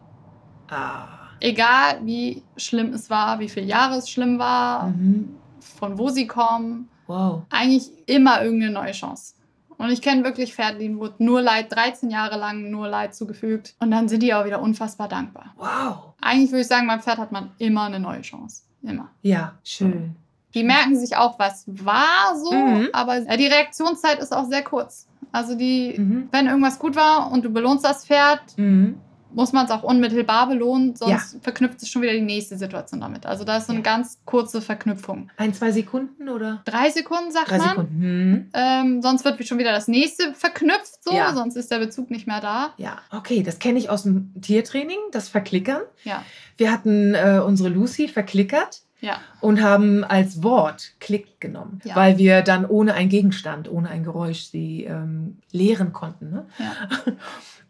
Ah. 0.69 1.09
Egal 1.41 2.01
wie 2.03 2.43
schlimm 2.57 2.93
es 2.93 3.09
war, 3.11 3.39
wie 3.39 3.49
viele 3.49 3.67
Jahre 3.67 3.97
es 3.97 4.09
schlimm 4.11 4.39
war, 4.39 4.89
Mhm. 4.89 5.35
von 5.61 5.99
wo 5.99 6.09
sie 6.09 6.27
kommen. 6.27 6.89
Wow. 7.07 7.43
Eigentlich 7.51 7.91
immer 8.07 8.43
irgendeine 8.43 8.73
neue 8.73 8.93
Chance. 8.93 9.35
Und 9.79 9.91
ich 9.91 10.01
kenne 10.01 10.25
wirklich 10.25 10.55
Pferde, 10.55 10.79
denen 10.79 10.99
wurde 10.99 11.23
nur 11.23 11.43
Leid, 11.43 11.71
13 11.75 12.11
Jahre 12.11 12.39
lang 12.39 12.71
nur 12.71 12.89
Leid 12.89 13.15
zugefügt. 13.15 13.75
Und 13.79 13.91
dann 13.91 14.09
sind 14.09 14.23
die 14.23 14.33
auch 14.33 14.47
wieder 14.47 14.61
unfassbar 14.63 15.07
dankbar. 15.07 15.55
Wow. 15.59 16.15
Eigentlich 16.23 16.51
würde 16.51 16.63
ich 16.63 16.67
sagen, 16.67 16.87
beim 16.87 17.01
Pferd 17.01 17.19
hat 17.19 17.31
man 17.31 17.51
immer 17.59 17.83
eine 17.85 18.01
neue 18.01 18.23
Chance. 18.23 18.63
Immer. 18.83 19.11
Ja, 19.23 19.55
schön. 19.65 20.17
Die 20.55 20.63
merken 20.65 20.97
sich 20.99 21.17
auch, 21.17 21.39
was 21.39 21.65
war 21.67 22.35
so, 22.43 22.53
Mhm. 22.53 22.89
aber 22.93 23.21
die 23.21 23.47
Reaktionszeit 23.47 24.19
ist 24.21 24.35
auch 24.35 24.49
sehr 24.49 24.63
kurz. 24.63 25.07
Also 25.33 25.55
die, 25.55 25.95
Mhm. 25.99 26.29
wenn 26.33 26.47
irgendwas 26.47 26.79
gut 26.79 26.97
war 26.97 27.31
und 27.31 27.45
du 27.45 27.51
belohnst 27.51 27.85
das 27.85 28.07
Pferd, 28.07 28.41
Mhm. 28.57 28.99
muss 29.33 29.53
man 29.53 29.67
es 29.67 29.71
auch 29.71 29.83
unmittelbar 29.83 30.49
belohnen, 30.49 30.97
sonst 30.97 31.35
ja. 31.35 31.41
verknüpft 31.43 31.81
sich 31.81 31.91
schon 31.91 32.01
wieder 32.01 32.13
die 32.13 32.23
nächste 32.23 32.57
Situation 32.57 33.03
damit. 33.03 33.27
Also 33.27 33.45
da 33.45 33.59
ist 33.59 33.67
so 33.67 33.73
eine 33.75 33.83
ja. 33.83 33.85
ganz 33.97 34.19
kurze 34.25 34.63
Verknüpfung. 34.63 35.29
Ein, 35.37 35.53
zwei 35.53 35.73
Sekunden 35.73 36.31
oder? 36.31 36.63
Drei 36.65 36.89
Sekunden, 36.89 37.31
sagt 37.33 37.51
Drei 37.51 37.59
man. 37.59 37.69
Sekunden. 37.69 38.01
Hm. 38.03 38.51
Ähm, 38.55 39.03
sonst 39.03 39.27
wird 39.27 39.45
schon 39.47 39.59
wieder 39.59 39.73
das 39.73 39.89
nächste 39.89 40.33
verknüpft, 40.33 41.05
so, 41.05 41.13
ja. 41.13 41.35
sonst 41.35 41.57
ist 41.57 41.71
der 41.71 41.81
Bezug 41.81 42.11
nicht 42.11 42.27
mehr 42.27 42.41
da. 42.41 42.71
Ja, 42.79 42.99
okay, 43.11 43.43
das 43.43 43.59
kenne 43.59 43.79
ich 43.79 43.91
aus 43.91 44.05
dem 44.05 44.33
Tiertraining, 44.41 44.99
das 45.13 45.29
Verklickern. 45.29 45.83
Ja. 46.05 46.23
Wir 46.57 46.73
hatten 46.73 47.15
äh, 47.15 47.41
unsere 47.45 47.69
Lucy 47.69 48.09
verklickert. 48.09 48.83
Ja. 49.03 49.21
Und 49.43 49.61
haben 49.61 50.05
als 50.05 50.43
Wort 50.43 50.95
Klick 51.01 51.39
genommen, 51.39 51.81
ja. 51.85 51.95
weil 51.95 52.17
wir 52.17 52.41
dann 52.41 52.65
ohne 52.65 52.95
einen 52.95 53.11
Gegenstand, 53.11 53.71
ohne 53.71 53.91
ein 53.91 54.03
Geräusch 54.03 54.47
sie 54.47 54.85
ähm, 54.85 55.37
lehren 55.53 55.93
konnten. 55.93 56.31
Ne? 56.31 56.47
Ja. 56.59 57.13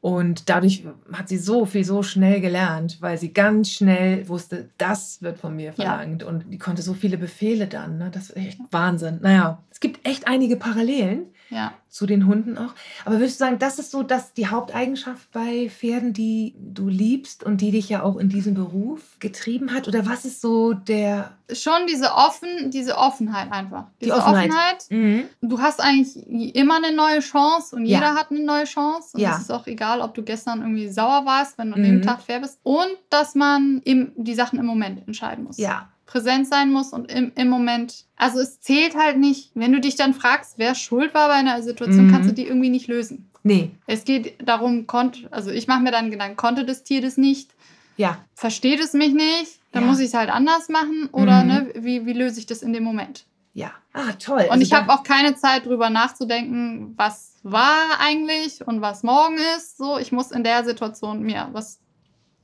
Und 0.01 0.49
dadurch 0.49 0.85
hat 1.13 1.29
sie 1.29 1.37
so 1.37 1.67
viel, 1.67 1.85
so 1.85 2.05
schnell 2.05 2.41
gelernt, 2.41 2.99
weil 3.01 3.19
sie 3.19 3.33
ganz 3.33 3.73
schnell 3.73 4.29
wusste, 4.29 4.69
das 4.79 5.21
wird 5.21 5.37
von 5.37 5.57
mir 5.57 5.73
verlangt. 5.73 6.23
Und 6.23 6.45
die 6.53 6.59
konnte 6.59 6.81
so 6.81 6.95
viele 6.95 7.19
Befehle 7.19 7.67
dann. 7.67 7.99
Ne? 7.99 8.11
Das 8.13 8.31
ist 8.31 8.37
echt 8.37 8.61
Wahnsinn. 8.71 9.19
Naja, 9.21 9.65
es 9.69 9.81
gibt 9.81 10.07
echt 10.07 10.29
einige 10.29 10.57
Parallelen 10.57 11.27
ja. 11.51 11.73
zu 11.89 12.07
den 12.07 12.27
Hunden 12.27 12.59
auch. 12.59 12.75
Aber 13.05 13.17
würdest 13.19 13.41
du 13.41 13.45
sagen, 13.45 13.59
das 13.59 13.79
ist 13.79 13.91
so 13.91 14.03
dass 14.03 14.33
die 14.33 14.49
Haupteigenschaft 14.49 15.31
bei 15.33 15.69
Pferden, 15.71 16.13
die 16.13 16.55
du 16.59 16.89
liebst 16.89 17.45
und 17.45 17.61
die 17.61 17.71
dich 17.71 17.89
ja 17.89 18.03
auch 18.03 18.17
in 18.17 18.29
diesem 18.29 18.55
Beruf 18.55 19.19
getrieben 19.19 19.73
hat? 19.73 19.89
Oder 19.89 20.07
was 20.07 20.25
ist 20.25 20.41
so 20.41 20.73
der. 20.73 21.33
Schon 21.53 21.87
diese, 21.89 22.13
offen, 22.13 22.71
diese 22.71 22.97
Offenheit 22.97 23.53
einfach. 23.53 23.85
Diese 24.01 24.13
die 24.13 24.19
Offenheit. 24.19 24.51
Offenheit. 24.51 24.87
Mhm. 24.91 25.25
Du 25.43 25.61
hast 25.61 25.81
eigentlich 25.81 26.55
immer 26.57 26.77
eine 26.77 26.95
neue 26.95 27.21
Chance 27.21 27.77
und 27.77 27.87
jeder 27.87 28.01
ja. 28.01 28.15
hat 28.17 28.31
eine 28.31 28.41
neue 28.41 28.65
Chance. 28.65 29.11
Und 29.15 29.21
ja. 29.21 29.37
es 29.37 29.43
ist 29.43 29.53
auch 29.53 29.67
egal, 29.67 30.01
ob 30.01 30.15
du 30.15 30.23
gestern 30.23 30.61
irgendwie 30.61 30.89
sauer 30.89 31.25
warst, 31.25 31.59
wenn 31.59 31.71
du 31.71 31.79
mhm. 31.79 31.85
an 31.85 31.91
dem 31.91 32.03
Tag 32.03 32.23
fair 32.23 32.41
bist. 32.41 32.59
Und 32.63 32.97
dass 33.11 33.35
man 33.35 33.81
eben 33.85 34.13
die 34.17 34.35
Sachen 34.35 34.59
im 34.59 34.67
Moment 34.67 35.07
entscheiden 35.07 35.45
muss. 35.45 35.59
Ja 35.59 35.89
präsent 36.07 36.47
sein 36.49 36.73
muss 36.73 36.93
und 36.93 37.11
im, 37.11 37.33
im 37.35 37.49
Moment. 37.49 38.05
Also 38.17 38.39
es 38.39 38.61
zählt 38.61 38.97
halt 38.97 39.19
nicht, 39.19 39.51
wenn 39.55 39.73
du 39.73 39.81
dich 39.81 39.97
dann 39.97 40.15
fragst, 40.15 40.55
wer 40.57 40.75
schuld 40.75 41.13
war 41.13 41.29
bei 41.29 41.35
einer 41.35 41.61
Situation, 41.63 42.07
mhm. 42.07 42.13
kannst 42.13 42.31
du 42.31 42.35
die 42.35 42.47
irgendwie 42.47 42.71
nicht 42.71 42.87
lösen. 42.87 43.31
Nee. 43.43 43.71
Es 43.87 44.05
geht 44.05 44.37
darum, 44.49 44.87
konnte, 44.87 45.31
also 45.33 45.51
ich 45.51 45.67
mache 45.67 45.83
mir 45.83 45.91
dann 45.91 46.11
Gedanken, 46.11 46.37
konnte 46.37 46.65
das 46.65 46.85
Tier 46.85 47.03
das 47.03 47.17
nicht? 47.17 47.51
Ja. 47.97 48.25
Versteht 48.35 48.81
es 48.81 48.93
mich 48.93 49.13
nicht? 49.13 49.59
Dann 49.73 49.85
ja. 49.85 49.91
muss 49.91 49.99
ich 49.99 50.07
es 50.07 50.15
halt 50.15 50.31
anders 50.31 50.69
machen 50.69 51.09
oder 51.13 51.43
mhm. 51.43 51.49
ne, 51.49 51.73
wie, 51.75 52.07
wie 52.07 52.13
löse 52.13 52.39
ich 52.39 52.47
das 52.47 52.63
in 52.63 52.73
dem 52.73 52.85
Moment? 52.85 53.27
Ja. 53.53 53.73
Ah, 53.93 54.13
toll. 54.19 54.43
Und 54.43 54.51
also 54.51 54.63
ich 54.63 54.73
habe 54.75 54.93
auch 54.93 55.03
keine 55.03 55.35
Zeit 55.35 55.65
drüber 55.65 55.91
nachzudenken, 55.91 56.95
was 56.97 57.37
war 57.43 57.99
eigentlich 58.01 58.67
und 58.67 58.83
was 58.83 59.03
morgen 59.03 59.39
ist. 59.57 59.79
So, 59.79 59.99
ich 59.99 60.13
muss 60.13 60.31
in 60.31 60.45
der 60.45 60.65
Situation 60.65 61.23
mir 61.23 61.49
was, 61.53 61.81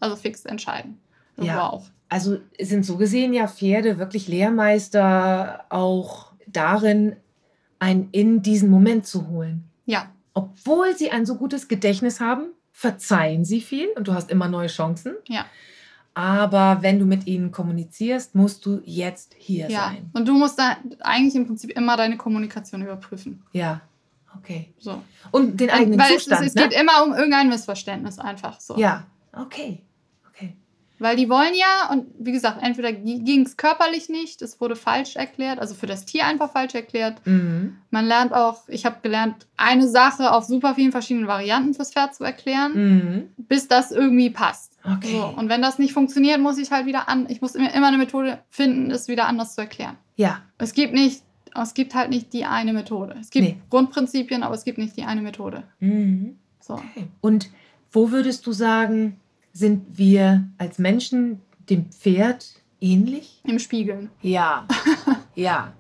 also 0.01 0.17
fix 0.17 0.45
entscheiden. 0.47 1.01
Ja. 1.37 1.69
Auch 1.69 1.85
also 2.13 2.37
sind 2.61 2.85
so 2.85 2.99
gesehen 2.99 3.33
ja 3.33 3.49
Pferde 3.49 3.97
wirklich 3.97 4.29
Lehrmeister 4.29 5.65
auch 5.71 6.33
darin, 6.47 7.17
einen 7.79 8.11
in 8.13 8.43
diesen 8.43 8.69
Moment 8.69 9.07
zu 9.07 9.29
holen. 9.29 9.65
Ja. 9.87 10.13
Obwohl 10.35 10.95
sie 10.95 11.11
ein 11.11 11.25
so 11.25 11.37
gutes 11.37 11.69
Gedächtnis 11.69 12.21
haben, 12.21 12.49
verzeihen 12.71 13.47
sie 13.47 13.63
viel 13.63 13.89
und 13.97 14.09
du 14.09 14.13
hast 14.13 14.31
immer 14.31 14.47
neue 14.47 14.67
Chancen. 14.67 15.15
Ja. 15.27 15.47
Aber 16.13 16.83
wenn 16.83 16.99
du 16.99 17.07
mit 17.07 17.27
ihnen 17.27 17.51
kommunizierst, 17.51 18.35
musst 18.35 18.67
du 18.67 18.83
jetzt 18.85 19.35
hier 19.39 19.71
ja. 19.71 19.87
sein. 19.87 20.11
Und 20.13 20.29
du 20.29 20.35
musst 20.35 20.59
da 20.59 20.77
eigentlich 21.01 21.35
im 21.35 21.47
Prinzip 21.47 21.71
immer 21.71 21.97
deine 21.97 22.19
Kommunikation 22.19 22.83
überprüfen. 22.83 23.43
Ja. 23.53 23.81
Okay. 24.37 24.75
So. 24.79 25.03
Und 25.31 25.59
den 25.59 25.71
eigenen 25.71 25.99
Weil 25.99 26.13
Zustand. 26.13 26.43
Es, 26.43 26.49
es 26.49 26.55
ne? 26.57 26.69
geht 26.69 26.79
immer 26.79 27.05
um 27.05 27.15
irgendein 27.15 27.49
Missverständnis 27.49 28.19
einfach 28.19 28.61
so. 28.61 28.77
Ja. 28.77 29.07
Okay. 29.33 29.83
Weil 31.03 31.17
die 31.17 31.29
wollen 31.29 31.55
ja, 31.55 31.91
und 31.91 32.07
wie 32.17 32.31
gesagt, 32.31 32.63
entweder 32.63 32.93
ging 32.93 33.45
es 33.45 33.57
körperlich 33.57 34.09
nicht, 34.09 34.41
es 34.41 34.61
wurde 34.61 34.77
falsch 34.77 35.17
erklärt, 35.17 35.59
also 35.59 35.75
für 35.75 35.87
das 35.87 36.05
Tier 36.05 36.27
einfach 36.27 36.53
falsch 36.53 36.77
erklärt. 36.77 37.21
Mhm. 37.27 37.79
Man 37.91 38.07
lernt 38.07 38.33
auch, 38.33 38.69
ich 38.69 38.87
habe 38.87 38.99
gelernt, 39.03 39.49
eine 39.57 39.89
Sache 39.89 40.31
auf 40.31 40.45
super 40.45 40.77
vielen 40.77 40.93
verschiedenen 40.93 41.27
Varianten 41.27 41.75
fürs 41.75 41.93
Pferd 41.93 42.15
zu 42.15 42.23
erklären, 42.23 42.73
mhm. 42.75 43.23
bis 43.37 43.67
das 43.67 43.91
irgendwie 43.91 44.31
passt. 44.31 44.79
Okay. 44.85 45.17
So, 45.17 45.25
und 45.37 45.49
wenn 45.49 45.61
das 45.61 45.81
nicht 45.81 45.93
funktioniert, 45.93 46.41
muss 46.41 46.57
ich 46.57 46.71
halt 46.71 46.87
wieder 46.87 47.09
an, 47.09 47.27
ich 47.29 47.41
muss 47.41 47.57
immer 47.57 47.89
eine 47.89 47.99
Methode 47.99 48.39
finden, 48.49 48.93
es 48.93 49.09
wieder 49.09 49.27
anders 49.27 49.57
zu 49.57 49.63
erklären. 49.63 49.97
Ja. 50.15 50.43
Es 50.59 50.73
gibt 50.73 50.95
nicht, 50.95 51.25
es 51.61 51.75
gibt 51.75 51.97
halt 51.97 52.11
nicht 52.11 52.33
die 52.33 52.45
eine 52.45 52.73
Methode. 52.73 53.17
Es 53.21 53.31
gibt 53.31 53.45
nee. 53.45 53.57
Grundprinzipien, 53.71 54.45
aber 54.45 54.55
es 54.55 54.63
gibt 54.63 54.79
nicht 54.79 54.97
die 54.97 55.03
eine 55.03 55.23
Methode. 55.23 55.65
Mhm. 55.81 56.39
So. 56.61 56.75
Okay. 56.75 57.09
Und 57.21 57.51
wo 57.91 58.13
würdest 58.13 58.47
du 58.47 58.53
sagen, 58.53 59.19
sind 59.53 59.99
wir 59.99 60.49
als 60.59 60.79
Menschen 60.79 61.41
dem 61.69 61.91
Pferd 61.91 62.47
ähnlich? 62.81 63.41
Im 63.45 63.59
Spiegeln. 63.59 64.11
Ja. 64.21 64.67
ja. 65.35 65.73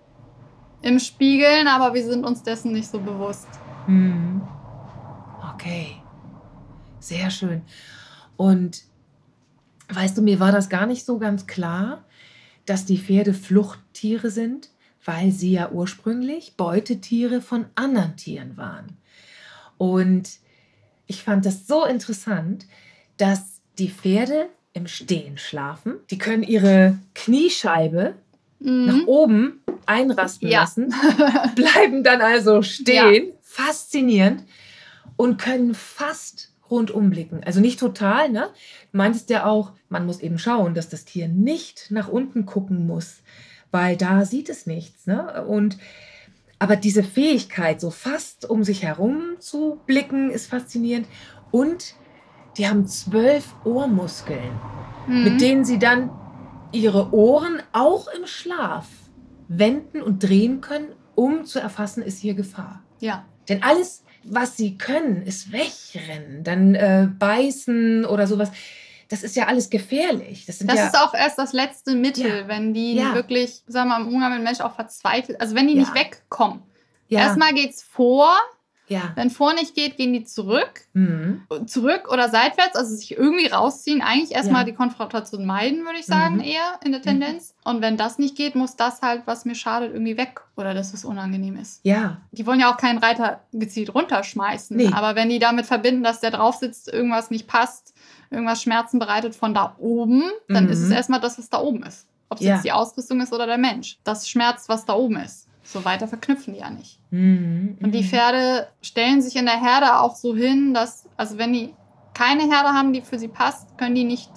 Im 0.82 0.98
Spiegeln, 0.98 1.68
aber 1.68 1.94
wir 1.94 2.04
sind 2.04 2.24
uns 2.24 2.42
dessen 2.42 2.72
nicht 2.72 2.88
so 2.88 2.98
bewusst. 2.98 3.48
Hm. 3.86 4.42
Okay. 5.54 5.96
Sehr 6.98 7.30
schön. 7.30 7.62
Und 8.36 8.82
weißt 9.88 10.16
du, 10.16 10.22
mir 10.22 10.40
war 10.40 10.52
das 10.52 10.68
gar 10.68 10.86
nicht 10.86 11.04
so 11.04 11.18
ganz 11.18 11.46
klar, 11.46 12.04
dass 12.66 12.84
die 12.84 12.98
Pferde 12.98 13.34
Fluchttiere 13.34 14.30
sind, 14.30 14.70
weil 15.04 15.32
sie 15.32 15.52
ja 15.52 15.70
ursprünglich 15.70 16.56
Beutetiere 16.56 17.40
von 17.40 17.66
anderen 17.74 18.16
Tieren 18.16 18.56
waren. 18.56 18.96
Und 19.78 20.30
ich 21.06 21.24
fand 21.24 21.44
das 21.44 21.66
so 21.66 21.84
interessant, 21.84 22.66
dass 23.16 23.51
die 23.82 23.90
Pferde 23.90 24.48
im 24.74 24.86
Stehen 24.86 25.38
schlafen. 25.38 25.96
Die 26.10 26.18
können 26.18 26.44
ihre 26.44 26.98
Kniescheibe 27.14 28.14
mhm. 28.60 28.86
nach 28.86 29.06
oben 29.06 29.60
einrasten 29.86 30.48
ja. 30.48 30.60
lassen, 30.60 30.94
bleiben 31.56 32.04
dann 32.04 32.20
also 32.20 32.62
stehen, 32.62 33.26
ja. 33.26 33.32
faszinierend 33.42 34.44
und 35.16 35.38
können 35.38 35.74
fast 35.74 36.52
rundum 36.70 37.10
blicken. 37.10 37.42
Also 37.44 37.58
nicht 37.60 37.80
total, 37.80 38.28
ne? 38.28 38.50
Du 38.92 38.98
meintest 38.98 39.28
ja 39.30 39.46
auch, 39.46 39.72
man 39.88 40.06
muss 40.06 40.20
eben 40.20 40.38
schauen, 40.38 40.74
dass 40.74 40.88
das 40.88 41.04
Tier 41.04 41.26
nicht 41.26 41.90
nach 41.90 42.08
unten 42.08 42.46
gucken 42.46 42.86
muss, 42.86 43.16
weil 43.72 43.96
da 43.96 44.24
sieht 44.24 44.48
es 44.48 44.66
nichts, 44.66 45.08
ne? 45.08 45.44
Und 45.44 45.76
aber 46.60 46.76
diese 46.76 47.02
Fähigkeit, 47.02 47.80
so 47.80 47.90
fast 47.90 48.48
um 48.48 48.62
sich 48.62 48.84
herum 48.84 49.34
zu 49.40 49.80
blicken, 49.86 50.30
ist 50.30 50.46
faszinierend. 50.46 51.08
Und 51.50 51.96
die 52.56 52.68
haben 52.68 52.86
zwölf 52.86 53.54
Ohrmuskeln, 53.64 54.58
mhm. 55.06 55.24
mit 55.24 55.40
denen 55.40 55.64
sie 55.64 55.78
dann 55.78 56.10
ihre 56.72 57.12
Ohren 57.12 57.62
auch 57.72 58.08
im 58.08 58.26
Schlaf 58.26 58.86
wenden 59.48 60.02
und 60.02 60.22
drehen 60.22 60.60
können, 60.60 60.88
um 61.14 61.44
zu 61.44 61.58
erfassen, 61.58 62.02
ist 62.02 62.18
hier 62.18 62.34
Gefahr. 62.34 62.82
Ja. 63.00 63.26
Denn 63.48 63.62
alles, 63.62 64.04
was 64.24 64.56
sie 64.56 64.78
können, 64.78 65.22
ist 65.22 65.52
wegrennen, 65.52 66.44
dann 66.44 66.74
äh, 66.74 67.08
beißen 67.18 68.04
oder 68.04 68.26
sowas. 68.26 68.50
Das 69.08 69.22
ist 69.22 69.36
ja 69.36 69.46
alles 69.46 69.68
gefährlich. 69.68 70.46
Das, 70.46 70.58
das 70.58 70.76
ja 70.76 70.86
ist 70.86 70.96
auch 70.96 71.12
erst 71.12 71.38
das 71.38 71.52
letzte 71.52 71.94
Mittel, 71.94 72.40
ja. 72.42 72.48
wenn 72.48 72.72
die 72.72 72.94
ja. 72.94 73.14
wirklich, 73.14 73.62
sagen 73.66 73.90
wir 73.90 73.98
mal, 73.98 74.06
im 74.06 74.14
Umgang 74.14 74.32
mit 74.32 74.42
Menschen 74.42 74.62
auch 74.62 74.74
verzweifelt, 74.74 75.38
also 75.40 75.54
wenn 75.54 75.68
die 75.68 75.74
nicht 75.74 75.94
wegkommen. 75.94 76.62
Erstmal 77.10 77.52
geht 77.52 77.72
es 77.72 77.82
vor, 77.82 78.34
ja. 78.92 79.12
Wenn 79.14 79.30
vor 79.30 79.54
nicht 79.54 79.74
geht, 79.74 79.96
gehen 79.96 80.12
die 80.12 80.24
zurück. 80.24 80.82
Mhm. 80.92 81.42
Zurück 81.66 82.08
oder 82.12 82.28
seitwärts, 82.28 82.76
also 82.76 82.94
sich 82.94 83.16
irgendwie 83.16 83.46
rausziehen. 83.46 84.02
Eigentlich 84.02 84.32
erstmal 84.32 84.62
ja. 84.62 84.66
die 84.66 84.74
Konfrontation 84.74 85.46
meiden, 85.46 85.84
würde 85.84 85.98
ich 85.98 86.06
sagen, 86.06 86.36
mhm. 86.36 86.42
eher 86.42 86.78
in 86.84 86.92
der 86.92 87.00
mhm. 87.00 87.04
Tendenz. 87.04 87.54
Mhm. 87.64 87.70
Und 87.70 87.82
wenn 87.82 87.96
das 87.96 88.18
nicht 88.18 88.36
geht, 88.36 88.54
muss 88.54 88.76
das 88.76 89.02
halt, 89.02 89.22
was 89.24 89.44
mir 89.44 89.54
schadet, 89.54 89.92
irgendwie 89.92 90.16
weg 90.16 90.42
oder 90.56 90.74
dass 90.74 90.92
es 90.92 91.04
unangenehm 91.04 91.56
ist. 91.56 91.80
Ja. 91.82 92.18
Die 92.32 92.46
wollen 92.46 92.60
ja 92.60 92.72
auch 92.72 92.76
keinen 92.76 92.98
Reiter 92.98 93.40
gezielt 93.52 93.94
runterschmeißen. 93.94 94.76
Nee. 94.76 94.90
Aber 94.92 95.16
wenn 95.16 95.28
die 95.28 95.38
damit 95.38 95.66
verbinden, 95.66 96.02
dass 96.02 96.20
der 96.20 96.30
drauf 96.30 96.56
sitzt, 96.56 96.92
irgendwas 96.92 97.30
nicht 97.30 97.46
passt, 97.46 97.94
irgendwas 98.30 98.62
Schmerzen 98.62 98.98
bereitet 98.98 99.34
von 99.34 99.54
da 99.54 99.74
oben, 99.78 100.22
dann 100.48 100.68
ist 100.68 100.80
es 100.80 100.88
mhm. 100.88 100.94
erstmal 100.94 101.20
das, 101.20 101.38
was 101.38 101.48
da 101.48 101.60
oben 101.60 101.82
ist. 101.82 102.06
Ob 102.28 102.38
es 102.38 102.44
ja. 102.44 102.54
jetzt 102.54 102.64
die 102.64 102.72
Ausrüstung 102.72 103.20
ist 103.20 103.32
oder 103.32 103.46
der 103.46 103.58
Mensch. 103.58 103.98
Das 104.04 104.28
schmerzt, 104.28 104.68
was 104.68 104.86
da 104.86 104.94
oben 104.94 105.16
ist. 105.16 105.48
So 105.64 105.84
weiter 105.84 106.08
verknüpfen 106.08 106.54
die 106.54 106.60
ja 106.60 106.70
nicht. 106.70 106.98
Mhm. 107.10 107.78
Und 107.80 107.92
die 107.92 108.02
mhm. 108.02 108.06
Pferde 108.06 108.68
stellen 108.80 109.22
sich 109.22 109.36
in 109.36 109.46
der 109.46 109.60
Herde 109.60 110.00
auch 110.00 110.16
so 110.16 110.34
hin, 110.34 110.74
dass, 110.74 111.08
also 111.16 111.38
wenn 111.38 111.52
die 111.52 111.74
keine 112.14 112.42
Herde 112.42 112.70
haben, 112.70 112.92
die 112.92 113.02
für 113.02 113.18
sie 113.18 113.28
passt, 113.28 113.78
können 113.78 113.94
die 113.94 114.04
nicht, 114.04 114.30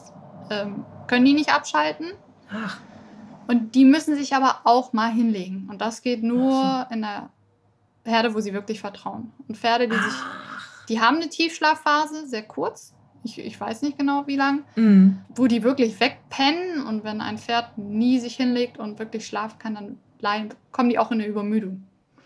ähm, 0.50 0.86
können 1.08 1.26
die 1.26 1.34
nicht 1.34 1.54
abschalten. 1.54 2.12
Ach. 2.50 2.80
Und 3.48 3.76
die 3.76 3.86
müssen 3.86 4.16
sich 4.16 4.34
aber 4.36 4.62
auch 4.64 4.94
mal 4.94 5.12
hinlegen. 5.12 5.68
Und 5.70 5.82
das 5.82 6.02
geht 6.02 6.24
nur 6.24 6.86
so. 6.90 6.94
in 6.94 7.02
der 7.02 7.30
Herde, 8.04 8.34
wo 8.34 8.40
sie 8.40 8.54
wirklich 8.54 8.80
vertrauen. 8.80 9.32
Und 9.48 9.58
Pferde, 9.58 9.88
die 9.88 9.96
Ach. 9.98 10.04
sich, 10.04 10.20
die 10.90 11.02
haben 11.02 11.18
eine 11.18 11.30
Tiefschlafphase, 11.30 12.28
sehr 12.28 12.44
kurz. 12.44 12.94
Ich, 13.24 13.40
ich 13.40 13.60
weiß 13.60 13.82
nicht 13.82 13.98
genau 13.98 14.28
wie 14.28 14.36
lang, 14.36 14.64
mhm. 14.76 15.22
wo 15.36 15.48
die 15.48 15.64
wirklich 15.64 16.00
wegpennen. 16.00 16.86
Und 16.86 17.04
wenn 17.04 17.22
ein 17.22 17.38
Pferd 17.38 17.78
nie 17.78 18.20
sich 18.20 18.36
hinlegt 18.36 18.78
und 18.78 19.00
wirklich 19.00 19.26
schlafen 19.26 19.58
kann, 19.58 19.76
dann 19.76 19.98
bleiben, 20.20 20.50
kommen 20.72 20.90
die 20.90 21.00
auch 21.00 21.12
in 21.12 21.20
eine 21.20 21.28
Übermüdung. 21.30 21.84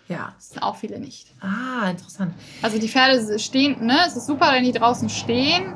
Ja. 0.07 0.33
Das 0.35 0.49
sind 0.49 0.63
auch 0.63 0.75
viele 0.75 0.99
nicht. 0.99 1.33
Ah, 1.41 1.89
interessant. 1.89 2.33
Also 2.61 2.79
die 2.79 2.87
Pferde 2.89 3.37
stehen, 3.37 3.85
ne? 3.85 3.99
Es 4.07 4.15
ist 4.15 4.25
super, 4.25 4.51
wenn 4.53 4.63
die 4.63 4.71
draußen 4.71 5.09
stehen 5.09 5.75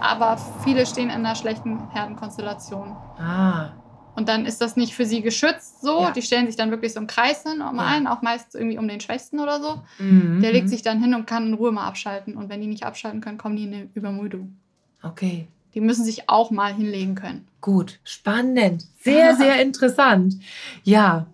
aber 0.00 0.38
viele 0.64 0.86
stehen 0.86 1.10
in 1.10 1.16
einer 1.24 1.34
schlechten 1.34 1.90
Herdenkonstellation. 1.90 2.96
Ah. 3.18 3.70
Und 4.14 4.28
dann 4.28 4.46
ist 4.46 4.60
das 4.60 4.76
nicht 4.76 4.94
für 4.94 5.04
sie 5.04 5.20
geschützt 5.20 5.82
so. 5.82 6.00
Ja. 6.00 6.10
Die 6.10 6.22
stellen 6.22 6.46
sich 6.46 6.56
dann 6.56 6.70
wirklich 6.70 6.94
so 6.94 7.00
im 7.00 7.06
Kreis 7.06 7.42
hin 7.42 7.60
um 7.60 7.76
Ja. 7.76 7.86
einen, 7.86 8.06
auch 8.06 8.22
meist 8.22 8.54
irgendwie 8.54 8.78
um 8.78 8.88
den 8.88 9.00
Schwächsten 9.00 9.40
oder 9.40 9.60
so. 9.60 9.82
Mhm. 9.98 10.40
Der 10.40 10.52
legt 10.52 10.68
sich 10.70 10.82
dann 10.82 11.02
hin 11.02 11.14
und 11.14 11.26
kann 11.26 11.48
in 11.48 11.54
Ruhe 11.54 11.72
mal 11.72 11.86
abschalten. 11.86 12.36
Und 12.36 12.48
wenn 12.48 12.60
die 12.60 12.66
nicht 12.66 12.84
abschalten 12.84 13.20
können, 13.20 13.36
kommen 13.36 13.56
die 13.56 13.64
in 13.64 13.74
eine 13.74 13.88
Übermüdung. 13.94 14.56
Okay. 15.02 15.48
Die 15.76 15.80
müssen 15.82 16.04
sich 16.06 16.28
auch 16.30 16.50
mal 16.50 16.74
hinlegen 16.74 17.14
können. 17.14 17.46
Gut, 17.60 18.00
spannend. 18.02 18.86
Sehr, 18.98 19.36
sehr 19.36 19.60
interessant. 19.62 20.36
Ja. 20.82 21.26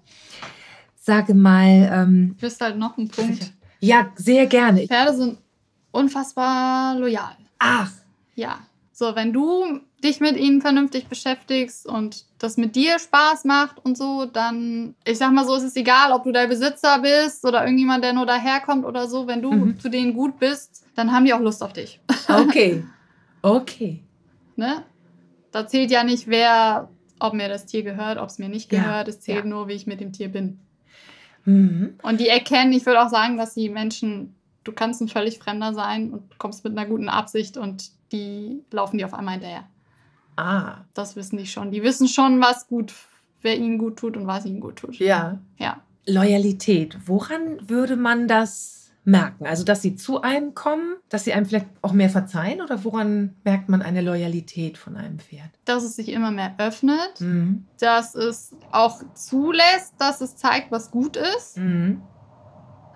Sage 1.01 1.32
mal, 1.34 1.88
ähm, 1.93 2.34
Ich 2.36 2.43
wüsste 2.43 2.64
halt 2.66 2.76
noch 2.76 2.99
einen 2.99 3.09
Punkt. 3.09 3.53
ja, 3.80 4.11
sehr 4.16 4.47
gerne. 4.47 4.86
Pferde 4.86 5.14
sind 5.16 5.38
unfassbar 5.93 6.97
loyal. 6.99 7.36
Ach, 7.59 7.90
Ja. 8.34 8.59
So, 8.95 9.14
wenn 9.16 9.32
du 9.32 9.80
dich 10.05 10.20
mit 10.20 10.36
ihnen 10.36 10.61
vernünftig 10.61 11.07
beschäftigst 11.07 11.86
und 11.86 12.24
das 12.38 12.57
mit 12.57 12.76
dir 12.76 12.99
Spaß 12.99 13.45
macht 13.45 13.84
und 13.84 13.97
so, 13.97 14.26
dann, 14.26 14.95
ich 15.05 15.18
sag 15.18 15.32
mal 15.32 15.47
so, 15.47 15.55
es 15.57 15.62
ist 15.64 15.76
egal, 15.76 16.12
ob 16.12 16.24
du 16.24 16.30
der 16.30 16.47
Besitzer 16.47 16.99
bist 17.01 17.45
oder 17.45 17.62
irgendjemand, 17.64 18.05
der 18.05 18.12
nur 18.12 18.26
daherkommt 18.26 18.84
oder 18.84 19.09
so. 19.09 19.26
Wenn 19.26 19.40
du 19.43 19.51
Mhm. 19.53 19.78
zu 19.80 19.88
denen 19.88 20.14
gut 20.14 20.38
bist, 20.38 20.84
dann 20.95 21.11
haben 21.12 21.24
die 21.24 21.32
auch 21.32 21.40
Lust 21.40 21.62
auf 21.62 21.72
dich. 21.72 22.01
okay. 22.28 22.84
Okay. 23.45 24.05
Ne? 24.57 24.84
Da 25.50 25.66
zählt 25.66 25.90
ja 25.90 26.05
nicht, 26.05 26.28
wer, 26.28 26.88
ob 27.18 27.34
mir 27.34 27.48
das 27.48 27.66
Tier 27.66 27.82
gehört, 27.82 28.18
ob 28.18 28.28
es 28.28 28.38
mir 28.38 28.48
nicht 28.48 28.72
Ja, 28.72 28.82
gehört. 28.82 29.09
Es 29.09 29.20
zählt 29.20 29.44
ja. 29.44 29.50
nur, 29.50 29.68
wie 29.68 29.72
ich 29.72 29.86
mit 29.86 30.00
dem 30.00 30.12
Tier 30.12 30.28
bin. 30.28 30.61
Mhm. 31.44 31.98
Und 32.03 32.20
die 32.20 32.28
erkennen, 32.28 32.72
ich 32.72 32.86
würde 32.86 33.03
auch 33.05 33.09
sagen, 33.11 33.36
dass 33.36 33.55
die 33.55 33.68
Menschen, 33.68 34.34
du 34.64 34.72
kannst 34.72 35.00
ein 35.00 35.09
völlig 35.09 35.38
Fremder 35.38 35.74
sein 35.74 36.11
und 36.12 36.38
kommst 36.38 36.64
mit 36.64 36.76
einer 36.78 36.88
guten 36.88 37.09
Absicht 37.09 37.57
und 37.57 37.90
die 38.12 38.62
laufen 38.70 38.98
dir 38.98 39.07
auf 39.07 39.14
einmal 39.14 39.34
hinterher. 39.34 39.64
Ah, 40.36 40.84
Das 40.94 41.16
wissen 41.16 41.36
die 41.36 41.46
schon. 41.46 41.70
Die 41.72 41.82
wissen 41.82 42.09
schon, 42.09 42.40
was 42.40 42.66
gut, 42.68 42.92
wer 43.42 43.57
ihnen 43.57 43.76
gut 43.78 43.98
tut 43.98 44.16
und 44.16 44.26
was 44.26 44.46
ihnen 44.46 44.61
gut 44.61 44.76
tut. 44.76 44.96
ja. 44.98 45.38
Ja. 45.59 45.80
Loyalität. 46.05 46.96
Woran 47.07 47.68
würde 47.68 47.94
man 47.94 48.26
das 48.26 48.82
merken? 49.05 49.46
Also, 49.46 49.64
dass 49.64 49.82
sie 49.82 49.96
zu 49.96 50.22
einem 50.22 50.55
kommen, 50.55 50.94
dass 51.09 51.24
sie 51.24 51.32
einem 51.32 51.46
vielleicht 51.46 51.66
auch 51.82 51.92
mehr 51.92 52.11
verzeihen 52.11 52.61
oder 52.61 52.84
woran 52.84 53.34
merkt 53.44 53.68
man 53.68 53.82
eine 53.82 54.00
Loyalität 54.00 54.78
von 54.78 54.96
einem 54.96 55.18
Pferd? 55.18 55.50
Dass 55.64 55.82
es 55.82 55.96
sich 55.96 56.09
immer 56.11 56.30
mehr 56.30 56.55
öffnet, 56.59 57.20
Mhm. 57.20 57.66
dass 57.80 58.14
es 58.14 58.55
auch 58.70 59.03
zulässt, 59.14 59.94
dass 59.98 60.20
es 60.20 60.36
zeigt, 60.36 60.70
was 60.70 60.90
gut 60.90 61.16
ist. 61.16 61.59
Mhm. 61.59 62.03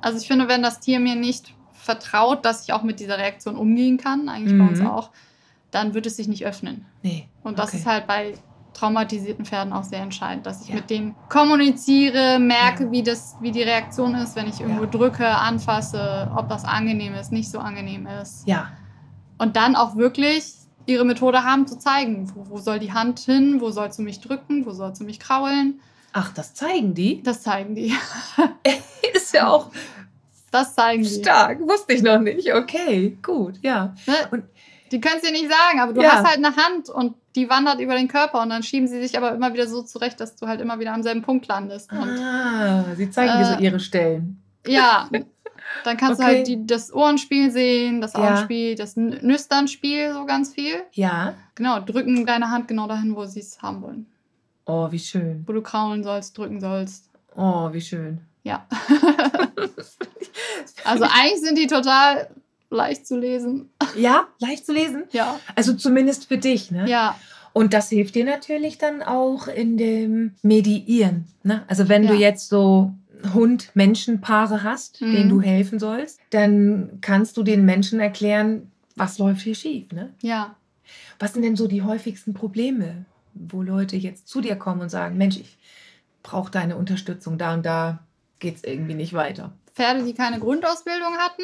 Also 0.00 0.18
ich 0.18 0.28
finde, 0.28 0.46
wenn 0.48 0.62
das 0.62 0.78
Tier 0.80 1.00
mir 1.00 1.16
nicht 1.16 1.52
vertraut, 1.72 2.44
dass 2.44 2.64
ich 2.64 2.72
auch 2.72 2.82
mit 2.82 3.00
dieser 3.00 3.18
Reaktion 3.18 3.56
umgehen 3.56 3.96
kann, 3.98 4.28
eigentlich 4.28 4.56
bei 4.58 4.66
uns 4.66 4.80
Mhm. 4.80 4.86
auch, 4.86 5.10
dann 5.70 5.94
wird 5.94 6.06
es 6.06 6.16
sich 6.16 6.28
nicht 6.28 6.46
öffnen. 6.46 6.86
Nee. 7.02 7.28
Und 7.42 7.58
das 7.58 7.68
okay. 7.70 7.78
ist 7.78 7.86
halt 7.86 8.06
bei 8.06 8.34
traumatisierten 8.76 9.44
Pferden 9.44 9.72
auch 9.72 9.84
sehr 9.84 10.00
entscheidend, 10.00 10.46
dass 10.46 10.62
ich 10.62 10.68
Ja. 10.68 10.74
mit 10.76 10.90
denen 10.90 11.14
kommuniziere, 11.28 12.38
merke, 12.38 12.84
Ja. 12.84 12.90
wie, 12.90 13.02
das, 13.02 13.36
wie 13.40 13.50
die 13.50 13.62
Reaktion 13.62 14.14
ist, 14.14 14.36
wenn 14.36 14.46
ich 14.48 14.60
irgendwo 14.60 14.84
Ja. 14.84 14.90
drücke, 14.90 15.26
anfasse, 15.26 16.30
ob 16.36 16.48
das 16.48 16.64
angenehm 16.64 17.14
ist, 17.14 17.32
nicht 17.32 17.50
so 17.50 17.58
angenehm 17.58 18.06
ist. 18.22 18.46
Ja. 18.46 18.68
Und 19.38 19.56
dann 19.56 19.76
auch 19.76 19.96
wirklich 19.96 20.54
ihre 20.86 21.04
Methode 21.04 21.42
haben 21.42 21.66
zu 21.66 21.78
zeigen, 21.78 22.30
wo, 22.34 22.50
wo 22.50 22.58
soll 22.58 22.78
die 22.78 22.92
Hand 22.92 23.18
hin, 23.20 23.60
wo 23.60 23.70
sollst 23.70 23.98
du 23.98 24.02
mich 24.02 24.20
drücken, 24.20 24.64
wo 24.66 24.70
sollst 24.70 25.00
du 25.00 25.04
mich 25.04 25.18
kraulen. 25.18 25.80
Ach, 26.12 26.32
das 26.32 26.54
zeigen 26.54 26.94
die? 26.94 27.22
Das 27.22 27.42
zeigen 27.42 27.74
die. 27.74 27.92
Ist 29.14 29.34
ja 29.34 29.48
auch 29.48 29.70
Das 30.50 30.74
zeigen 30.74 31.02
die. 31.02 31.08
stark. 31.08 31.60
Wusste 31.60 31.92
ich 31.92 32.02
noch 32.02 32.20
nicht. 32.20 32.54
Okay, 32.54 33.18
gut, 33.22 33.58
ja. 33.62 33.94
Ne? 34.06 34.14
Und- 34.30 34.44
die 34.92 35.00
können 35.00 35.16
es 35.16 35.22
dir 35.22 35.32
nicht 35.32 35.50
sagen, 35.50 35.80
aber 35.80 35.92
du 35.92 36.00
Ja. 36.00 36.12
hast 36.12 36.24
halt 36.24 36.36
eine 36.36 36.54
Hand 36.56 36.88
und 36.88 37.14
die 37.36 37.48
wandert 37.50 37.80
über 37.80 37.94
den 37.94 38.08
Körper 38.08 38.40
und 38.42 38.48
dann 38.50 38.62
schieben 38.62 38.88
sie 38.88 39.00
sich 39.00 39.16
aber 39.16 39.32
immer 39.34 39.52
wieder 39.52 39.66
so 39.68 39.82
zurecht, 39.82 40.18
dass 40.20 40.34
du 40.36 40.46
halt 40.48 40.60
immer 40.60 40.80
wieder 40.80 40.92
am 40.94 41.02
selben 41.02 41.22
Punkt 41.22 41.46
landest. 41.46 41.92
Und 41.92 42.18
Ah, 42.18 42.84
sie 42.96 43.10
zeigen 43.10 43.38
dir 43.38 43.44
so 43.44 43.54
Äh, 43.54 43.64
ihre 43.64 43.78
Stellen. 43.78 44.42
ja, 44.66 45.08
dann 45.84 45.96
kannst 45.96 46.20
Okay. 46.20 46.30
du 46.30 46.36
halt 46.38 46.46
die, 46.48 46.66
das 46.66 46.92
Ohrenspiel 46.92 47.50
sehen, 47.50 48.00
das 48.00 48.14
Ja. 48.14 48.20
Augenspiel, 48.20 48.74
das 48.74 48.96
N- 48.96 49.18
Nüsternspiel, 49.22 50.12
so 50.12 50.24
ganz 50.24 50.52
viel. 50.54 50.76
Ja. 50.92 51.34
Genau, 51.54 51.80
drücken 51.80 52.24
deine 52.26 52.50
Hand 52.50 52.66
genau 52.68 52.88
dahin, 52.88 53.14
wo 53.14 53.24
sie 53.26 53.40
es 53.40 53.60
haben 53.62 53.82
wollen. 53.82 54.06
Oh, 54.64 54.90
wie 54.90 54.98
schön. 54.98 55.44
Wo 55.46 55.52
du 55.52 55.62
kraulen 55.62 56.02
sollst, 56.02 56.36
drücken 56.38 56.60
sollst. 56.60 57.10
Oh, 57.36 57.72
wie 57.72 57.80
schön. 57.80 58.20
Ja. 58.44 58.66
also 60.84 61.04
eigentlich 61.04 61.40
sind 61.40 61.58
die 61.58 61.66
total 61.66 62.28
leicht 62.70 63.06
zu 63.06 63.18
lesen. 63.18 63.70
Ja, 63.96 64.26
leicht 64.38 64.66
zu 64.66 64.72
lesen. 64.72 65.04
Ja. 65.12 65.38
Also 65.54 65.72
zumindest 65.74 66.26
für 66.28 66.38
dich, 66.38 66.70
ne? 66.70 66.88
Ja. 66.88 67.16
Und 67.52 67.72
das 67.72 67.88
hilft 67.88 68.14
dir 68.14 68.24
natürlich 68.24 68.76
dann 68.78 69.02
auch 69.02 69.48
in 69.48 69.78
dem 69.78 70.34
Mediieren. 70.42 71.26
Ne? 71.42 71.62
Also 71.68 71.88
wenn 71.88 72.06
du 72.06 72.12
Ja. 72.14 72.20
jetzt 72.20 72.48
so 72.50 72.92
Hund-Menschen-Paare 73.32 74.62
hast, 74.62 75.00
Mhm. 75.00 75.12
denen 75.12 75.28
du 75.30 75.40
helfen 75.40 75.78
sollst, 75.78 76.20
dann 76.30 76.98
kannst 77.00 77.36
du 77.36 77.42
den 77.42 77.64
Menschen 77.64 77.98
erklären, 78.00 78.70
was 78.94 79.18
läuft 79.18 79.40
hier 79.42 79.54
schief. 79.54 79.90
Ne? 79.92 80.12
Ja. 80.20 80.56
Was 81.18 81.32
sind 81.32 81.42
denn 81.42 81.56
so 81.56 81.66
die 81.66 81.82
häufigsten 81.82 82.34
Probleme, 82.34 83.06
wo 83.34 83.62
Leute 83.62 83.96
jetzt 83.96 84.28
zu 84.28 84.40
dir 84.40 84.56
kommen 84.56 84.82
und 84.82 84.90
sagen, 84.90 85.16
Mensch, 85.16 85.36
ich 85.38 85.56
brauche 86.22 86.50
deine 86.50 86.76
Unterstützung, 86.76 87.38
da 87.38 87.54
und 87.54 87.64
da 87.64 88.00
geht 88.38 88.56
es 88.56 88.64
irgendwie 88.64 88.94
nicht 88.94 89.12
weiter. 89.14 89.52
Pferde, 89.74 90.04
die 90.04 90.14
keine 90.14 90.38
Grundausbildung 90.40 91.14
hatten. 91.18 91.42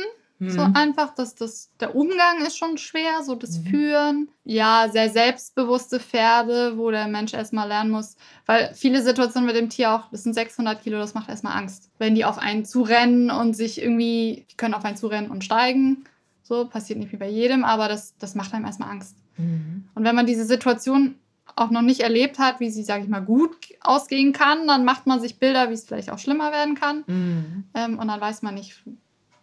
So 0.50 0.62
Mhm. 0.66 0.74
einfach, 0.74 1.14
dass 1.14 1.34
das, 1.36 1.70
der 1.78 1.94
Umgang 1.94 2.40
ist 2.44 2.56
schon 2.58 2.76
schwer, 2.76 3.22
so 3.22 3.34
das 3.36 3.58
Mhm. 3.58 3.64
Führen. 3.66 4.28
Ja, 4.44 4.88
sehr 4.90 5.08
selbstbewusste 5.08 6.00
Pferde, 6.00 6.76
wo 6.76 6.90
der 6.90 7.06
Mensch 7.06 7.32
erstmal 7.32 7.68
lernen 7.68 7.90
muss. 7.90 8.16
Weil 8.46 8.72
viele 8.74 9.02
Situationen 9.02 9.46
mit 9.46 9.54
dem 9.54 9.68
Tier 9.68 9.92
auch, 9.92 10.10
das 10.10 10.24
sind 10.24 10.34
600 10.34 10.82
Kilo, 10.82 10.98
das 10.98 11.14
macht 11.14 11.28
erstmal 11.28 11.56
Angst. 11.56 11.90
Wenn 11.98 12.14
die 12.16 12.24
auf 12.24 12.38
einen 12.38 12.64
zurennen 12.64 13.30
und 13.30 13.54
sich 13.54 13.80
irgendwie, 13.80 14.44
die 14.50 14.56
können 14.56 14.74
auf 14.74 14.84
einen 14.84 14.96
zurennen 14.96 15.30
und 15.30 15.44
steigen. 15.44 16.04
So, 16.42 16.66
passiert 16.66 16.98
nicht 16.98 17.12
wie 17.12 17.16
bei 17.18 17.28
jedem, 17.28 17.62
aber 17.64 17.86
das, 17.88 18.16
das 18.18 18.34
macht 18.34 18.52
einem 18.52 18.64
erstmal 18.64 18.90
Angst. 18.90 19.16
Mhm. 19.36 19.84
Und 19.94 20.04
wenn 20.04 20.16
man 20.16 20.26
diese 20.26 20.44
Situation 20.44 21.14
auch 21.54 21.70
noch 21.70 21.82
nicht 21.82 22.00
erlebt 22.00 22.38
hat, 22.38 22.60
wie 22.60 22.70
sie, 22.70 22.82
sage 22.82 23.04
ich 23.04 23.08
mal, 23.08 23.20
gut 23.20 23.54
ausgehen 23.80 24.32
kann, 24.32 24.66
dann 24.66 24.84
macht 24.84 25.06
man 25.06 25.20
sich 25.20 25.38
Bilder, 25.38 25.68
wie 25.68 25.74
es 25.74 25.84
vielleicht 25.84 26.10
auch 26.10 26.18
schlimmer 26.18 26.50
werden 26.50 26.74
kann. 26.74 27.04
Mhm. 27.06 27.64
Ähm, 27.74 27.98
und 27.98 28.08
dann 28.08 28.20
weiß 28.20 28.42
man 28.42 28.54
nicht, 28.54 28.82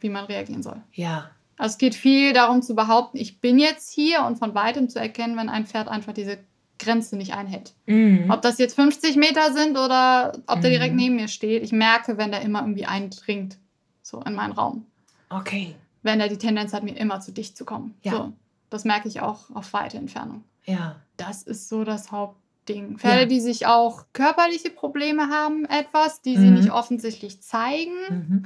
wie 0.02 0.10
man 0.10 0.26
reagieren 0.26 0.64
soll. 0.64 0.82
Ja. 0.94 1.30
Also 1.58 1.74
es 1.74 1.78
geht 1.78 1.96
viel 1.96 2.32
darum 2.34 2.62
zu 2.62 2.74
behaupten, 2.76 3.18
ich 3.18 3.42
bin 3.42 3.60
jetzt 3.60 3.92
hier 3.92 4.24
und 4.24 4.38
von 4.38 4.56
weitem 4.56 4.88
zu 4.90 5.00
erkennen, 5.00 5.36
wenn 5.38 5.50
ein 5.50 5.66
Pferd 5.66 5.88
einfach 5.90 6.14
diese 6.14 6.38
Grenze 6.78 7.18
nicht 7.18 7.34
einhält. 7.34 7.74
Mhm. 7.86 8.30
Ob 8.32 8.42
das 8.42 8.58
jetzt 8.58 8.76
50 8.76 9.18
Meter 9.18 9.52
sind 9.52 9.78
oder 9.78 10.32
ob 10.48 10.62
der 10.62 10.70
Mhm. 10.70 10.74
direkt 10.76 10.96
neben 10.96 11.16
mir 11.18 11.28
steht, 11.28 11.62
ich 11.64 11.74
merke, 11.74 12.18
wenn 12.18 12.32
der 12.32 12.42
immer 12.42 12.62
irgendwie 12.62 12.86
eindringt, 12.86 13.58
so 14.02 14.22
in 14.22 14.34
meinen 14.36 14.54
Raum. 14.54 14.86
Okay. 15.30 15.76
Wenn 16.02 16.22
er 16.22 16.30
die 16.30 16.38
Tendenz 16.38 16.72
hat, 16.74 16.84
mir 16.84 16.96
immer 16.96 17.20
zu 17.20 17.34
dicht 17.34 17.58
zu 17.58 17.66
kommen. 17.66 17.94
Ja. 18.04 18.12
So, 18.14 18.34
das 18.70 18.86
merke 18.86 19.10
ich 19.10 19.20
auch 19.20 19.50
auf 19.54 19.74
weite 19.74 19.98
Entfernung. 19.98 20.46
Ja. 20.66 20.96
Das 21.18 21.44
ist 21.44 21.68
so 21.68 21.84
das 21.84 22.14
Hauptding. 22.14 22.98
Pferde, 22.98 23.22
Ja. 23.24 23.26
die 23.26 23.42
sich 23.42 23.68
auch 23.68 24.06
körperliche 24.14 24.70
Probleme 24.70 25.28
haben, 25.30 25.66
etwas, 25.66 26.22
die 26.22 26.38
sie 26.38 26.46
Mhm. 26.48 26.54
nicht 26.54 26.72
offensichtlich 26.72 27.42
zeigen, 27.42 27.92
Mhm. 28.10 28.46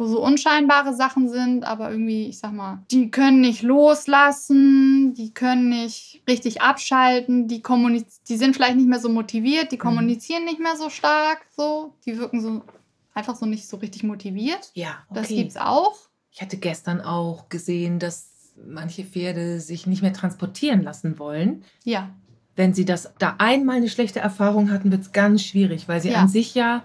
Wo 0.00 0.06
so 0.06 0.24
unscheinbare 0.24 0.94
Sachen 0.94 1.28
sind, 1.28 1.62
aber 1.64 1.90
irgendwie, 1.90 2.26
ich 2.26 2.38
sag 2.38 2.52
mal, 2.52 2.82
die 2.90 3.10
können 3.10 3.42
nicht 3.42 3.60
loslassen, 3.62 5.14
die 5.14 5.32
können 5.32 5.68
nicht 5.68 6.22
richtig 6.28 6.62
abschalten, 6.62 7.48
die, 7.48 7.62
die 8.28 8.36
sind 8.36 8.54
vielleicht 8.56 8.76
nicht 8.76 8.88
mehr 8.88 8.98
so 9.00 9.08
motiviert, 9.08 9.72
die 9.72 9.76
Mhm. 9.76 9.80
kommunizieren 9.80 10.44
nicht 10.44 10.58
mehr 10.60 10.76
so 10.76 10.88
stark, 10.90 11.46
so, 11.56 11.94
die 12.06 12.18
wirken 12.18 12.40
so 12.40 12.62
einfach 13.14 13.36
so 13.36 13.44
nicht 13.46 13.68
so 13.68 13.76
richtig 13.76 14.02
motiviert. 14.02 14.70
Ja. 14.74 14.98
Okay. 15.10 15.20
Das 15.20 15.28
gibt's 15.28 15.56
auch. 15.56 15.94
Ich 16.32 16.40
hatte 16.40 16.56
gestern 16.56 17.00
auch 17.00 17.48
gesehen, 17.48 17.98
dass 17.98 18.54
manche 18.66 19.04
Pferde 19.04 19.60
sich 19.60 19.86
nicht 19.86 20.02
mehr 20.02 20.12
transportieren 20.12 20.82
lassen 20.82 21.18
wollen. 21.18 21.64
Ja, 21.84 22.10
Wenn 22.56 22.74
sie 22.74 22.84
das 22.84 23.12
da 23.18 23.36
einmal 23.38 23.76
eine 23.76 23.88
schlechte 23.88 24.20
Erfahrung 24.20 24.70
hatten, 24.70 24.90
wird 24.90 25.02
es 25.02 25.12
ganz 25.12 25.42
schwierig, 25.42 25.88
weil 25.88 26.00
sie 26.02 26.10
Ja. 26.10 26.20
an 26.20 26.28
sich 26.28 26.54
ja 26.54 26.84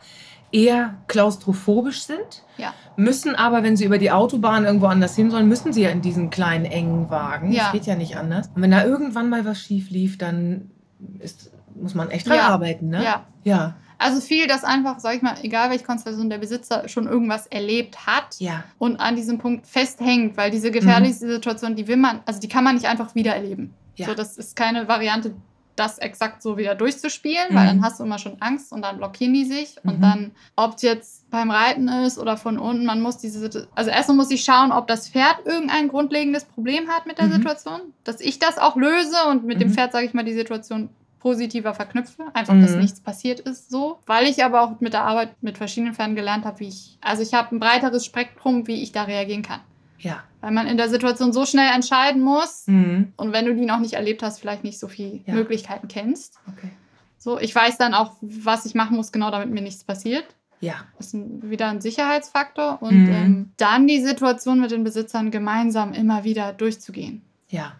eher 0.51 0.95
klaustrophobisch 1.07 2.03
sind, 2.03 2.43
Ja. 2.57 2.73
müssen 2.95 3.35
aber, 3.35 3.63
wenn 3.63 3.75
sie 3.75 3.85
über 3.85 3.97
die 3.97 4.11
Autobahn 4.11 4.63
irgendwo 4.65 4.85
anders 4.87 5.15
hin 5.15 5.29
sollen, 5.31 5.47
müssen 5.47 5.73
sie 5.73 5.81
ja 5.83 5.89
in 5.89 6.01
diesen 6.01 6.29
kleinen 6.29 6.65
engen 6.65 7.09
Wagen. 7.09 7.51
Ja. 7.51 7.63
Das 7.63 7.71
geht 7.73 7.85
ja 7.85 7.95
nicht 7.95 8.17
anders. 8.17 8.49
Und 8.55 8.61
wenn 8.61 8.71
da 8.71 8.85
irgendwann 8.85 9.29
mal 9.29 9.43
was 9.45 9.59
schief 9.59 9.89
lief, 9.89 10.17
dann 10.17 10.71
ist, 11.19 11.51
muss 11.75 11.93
man 11.95 12.09
echt 12.09 12.27
dran 12.27 12.37
Ja. 12.37 12.47
arbeiten, 12.47 12.89
ne? 12.89 13.03
ja. 13.03 13.25
Ja. 13.43 13.75
Also 13.97 14.19
viel, 14.19 14.45
dass 14.47 14.63
einfach, 14.65 14.99
sag 14.99 15.15
ich 15.15 15.21
mal, 15.21 15.35
egal 15.41 15.69
welche 15.69 15.85
Konstellation 15.85 16.29
der 16.29 16.37
Besitzer 16.37 16.87
schon 16.89 17.07
irgendwas 17.07 17.47
erlebt 17.47 18.05
hat 18.05 18.35
Ja. 18.39 18.63
und 18.77 18.99
an 18.99 19.15
diesem 19.15 19.37
Punkt 19.37 19.67
festhängt, 19.67 20.35
weil 20.35 20.51
diese 20.51 20.69
gefährliche 20.71 21.13
Mhm. 21.25 21.29
Situation, 21.31 21.75
die 21.75 21.87
will 21.87 21.95
man, 21.97 22.19
also 22.25 22.39
die 22.41 22.49
kann 22.49 22.63
man 22.65 22.75
nicht 22.75 22.87
einfach 22.87 23.15
wieder 23.15 23.33
erleben. 23.35 23.73
Ja. 23.95 24.07
So, 24.07 24.13
das 24.13 24.37
ist 24.37 24.55
keine 24.57 24.87
Variante, 24.89 25.33
das 25.75 25.97
exakt 25.97 26.41
so 26.41 26.57
wieder 26.57 26.75
durchzuspielen, 26.75 27.51
mhm. 27.51 27.55
weil 27.55 27.67
dann 27.67 27.83
hast 27.83 27.99
du 27.99 28.03
immer 28.03 28.19
schon 28.19 28.41
Angst 28.41 28.71
und 28.71 28.81
dann 28.81 28.97
blockieren 28.97 29.33
die 29.33 29.45
sich. 29.45 29.75
Mhm. 29.83 29.91
Und 29.91 30.01
dann, 30.01 30.31
ob 30.55 30.75
es 30.75 30.81
jetzt 30.81 31.29
beim 31.29 31.51
Reiten 31.51 31.87
ist 31.87 32.17
oder 32.17 32.37
von 32.37 32.57
unten, 32.57 32.85
man 32.85 33.01
muss 33.01 33.17
diese, 33.17 33.67
also 33.75 33.91
erstmal 33.91 34.17
muss 34.17 34.31
ich 34.31 34.43
schauen, 34.43 34.71
ob 34.71 34.87
das 34.87 35.09
Pferd 35.09 35.45
irgendein 35.45 35.87
grundlegendes 35.87 36.45
Problem 36.45 36.87
hat 36.87 37.05
mit 37.05 37.17
der 37.17 37.27
mhm. 37.27 37.33
Situation, 37.33 37.81
dass 38.03 38.21
ich 38.21 38.39
das 38.39 38.57
auch 38.57 38.75
löse 38.75 39.17
und 39.29 39.43
mit 39.43 39.61
dem 39.61 39.69
mhm. 39.69 39.73
Pferd, 39.73 39.91
sage 39.91 40.05
ich 40.05 40.13
mal, 40.13 40.23
die 40.23 40.33
Situation 40.33 40.89
positiver 41.19 41.73
verknüpfe, 41.73 42.25
einfach, 42.35 42.53
dass 42.61 42.73
mhm. 42.73 42.81
nichts 42.81 43.01
passiert 43.01 43.39
ist, 43.39 43.71
so. 43.71 43.97
Weil 44.05 44.27
ich 44.27 44.43
aber 44.43 44.61
auch 44.61 44.79
mit 44.79 44.93
der 44.93 45.05
Arbeit 45.05 45.41
mit 45.41 45.57
verschiedenen 45.57 45.95
Pferden 45.95 46.15
gelernt 46.15 46.45
habe, 46.45 46.59
wie 46.59 46.67
ich, 46.67 46.99
also 47.01 47.23
ich 47.23 47.33
habe 47.33 47.55
ein 47.55 47.59
breiteres 47.59 48.05
Spektrum, 48.05 48.67
wie 48.67 48.83
ich 48.83 48.91
da 48.91 49.03
reagieren 49.03 49.41
kann. 49.41 49.61
Ja. 49.97 50.23
Weil 50.45 50.53
man 50.53 50.67
in 50.67 50.77
der 50.77 50.89
Situation 50.89 51.33
so 51.33 51.43
schnell 51.47 51.71
entscheiden 51.73 52.21
muss 52.21 52.67
mhm. 52.67 53.13
und 53.17 53.33
wenn 53.33 53.45
du 53.45 53.55
die 53.55 53.65
noch 53.65 53.79
nicht 53.79 53.93
erlebt 53.93 54.21
hast, 54.21 54.39
vielleicht 54.39 54.63
nicht 54.63 54.77
so 54.77 54.87
viele 54.87 55.21
ja. 55.25 55.33
Möglichkeiten 55.33 55.87
kennst. 55.87 56.37
Okay. 56.47 56.69
So, 57.17 57.39
ich 57.39 57.55
weiß 57.55 57.79
dann 57.79 57.95
auch, 57.95 58.11
was 58.21 58.67
ich 58.67 58.75
machen 58.75 58.95
muss, 58.95 59.11
genau 59.11 59.31
damit 59.31 59.49
mir 59.49 59.63
nichts 59.63 59.83
passiert. 59.83 60.23
Ja. 60.59 60.75
Das 60.97 61.15
ist 61.15 61.19
wieder 61.41 61.69
ein 61.69 61.81
Sicherheitsfaktor. 61.81 62.79
Und 62.83 63.05
mhm. 63.05 63.11
ähm, 63.11 63.51
dann 63.57 63.87
die 63.87 63.99
Situation 63.99 64.59
mit 64.59 64.69
den 64.69 64.83
Besitzern 64.83 65.31
gemeinsam 65.31 65.93
immer 65.93 66.23
wieder 66.25 66.53
durchzugehen. 66.53 67.23
Ja. 67.49 67.71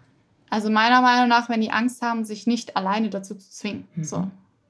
Also 0.50 0.68
meiner 0.68 1.02
Meinung 1.02 1.28
nach, 1.28 1.48
wenn 1.48 1.60
die 1.60 1.70
Angst 1.70 2.02
haben, 2.02 2.24
sich 2.24 2.48
nicht 2.48 2.76
alleine 2.76 3.10
dazu 3.10 3.36
zu 3.36 3.48
zwingen. 3.48 3.86
Mhm. 3.94 4.02
So. 4.02 4.28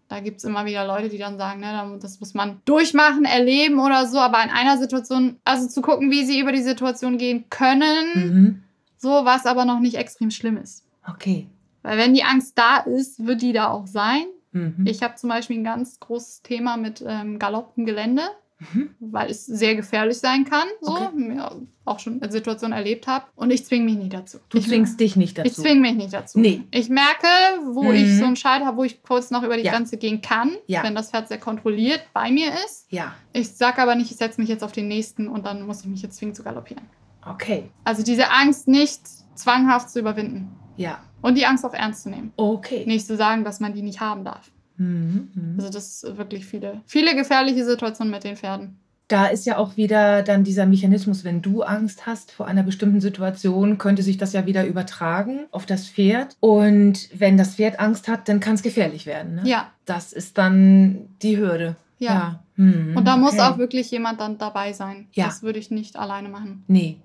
Da 0.09 0.21
gibt 0.21 0.39
es 0.39 0.45
immer 0.45 0.67
wieder 0.67 0.87
Leute, 0.87 1.09
die 1.09 1.19
dann 1.19 1.37
sagen, 1.37 1.61
ne, 1.61 1.99
das 2.01 2.21
muss 2.21 2.33
man 2.33 2.61
durchmachen, 2.65 3.25
erleben 3.25 3.81
oder 3.81 4.07
so. 4.07 4.19
Aber 4.19 4.43
in 4.43 4.51
einer 4.51 4.79
Situation, 4.79 5.37
also 5.45 5.67
zu 5.67 5.83
gucken, 5.83 6.11
wie 6.11 6.25
sie 6.25 6.39
über 6.39 6.53
die 6.53 6.63
Situation 6.63 7.19
gehen 7.19 7.47
können, 7.51 8.15
mhm. 8.15 8.63
so 8.97 9.09
was 9.25 9.47
aber 9.47 9.65
noch 9.65 9.81
nicht 9.81 9.97
extrem 9.97 10.31
schlimm 10.31 10.57
ist. 10.57 10.85
Okay. 11.09 11.49
Weil 11.83 11.99
wenn 11.99 12.15
die 12.15 12.25
Angst 12.25 12.57
da 12.57 12.79
ist, 12.79 13.27
wird 13.27 13.43
die 13.43 13.53
da 13.53 13.71
auch 13.71 13.87
sein. 13.87 14.25
Mhm. 14.53 14.85
Ich 14.87 15.03
habe 15.03 15.17
zum 15.17 15.29
Beispiel 15.29 15.59
ein 15.59 15.65
ganz 15.65 15.99
großes 16.01 16.43
Thema 16.43 16.77
mit 16.77 17.05
ähm, 17.07 17.39
Galopp 17.39 17.73
im 17.77 17.85
Gelände. 17.85 18.23
Mhm. 18.59 18.95
weil 19.01 19.31
es 19.31 19.45
sehr 19.45 19.75
gefährlich 19.75 20.19
sein 20.19 20.47
kann, 20.47 20.67
so 20.81 20.93
okay. 20.93 21.37
ja, 21.37 21.53
auch 21.85 21.99
schon 21.99 22.23
eine 22.23 22.33
Situation 22.33 22.73
erlebt 22.73 23.07
habe. 23.07 23.27
Und 23.35 23.51
ich 23.51 23.67
zwinge 23.67 23.85
mich 23.85 23.97
nicht 23.97 24.15
dazu. 24.15 24.39
Du 24.49 24.59
ich 24.59 24.67
zwingst 24.67 24.99
dich 24.99 25.15
nicht 25.15 25.37
dazu. 25.37 25.49
Ich 25.49 25.55
zwinge 25.55 25.81
mich 25.81 25.95
nicht 25.95 26.15
dazu. 26.15 26.41
Nee. 26.41 26.63
Ich 26.71 26.89
merke, 26.89 27.27
wo 27.73 27.85
mhm. 27.85 27.95
ich 27.95 28.17
so 28.17 28.25
einen 28.25 28.37
Scheit 28.37 28.65
habe, 28.65 28.79
wo 28.79 28.85
ich 28.85 29.03
kurz 29.03 29.31
noch 29.31 29.43
über 29.43 29.59
die 29.59 29.65
ja. 29.65 29.73
Grenze 29.73 29.99
gehen 29.99 30.23
kann, 30.23 30.53
ja. 30.67 30.83
wenn 30.83 30.95
das 30.95 31.11
Pferd 31.11 31.29
sehr 31.29 31.39
kontrolliert 31.39 32.01
bei 32.15 32.31
mir 32.31 32.49
ist. 32.65 32.87
Ja. 32.91 33.15
Ich 33.35 33.51
sage 33.51 33.83
aber 33.83 33.95
nicht, 33.95 34.11
ich 34.11 34.17
setze 34.17 34.41
mich 34.41 34.49
jetzt 34.49 34.65
auf 34.65 34.73
den 34.73 34.89
nächsten 34.89 35.29
und 35.29 35.45
dann 35.45 35.67
muss 35.67 35.83
ich 35.83 35.87
mich 35.87 36.01
jetzt 36.01 36.17
zwingen 36.17 36.35
zu 36.35 36.43
galoppieren. 36.43 36.85
Okay. 37.29 37.69
Also 37.85 38.03
diese 38.03 38.31
Angst 38.31 38.69
nicht 38.69 39.03
zwanghaft 39.35 39.91
zu 39.91 40.01
überwinden. 40.01 40.57
Ja. 40.77 41.01
Und 41.21 41.37
die 41.37 41.45
Angst 41.45 41.65
auch 41.65 41.75
ernst 41.75 42.05
zu 42.05 42.11
nehmen. 42.11 42.33
Okay. 42.37 42.85
Nicht 42.87 43.07
zu 43.07 43.17
sagen, 43.17 43.45
dass 43.45 43.61
man 43.61 43.75
die 43.75 43.83
nicht 43.83 44.01
haben 44.01 44.25
darf. 44.25 44.51
Mhm, 44.77 45.29
mhm, 45.35 45.55
also 45.59 45.71
das 45.71 46.03
ist 46.03 46.17
wirklich 46.17 46.47
viele, 46.47 46.81
viele 46.87 47.15
gefährliche 47.15 47.65
Situationen 47.65 48.11
mit 48.11 48.25
den 48.25 48.37
Pferden. 48.37 48.79
Da 49.09 49.27
ist 49.27 49.47
ja 49.47 49.57
auch 49.57 49.77
wieder 49.77 50.23
dann 50.23 50.43
dieser 50.43 50.67
Mechanismus, 50.67 51.23
wenn 51.23 51.41
du 51.41 51.63
Angst 51.63 52.07
hast 52.07 52.33
vor 52.33 52.49
einer 52.49 52.65
bestimmten 52.65 53.01
Situation, 53.01 53.79
könnte 53.79 54.03
sich 54.03 54.17
das 54.17 54.33
ja 54.33 54.47
wieder 54.47 54.67
übertragen 54.67 55.47
auf 55.53 55.65
das 55.65 55.87
Pferd. 55.87 56.37
Und 56.41 57.09
wenn 57.15 57.37
das 57.37 57.55
Pferd 57.55 57.79
Angst 57.79 58.09
hat, 58.09 58.29
dann 58.29 58.41
kann 58.41 58.57
es 58.57 58.63
gefährlich 58.63 59.07
werden. 59.07 59.37
Ne? 59.37 59.43
Ja. 59.45 59.71
Das 59.85 60.13
ist 60.13 60.39
dann 60.39 61.09
die 61.23 61.39
Hürde. 61.39 61.77
Ja. 61.99 62.11
ja. 62.11 62.45
Hm, 62.57 62.97
und 62.97 63.05
da 63.05 63.13
okay. 63.13 63.21
muss 63.21 63.39
auch 63.39 63.59
wirklich 63.59 63.91
jemand 63.93 64.21
dann 64.21 64.39
dabei 64.39 64.73
sein. 64.73 65.07
Ja. 65.13 65.27
Das 65.27 65.43
würde 65.45 65.61
ich 65.61 65.71
nicht 65.71 65.97
alleine 65.97 66.29
machen. 66.29 66.65
Nee. 66.67 66.99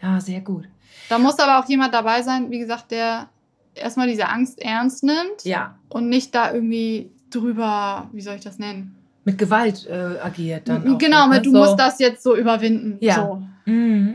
Ja, 0.00 0.20
sehr 0.20 0.40
gut. 0.40 0.64
Da 1.10 1.18
muss 1.18 1.38
aber 1.38 1.62
auch 1.62 1.68
jemand 1.68 1.92
dabei 1.92 2.22
sein, 2.22 2.50
wie 2.50 2.58
gesagt, 2.58 2.90
der 2.90 3.28
erstmal 3.74 4.08
diese 4.08 4.28
Angst 4.28 4.60
ernst 4.60 5.04
nimmt. 5.04 5.44
Ja. 5.44 5.76
Und 5.88 6.08
nicht 6.08 6.34
da 6.34 6.52
irgendwie 6.52 7.10
drüber, 7.30 8.08
wie 8.12 8.20
soll 8.20 8.36
ich 8.36 8.42
das 8.42 8.58
nennen? 8.58 8.96
Mit 9.24 9.38
Gewalt 9.38 9.86
äh, 9.86 10.18
agiert 10.20 10.68
dann. 10.68 10.98
Genau, 10.98 11.28
mit, 11.28 11.46
du 11.46 11.52
so. 11.52 11.58
musst 11.58 11.78
das 11.78 11.98
jetzt 11.98 12.22
so 12.22 12.36
überwinden. 12.36 12.98
Ja. 13.00 13.14
So. 13.14 13.42
Mhm. 13.70 14.14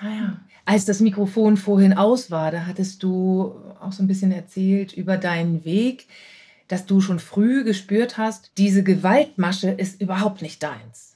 Ah, 0.00 0.08
ja. 0.08 0.36
Als 0.64 0.84
das 0.84 1.00
Mikrofon 1.00 1.56
vorhin 1.56 1.94
aus 1.94 2.30
war, 2.30 2.50
da 2.50 2.66
hattest 2.66 3.02
du 3.02 3.54
auch 3.80 3.92
so 3.92 4.02
ein 4.02 4.08
bisschen 4.08 4.32
erzählt 4.32 4.92
über 4.92 5.16
deinen 5.16 5.64
Weg, 5.64 6.06
dass 6.66 6.84
du 6.84 7.00
schon 7.00 7.18
früh 7.18 7.64
gespürt 7.64 8.18
hast, 8.18 8.50
diese 8.58 8.82
Gewaltmasche 8.82 9.70
ist 9.70 10.00
überhaupt 10.02 10.42
nicht 10.42 10.62
deins. 10.62 11.07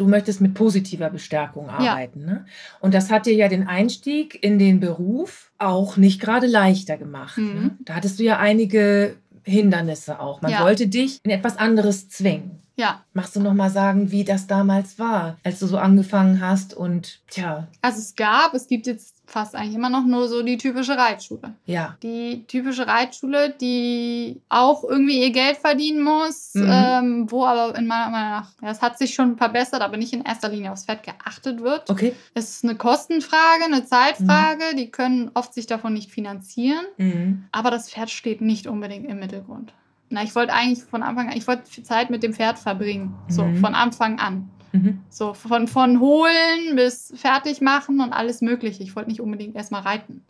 Du 0.00 0.08
möchtest 0.08 0.40
mit 0.40 0.54
positiver 0.54 1.10
Bestärkung 1.10 1.68
arbeiten. 1.68 2.20
Ja. 2.20 2.26
Ne? 2.26 2.46
Und 2.80 2.94
das 2.94 3.10
hat 3.10 3.26
dir 3.26 3.34
ja 3.34 3.48
den 3.48 3.68
Einstieg 3.68 4.42
in 4.42 4.58
den 4.58 4.80
Beruf 4.80 5.52
auch 5.58 5.98
nicht 5.98 6.22
gerade 6.22 6.46
leichter 6.46 6.96
gemacht. 6.96 7.36
Ne? 7.36 7.44
Mhm. 7.44 7.62
Ne? 7.62 7.76
Da 7.80 7.96
hattest 7.96 8.18
du 8.18 8.22
ja 8.22 8.38
einige 8.38 9.16
Hindernisse 9.42 10.18
auch. 10.18 10.40
Man 10.40 10.52
ja. 10.52 10.64
wollte 10.64 10.88
dich 10.88 11.20
in 11.22 11.30
etwas 11.30 11.58
anderes 11.58 12.08
zwingen. 12.08 12.62
Ja. 12.76 13.04
Machst 13.12 13.36
du 13.36 13.40
noch 13.40 13.52
mal 13.52 13.68
sagen, 13.68 14.10
wie 14.10 14.24
das 14.24 14.46
damals 14.46 14.98
war, 14.98 15.36
als 15.44 15.58
du 15.58 15.66
so 15.66 15.76
angefangen 15.76 16.40
hast 16.40 16.72
und 16.72 17.20
tja. 17.28 17.68
Also 17.82 17.98
es 17.98 18.14
gab, 18.14 18.54
es 18.54 18.68
gibt 18.68 18.86
jetzt 18.86 19.19
fast 19.30 19.54
eigentlich 19.54 19.74
immer 19.74 19.90
noch 19.90 20.04
nur 20.04 20.28
so 20.28 20.42
die 20.42 20.56
typische 20.56 20.96
Reitschule. 20.96 21.54
Ja. 21.64 21.96
Die 22.02 22.44
typische 22.46 22.86
Reitschule, 22.86 23.50
die 23.50 24.40
auch 24.48 24.84
irgendwie 24.84 25.22
ihr 25.22 25.30
Geld 25.30 25.56
verdienen 25.56 26.02
muss, 26.02 26.54
mhm. 26.54 26.68
ähm, 26.68 27.30
wo 27.30 27.44
aber 27.44 27.76
in 27.78 27.86
meiner 27.86 28.10
Meinung 28.10 28.30
nach, 28.30 28.50
ja, 28.60 28.70
es 28.70 28.82
hat 28.82 28.98
sich 28.98 29.14
schon 29.14 29.36
verbessert, 29.36 29.82
aber 29.82 29.96
nicht 29.96 30.12
in 30.12 30.22
erster 30.22 30.48
Linie 30.48 30.72
aufs 30.72 30.84
Fett 30.84 31.02
geachtet 31.02 31.60
wird. 31.60 31.88
Okay. 31.88 32.14
Es 32.34 32.50
ist 32.50 32.64
eine 32.64 32.74
Kostenfrage, 32.74 33.64
eine 33.64 33.84
Zeitfrage, 33.84 34.64
mhm. 34.72 34.76
die 34.76 34.90
können 34.90 35.30
oft 35.34 35.54
sich 35.54 35.66
davon 35.66 35.92
nicht 35.92 36.10
finanzieren, 36.10 36.84
mhm. 36.96 37.44
aber 37.52 37.70
das 37.70 37.90
Pferd 37.90 38.10
steht 38.10 38.40
nicht 38.40 38.66
unbedingt 38.66 39.08
im 39.08 39.20
Mittelgrund. 39.20 39.72
Na, 40.08 40.24
ich 40.24 40.34
wollte 40.34 40.52
eigentlich 40.52 40.82
von 40.82 41.04
Anfang 41.04 41.28
an, 41.28 41.36
ich 41.36 41.46
wollte 41.46 41.82
Zeit 41.84 42.10
mit 42.10 42.24
dem 42.24 42.34
Pferd 42.34 42.58
verbringen, 42.58 43.14
so 43.28 43.44
mhm. 43.44 43.58
von 43.58 43.76
Anfang 43.76 44.18
an. 44.18 44.50
Mhm. 44.72 45.00
So 45.08 45.34
von, 45.34 45.68
von 45.68 46.00
holen 46.00 46.76
bis 46.76 47.12
fertig 47.16 47.60
machen 47.60 48.00
und 48.00 48.12
alles 48.12 48.40
Mögliche. 48.40 48.82
Ich 48.82 48.94
wollte 48.96 49.10
nicht 49.10 49.20
unbedingt 49.20 49.56
erstmal 49.56 49.82
reiten. 49.82 50.24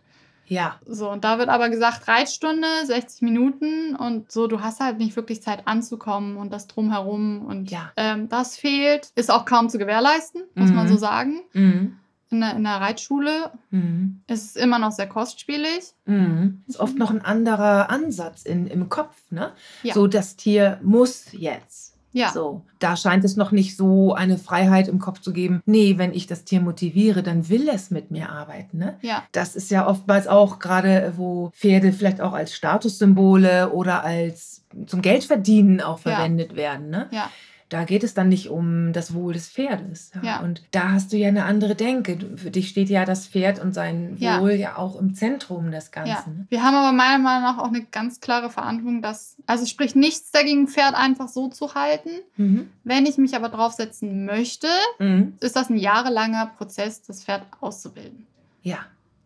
Ja. 0.51 0.81
So, 0.85 1.09
und 1.09 1.23
da 1.23 1.39
wird 1.39 1.49
aber 1.49 1.71
gesagt, 1.71 2.09
Reitstunde, 2.09 2.67
60 2.85 3.23
Minuten 3.23 3.95
und 3.95 4.33
so, 4.33 4.49
du 4.49 4.61
hast 4.61 4.81
halt 4.81 4.99
nicht 4.99 5.15
wirklich 5.15 5.43
Zeit 5.43 5.69
anzukommen 5.69 6.37
und 6.37 6.53
das 6.53 6.67
drumherum 6.67 7.47
und 7.47 7.71
ja. 7.71 7.93
ähm, 7.97 8.29
das 8.29 8.57
fehlt. 8.57 9.13
Ist 9.15 9.31
auch 9.31 9.45
kaum 9.45 9.69
zu 9.69 9.79
gewährleisten, 9.79 10.43
muss 10.57 10.71
mhm. 10.71 10.77
man 10.77 10.89
so 10.89 10.97
sagen. 10.97 11.41
Mhm. 11.53 11.97
In 12.33 12.41
der, 12.41 12.57
in 12.57 12.65
der 12.65 12.81
Reitschule 12.81 13.53
mhm. 13.71 14.23
ist 14.27 14.45
es 14.45 14.57
immer 14.57 14.81
noch 14.81 14.93
sehr 14.93 15.09
kostspielig. 15.09 15.95
Mhm. 16.07 16.63
Ist 16.67 16.81
oft 16.81 16.97
noch 16.97 17.11
ein 17.11 17.25
anderer 17.25 17.89
Ansatz 17.89 18.43
in, 18.43 18.67
im 18.67 18.89
Kopf, 18.89 19.17
ne? 19.31 19.53
Ja. 19.85 19.95
So, 19.95 20.09
das 20.09 20.35
Tier 20.35 20.81
muss 20.83 21.27
jetzt. 21.33 21.90
Ja. 22.13 22.31
So, 22.33 22.63
da 22.79 22.97
scheint 22.97 23.25
es 23.25 23.37
noch 23.37 23.53
nicht 23.53 23.77
so 23.77 24.15
eine 24.15 24.37
Freiheit 24.37 24.89
im 24.89 24.99
Kopf 24.99 25.21
zu 25.21 25.33
geben. 25.33 25.63
Nee, 25.65 25.97
wenn 25.97 26.13
ich 26.13 26.27
das 26.27 26.45
Tier 26.45 26.61
motiviere, 26.61 27.23
dann 27.23 27.49
will 27.49 27.69
es 27.69 27.91
mit 27.91 28.11
mir 28.11 28.31
arbeiten. 28.31 28.79
Ne? 28.79 28.97
Ja. 29.01 29.23
Das 29.33 29.55
ist 29.55 29.71
ja 29.71 29.87
oftmals 29.87 30.27
auch 30.27 30.59
gerade, 30.59 31.15
wo 31.17 31.51
Pferde 31.51 31.93
vielleicht 31.93 32.21
auch 32.21 32.33
als 32.33 32.55
Statussymbole 32.55 33.71
oder 33.71 34.05
als 34.05 34.65
zum 34.87 35.03
Geldverdienen 35.03 35.81
auch 35.81 36.01
verwendet 36.01 36.53
ja. 36.53 36.57
werden. 36.57 36.91
Ne? 36.91 37.09
Ja. 37.13 37.31
Da 37.71 37.85
geht 37.85 38.05
es 38.05 38.15
dann 38.15 38.29
nicht 38.29 38.51
um 38.51 38.93
das 38.93 39.15
Wohl 39.15 39.33
des 39.33 39.49
Pferdes. 39.49 40.11
Ja. 40.17 40.23
ja. 40.23 40.41
Und 40.41 40.63
da 40.73 40.91
hast 40.91 41.13
du 41.13 41.17
ja 41.17 41.29
eine 41.29 41.45
andere 41.45 41.77
Denke. 41.77 42.19
Für 42.37 42.51
dich 42.51 42.69
steht 42.69 42.91
ja 42.91 43.05
das 43.05 43.29
Pferd 43.29 43.61
und 43.61 43.73
sein 43.73 44.21
Wohl 44.21 44.53
ja, 44.53 44.77
auch 44.77 45.01
im 45.01 45.15
Zentrum 45.15 45.71
des 45.71 45.93
Ganzen. 45.93 46.39
Ja. 46.41 46.47
Wir 46.49 46.63
haben 46.65 46.75
aber 46.75 46.93
meiner 46.93 47.19
Meinung 47.19 47.43
nach 47.43 47.59
auch 47.59 47.69
eine 47.69 47.85
ganz 47.85 48.21
klare 48.21 48.51
Verantwortung, 48.51 49.03
dass, 49.03 49.37
also 49.47 49.67
sprich 49.67 49.95
nichts 49.95 50.33
dagegen, 50.33 50.67
Pferd 50.67 50.95
einfach 50.95 51.29
so 51.29 51.49
zu 51.49 51.75
halten. 51.75 52.11
Mhm. 52.37 52.71
Wenn 52.83 53.07
ich 53.07 53.19
mich 53.19 53.37
aber 53.37 53.49
draufsetzen 53.49 54.27
möchte, 54.27 54.69
mhm. 54.99 55.35
ist 55.41 55.55
das 55.55 55.71
ein 55.71 55.77
jahrelanger 55.77 56.47
Prozess, 56.59 57.03
das 57.03 57.25
Pferd 57.25 57.45
auszubilden. 57.61 58.27
Ja. 58.63 58.79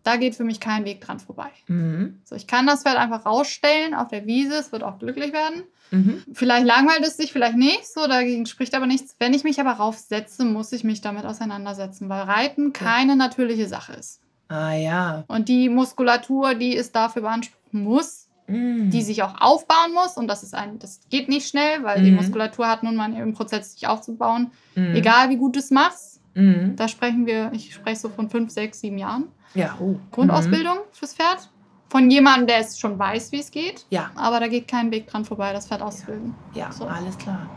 Da 0.05 0.17
geht 0.17 0.37
für 0.37 0.45
mich 0.45 0.61
kein 0.61 0.85
Weg 0.85 1.01
dran 1.01 1.19
vorbei. 1.19 1.49
Mhm. 1.67 2.21
So, 2.25 2.37
ich 2.37 2.47
kann 2.47 2.67
das 2.67 2.83
Pferd 2.83 2.97
einfach 2.97 3.27
rausstellen 3.27 3.95
auf 3.95 4.09
der 4.09 4.27
Wiese, 4.27 4.55
es 4.55 4.71
wird 4.71 4.83
auch 4.83 4.99
glücklich 4.99 5.33
werden. 5.33 5.65
Mhm. 5.91 6.23
Vielleicht 6.33 6.67
langweilt 6.67 7.05
es 7.07 7.17
sich, 7.17 7.33
vielleicht 7.33 7.57
nicht, 7.57 7.87
so 7.87 8.07
dagegen 8.07 8.47
spricht 8.47 8.75
aber 8.75 8.87
nichts. 8.87 9.17
Wenn 9.19 9.35
ich 9.35 9.45
mich 9.45 9.61
aber 9.61 9.73
raufsetze, 9.73 10.45
muss 10.45 10.73
ich 10.73 10.85
mich 10.85 11.01
damit 11.01 11.25
auseinandersetzen, 11.25 12.09
weil 12.09 12.23
Reiten 12.23 12.73
keine 12.73 13.17
natürliche 13.17 13.67
Sache 13.67 13.95
ist. 13.95 14.21
Ah 14.49 14.75
ja. 14.75 15.25
Und 15.27 15.49
die 15.49 15.69
Muskulatur, 15.69 16.55
die 16.55 16.77
es 16.77 16.93
dafür 16.93 17.23
beanspruchen 17.23 17.83
muss, 17.83 18.29
mhm. 18.47 18.91
die 18.91 19.03
sich 19.03 19.23
auch 19.23 19.41
aufbauen 19.41 19.95
muss, 19.95 20.17
und 20.17 20.29
das 20.29 20.43
ist 20.43 20.55
ein, 20.55 20.79
das 20.79 21.01
geht 21.09 21.29
nicht 21.29 21.49
schnell, 21.49 21.83
weil 21.83 22.01
mhm. 22.01 22.05
die 22.05 22.11
Muskulatur 22.11 22.69
hat 22.69 22.83
nun 22.83 22.97
mal 22.97 23.13
im 23.15 23.33
Prozess, 23.33 23.73
sich 23.73 23.87
aufzubauen, 23.87 24.51
mhm. 24.75 24.95
egal 24.95 25.31
wie 25.31 25.37
gut 25.37 25.57
du 25.57 25.61
es 25.61 25.71
machst. 25.71 26.14
Mhm. 26.35 26.77
Da 26.77 26.89
sprechen 26.89 27.27
wir, 27.27 27.53
ich 27.53 27.75
spreche 27.75 28.01
so 28.01 28.09
von 28.09 28.29
fünf, 28.29 28.51
sechs, 28.51 28.81
sieben 28.81 28.99
Jahren. 28.99 29.29
Ja, 29.55 29.77
oh. 29.81 29.97
Grundausbildung 30.11 30.79
fürs 30.93 31.15
Pferd 31.15 31.49
von 31.89 32.11
jemandem, 32.11 32.49
der 32.49 32.59
es 32.59 32.79
schon 32.79 32.99
weiß, 32.99 33.31
wie 33.31 33.39
es 33.39 33.53
geht. 33.53 33.87
Ja. 33.91 34.11
Aber 34.17 34.41
da 34.41 34.49
geht 34.49 34.67
kein 34.67 34.91
Weg 34.91 35.07
dran 35.07 35.25
vorbei, 35.25 35.53
das 35.53 35.69
Pferd 35.69 35.81
auszubilden. 35.81 36.35
Ja, 36.53 36.73
so. 36.73 36.87
alles 36.87 37.17
klar. 37.17 37.49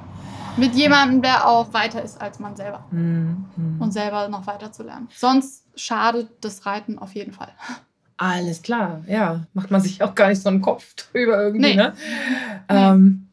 Mit 0.57 0.75
jemandem, 0.75 1.21
der 1.21 1.47
auch 1.47 1.73
weiter 1.73 2.03
ist 2.03 2.21
als 2.21 2.39
man 2.39 2.55
selber. 2.55 2.85
Mhm. 2.91 3.77
Und 3.79 3.91
selber 3.91 4.27
noch 4.27 4.45
weiter 4.47 4.71
zu 4.71 4.83
lernen. 4.83 5.07
Sonst 5.15 5.65
schadet 5.75 6.29
das 6.41 6.65
Reiten 6.65 6.99
auf 6.99 7.15
jeden 7.15 7.31
Fall. 7.31 7.51
Alles 8.17 8.63
klar, 8.63 9.03
ja. 9.07 9.45
Macht 9.53 9.69
man 9.69 9.81
sich 9.81 10.01
auch 10.01 10.15
gar 10.15 10.29
nicht 10.29 10.41
so 10.41 10.49
einen 10.49 10.61
Kopf 10.61 10.95
drüber 10.95 11.41
irgendwie. 11.41 11.69
Nee. 11.69 11.75
Ne? 11.75 11.93
Ähm, 12.69 13.26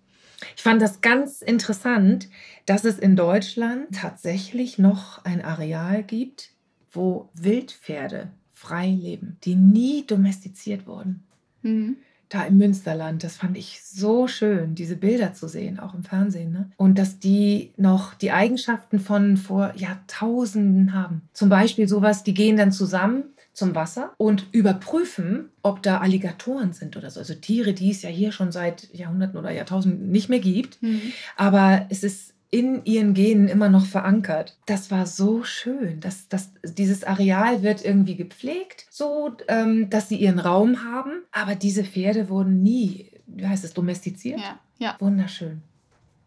ich 0.57 0.63
fand 0.63 0.81
das 0.81 1.01
ganz 1.01 1.43
interessant, 1.43 2.29
dass 2.67 2.85
es 2.85 2.99
in 2.99 3.17
Deutschland 3.17 3.87
tatsächlich 3.93 4.79
noch 4.79 5.25
ein 5.25 5.45
Areal 5.45 6.03
gibt, 6.03 6.51
wo 6.93 7.29
Wildpferde 7.35 8.31
frei 8.53 8.89
leben, 8.89 9.37
die 9.45 9.57
nie 9.57 10.07
domestiziert 10.07 10.87
wurden. 10.87 11.25
Mhm 11.63 11.97
da 12.35 12.45
im 12.45 12.59
Münsterland. 12.59 13.23
Das 13.23 13.37
fand 13.37 13.57
ich 13.57 13.83
so 13.83 14.27
schön, 14.27 14.75
diese 14.75 14.97
Bilder 14.97 15.35
zu 15.35 15.49
sehen, 15.49 15.79
auch 15.79 15.95
im 15.95 16.03
Fernsehen. 16.03 16.53
Ne? 16.53 16.71
Und 16.77 16.99
dass 16.99 17.19
die 17.19 17.73
noch 17.77 18.15
die 18.15 18.33
Eigenschaften 18.33 18.99
von 18.99 19.37
vor 19.37 19.73
Jahrtausenden 19.77 20.93
haben. 20.93 21.23
Zum 21.33 21.49
Beispiel 21.49 21.89
sowas, 21.89 22.25
die 22.25 22.35
gehen 22.35 22.57
dann 22.57 22.73
zusammen 22.73 23.25
zum 23.55 23.75
Wasser 23.75 24.13
und 24.19 24.47
überprüfen, 24.53 25.51
ob 25.63 25.83
da 25.83 25.99
Alligatoren 25.99 26.73
sind 26.73 26.97
oder 26.97 27.11
so. 27.11 27.21
Also 27.21 27.35
Tiere, 27.35 27.73
die 27.73 27.91
es 27.91 28.03
ja 28.03 28.11
hier 28.11 28.33
schon 28.33 28.53
seit 28.53 28.93
Jahrhunderten 28.93 29.39
oder 29.39 29.51
Jahrtausenden 29.51 30.11
nicht 30.11 30.29
mehr 30.29 30.41
gibt. 30.41 30.83
Mhm. 30.83 31.01
Aber 31.37 31.87
es 31.89 32.03
ist 32.03 32.35
in 32.51 32.85
ihren 32.85 33.15
Genen 33.15 33.49
immer 33.49 33.69
noch 33.69 33.85
verankert. 33.85 34.57
Das 34.67 34.91
war 34.91 35.07
so 35.07 35.43
schön. 35.43 35.99
dass 36.01 36.29
das, 36.29 36.53
dieses 36.63 37.03
Areal 37.03 37.63
wird 37.63 37.85
irgendwie 37.85 38.15
gepflegt, 38.15 38.87
so 38.91 39.37
ähm, 39.49 39.91
dass 39.91 40.09
sie 40.09 40.17
ihren 40.17 40.39
Raum 40.39 40.85
haben. 40.85 41.23
Aber 41.33 41.57
diese 41.57 41.83
Pferde 41.85 42.29
wurden 42.29 42.63
nie, 42.63 43.11
wie 43.27 43.47
heißt 43.47 43.65
es, 43.65 43.73
domestiziert? 43.73 44.39
Ja. 44.39 44.61
ja. 44.79 44.97
Wunderschön. 45.01 45.63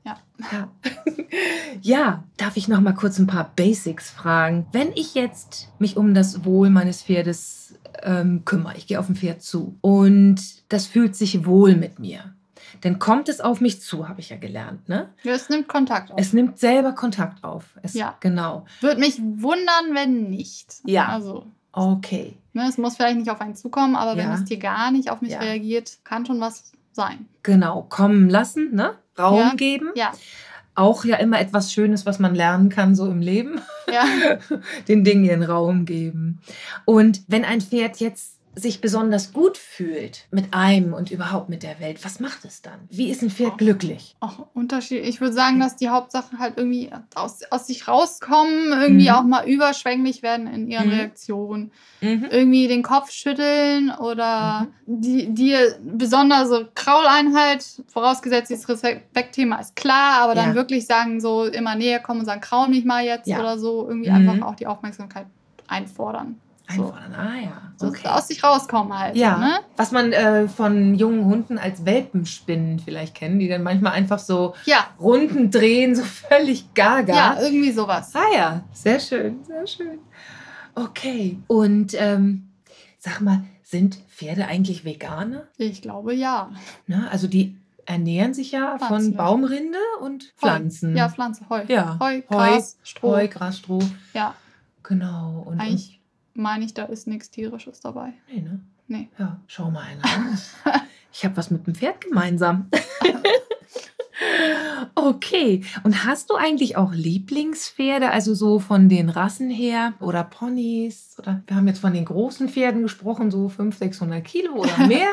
Ja. 0.07 0.17
Ja. 0.51 0.69
ja, 1.81 2.23
darf 2.37 2.57
ich 2.57 2.67
noch 2.67 2.81
mal 2.81 2.93
kurz 2.93 3.19
ein 3.19 3.27
paar 3.27 3.51
Basics 3.55 4.09
fragen? 4.09 4.67
Wenn 4.71 4.91
ich 4.93 5.15
jetzt 5.15 5.69
mich 5.79 5.97
um 5.97 6.13
das 6.13 6.45
Wohl 6.45 6.69
meines 6.69 7.03
Pferdes 7.03 7.75
ähm, 8.03 8.45
kümmere, 8.45 8.77
ich 8.77 8.87
gehe 8.87 8.99
auf 8.99 9.09
ein 9.09 9.15
Pferd 9.15 9.41
zu 9.41 9.77
und 9.81 10.37
das 10.71 10.85
fühlt 10.87 11.15
sich 11.15 11.45
wohl 11.45 11.75
mit 11.75 11.99
mir 11.99 12.33
dann 12.81 12.99
kommt 12.99 13.29
es 13.29 13.41
auf 13.41 13.61
mich 13.61 13.81
zu, 13.81 14.07
habe 14.07 14.19
ich 14.19 14.29
ja 14.29 14.37
gelernt. 14.37 14.87
Ne? 14.89 15.09
Ja, 15.23 15.33
es 15.33 15.49
nimmt 15.49 15.67
Kontakt 15.67 16.11
auf. 16.11 16.19
Es 16.19 16.33
nimmt 16.33 16.59
selber 16.59 16.93
Kontakt 16.93 17.43
auf. 17.43 17.65
Es, 17.81 17.93
ja. 17.93 18.15
Genau. 18.19 18.65
Würde 18.81 18.99
mich 18.99 19.19
wundern, 19.19 19.93
wenn 19.93 20.29
nicht. 20.29 20.75
Ja. 20.85 21.07
Also. 21.07 21.45
Okay. 21.71 22.35
Ne, 22.53 22.67
es 22.67 22.77
muss 22.77 22.95
vielleicht 22.95 23.17
nicht 23.17 23.29
auf 23.29 23.39
einen 23.39 23.55
zukommen, 23.55 23.95
aber 23.95 24.11
ja. 24.11 24.23
wenn 24.23 24.31
es 24.31 24.45
dir 24.45 24.57
gar 24.57 24.91
nicht 24.91 25.11
auf 25.11 25.21
mich 25.21 25.31
ja. 25.31 25.39
reagiert, 25.39 25.99
kann 26.03 26.25
schon 26.25 26.39
was 26.39 26.71
sein. 26.91 27.27
Genau. 27.43 27.83
Kommen 27.83 28.29
lassen, 28.29 28.73
ne? 28.73 28.95
Raum 29.17 29.39
ja. 29.39 29.53
geben. 29.55 29.91
Ja. 29.95 30.11
Auch 30.75 31.05
ja 31.05 31.15
immer 31.17 31.39
etwas 31.39 31.73
Schönes, 31.73 32.05
was 32.05 32.19
man 32.19 32.35
lernen 32.35 32.69
kann, 32.69 32.95
so 32.95 33.07
im 33.07 33.21
Leben. 33.21 33.61
Ja. 33.91 34.05
Den 34.87 35.03
Dingen 35.03 35.23
ihren 35.23 35.43
Raum 35.43 35.85
geben. 35.85 36.39
Und 36.85 37.21
wenn 37.27 37.45
ein 37.45 37.61
Pferd 37.61 37.99
jetzt 37.99 38.36
sich 38.57 38.81
besonders 38.81 39.33
gut 39.33 39.55
fühlt 39.55 40.25
mit 40.31 40.51
einem 40.51 40.93
und 40.93 41.11
überhaupt 41.11 41.47
mit 41.47 41.61
der 41.61 41.79
Welt, 41.79 42.03
was 42.03 42.19
macht 42.19 42.43
es 42.43 42.63
dann? 42.63 42.79
Wie 42.89 43.11
ist 43.11 43.21
ein 43.21 43.29
Pferd 43.29 43.53
oh, 43.53 43.57
glücklich? 43.57 44.15
Auch 44.19 44.47
Unterschied. 44.55 45.05
Ich 45.05 45.21
würde 45.21 45.33
sagen, 45.33 45.59
dass 45.59 45.75
die 45.75 45.89
Hauptsache 45.89 46.39
halt 46.39 46.55
irgendwie 46.57 46.89
aus, 47.13 47.41
aus 47.51 47.67
sich 47.67 47.87
rauskommen, 47.87 48.73
irgendwie 48.73 49.09
mhm. 49.09 49.15
auch 49.15 49.23
mal 49.23 49.47
überschwänglich 49.47 50.23
werden 50.23 50.47
in 50.47 50.67
ihren 50.67 50.87
mhm. 50.87 50.93
Reaktionen. 50.93 51.71
Mhm. 52.01 52.25
Irgendwie 52.31 52.67
den 52.67 52.81
Kopf 52.81 53.11
schütteln 53.11 53.91
oder 53.91 54.67
mhm. 54.87 55.01
die, 55.01 55.33
die 55.33 55.55
besondere 55.83 56.71
Krauleinheit, 56.73 57.63
vorausgesetzt 57.87 58.49
dieses 58.49 58.67
Respektthema 58.67 59.57
ist 59.57 59.75
klar, 59.75 60.23
aber 60.23 60.33
dann 60.33 60.49
ja. 60.49 60.55
wirklich 60.55 60.87
sagen, 60.87 61.21
so 61.21 61.45
immer 61.45 61.75
näher 61.75 61.99
kommen 61.99 62.21
und 62.21 62.25
sagen, 62.25 62.41
kraul 62.41 62.69
mich 62.69 62.85
mal 62.85 63.05
jetzt 63.05 63.27
ja. 63.27 63.39
oder 63.39 63.59
so, 63.59 63.87
irgendwie 63.87 64.09
einfach 64.09 64.35
mhm. 64.35 64.43
auch 64.43 64.55
die 64.55 64.65
Aufmerksamkeit 64.65 65.27
einfordern. 65.67 66.39
Einfordern, 66.67 67.11
so. 67.11 67.17
ah 67.17 67.35
ja. 67.35 67.61
Okay. 67.79 68.01
So 68.03 68.09
aus 68.09 68.27
sich 68.27 68.43
rauskommen 68.43 68.97
halt. 68.97 69.15
Ja. 69.15 69.37
Ne? 69.37 69.59
Was 69.77 69.91
man 69.91 70.11
äh, 70.11 70.47
von 70.47 70.95
jungen 70.95 71.25
Hunden 71.25 71.57
als 71.57 71.85
Welpenspinnen 71.85 72.79
vielleicht 72.79 73.15
kennen, 73.15 73.39
die 73.39 73.47
dann 73.47 73.63
manchmal 73.63 73.93
einfach 73.93 74.19
so 74.19 74.55
ja. 74.65 74.87
Runden 74.99 75.51
drehen, 75.51 75.95
so 75.95 76.03
völlig 76.03 76.73
gaga. 76.73 77.13
Ja, 77.15 77.37
irgendwie 77.41 77.71
sowas. 77.71 78.11
Ah 78.13 78.33
ja, 78.33 78.63
sehr 78.73 78.99
schön, 78.99 79.43
sehr 79.43 79.65
schön. 79.67 79.99
Okay. 80.75 81.39
Und 81.47 81.95
ähm, 81.97 82.49
sag 82.99 83.21
mal, 83.21 83.43
sind 83.63 83.95
Pferde 84.09 84.47
eigentlich 84.47 84.85
Veganer? 84.85 85.43
Ich 85.57 85.81
glaube 85.81 86.13
ja. 86.13 86.51
Ne? 86.87 87.07
Also 87.11 87.27
die 87.27 87.55
ernähren 87.85 88.33
sich 88.33 88.51
ja 88.51 88.77
Pflanzen, 88.77 89.11
von 89.11 89.17
Baumrinde 89.17 89.77
und 90.01 90.33
Pflanzen. 90.37 90.93
Heu. 90.93 90.97
Ja, 90.97 91.09
Pflanze, 91.09 91.45
Heu. 91.49 91.63
Ja. 91.67 91.97
Heu, 91.99 92.21
Gras, 92.21 92.75
Heu, 92.75 92.79
Stroh. 92.83 93.15
Heu, 93.15 93.27
Gras, 93.27 93.57
Stroh. 93.57 93.83
Ja. 94.13 94.35
Genau. 94.83 95.43
Und, 95.45 95.59
Eigentlich 95.59 95.96
meine 96.37 96.65
ich, 96.65 96.73
da 96.73 96.83
ist 96.83 97.07
nichts 97.07 97.29
Tierisches 97.29 97.79
dabei. 97.79 98.13
Nee, 98.31 98.41
ne? 98.41 98.59
Nee. 98.87 99.09
Ja, 99.17 99.39
schau 99.47 99.69
mal 99.69 99.81
einer 99.81 100.05
an. 100.05 100.37
ich 101.11 101.25
habe 101.25 101.35
was 101.35 101.51
mit 101.51 101.67
dem 101.67 101.75
Pferd 101.75 102.01
gemeinsam. 102.01 102.69
okay. 104.95 105.63
Und 105.83 106.05
hast 106.05 106.29
du 106.29 106.35
eigentlich 106.35 106.77
auch 106.77 106.93
Lieblingspferde, 106.93 108.11
also 108.11 108.33
so 108.33 108.59
von 108.59 108.89
den 108.89 109.09
Rassen 109.09 109.49
her 109.49 109.93
oder 109.99 110.23
Ponys? 110.23 111.15
Oder 111.19 111.43
wir 111.47 111.55
haben 111.55 111.67
jetzt 111.67 111.79
von 111.79 111.93
den 111.93 112.05
großen 112.05 112.49
Pferden 112.49 112.83
gesprochen, 112.83 113.31
so 113.31 113.49
500, 113.49 113.79
600 113.79 114.23
Kilo 114.23 114.53
oder 114.53 114.77
mehr. 114.87 115.09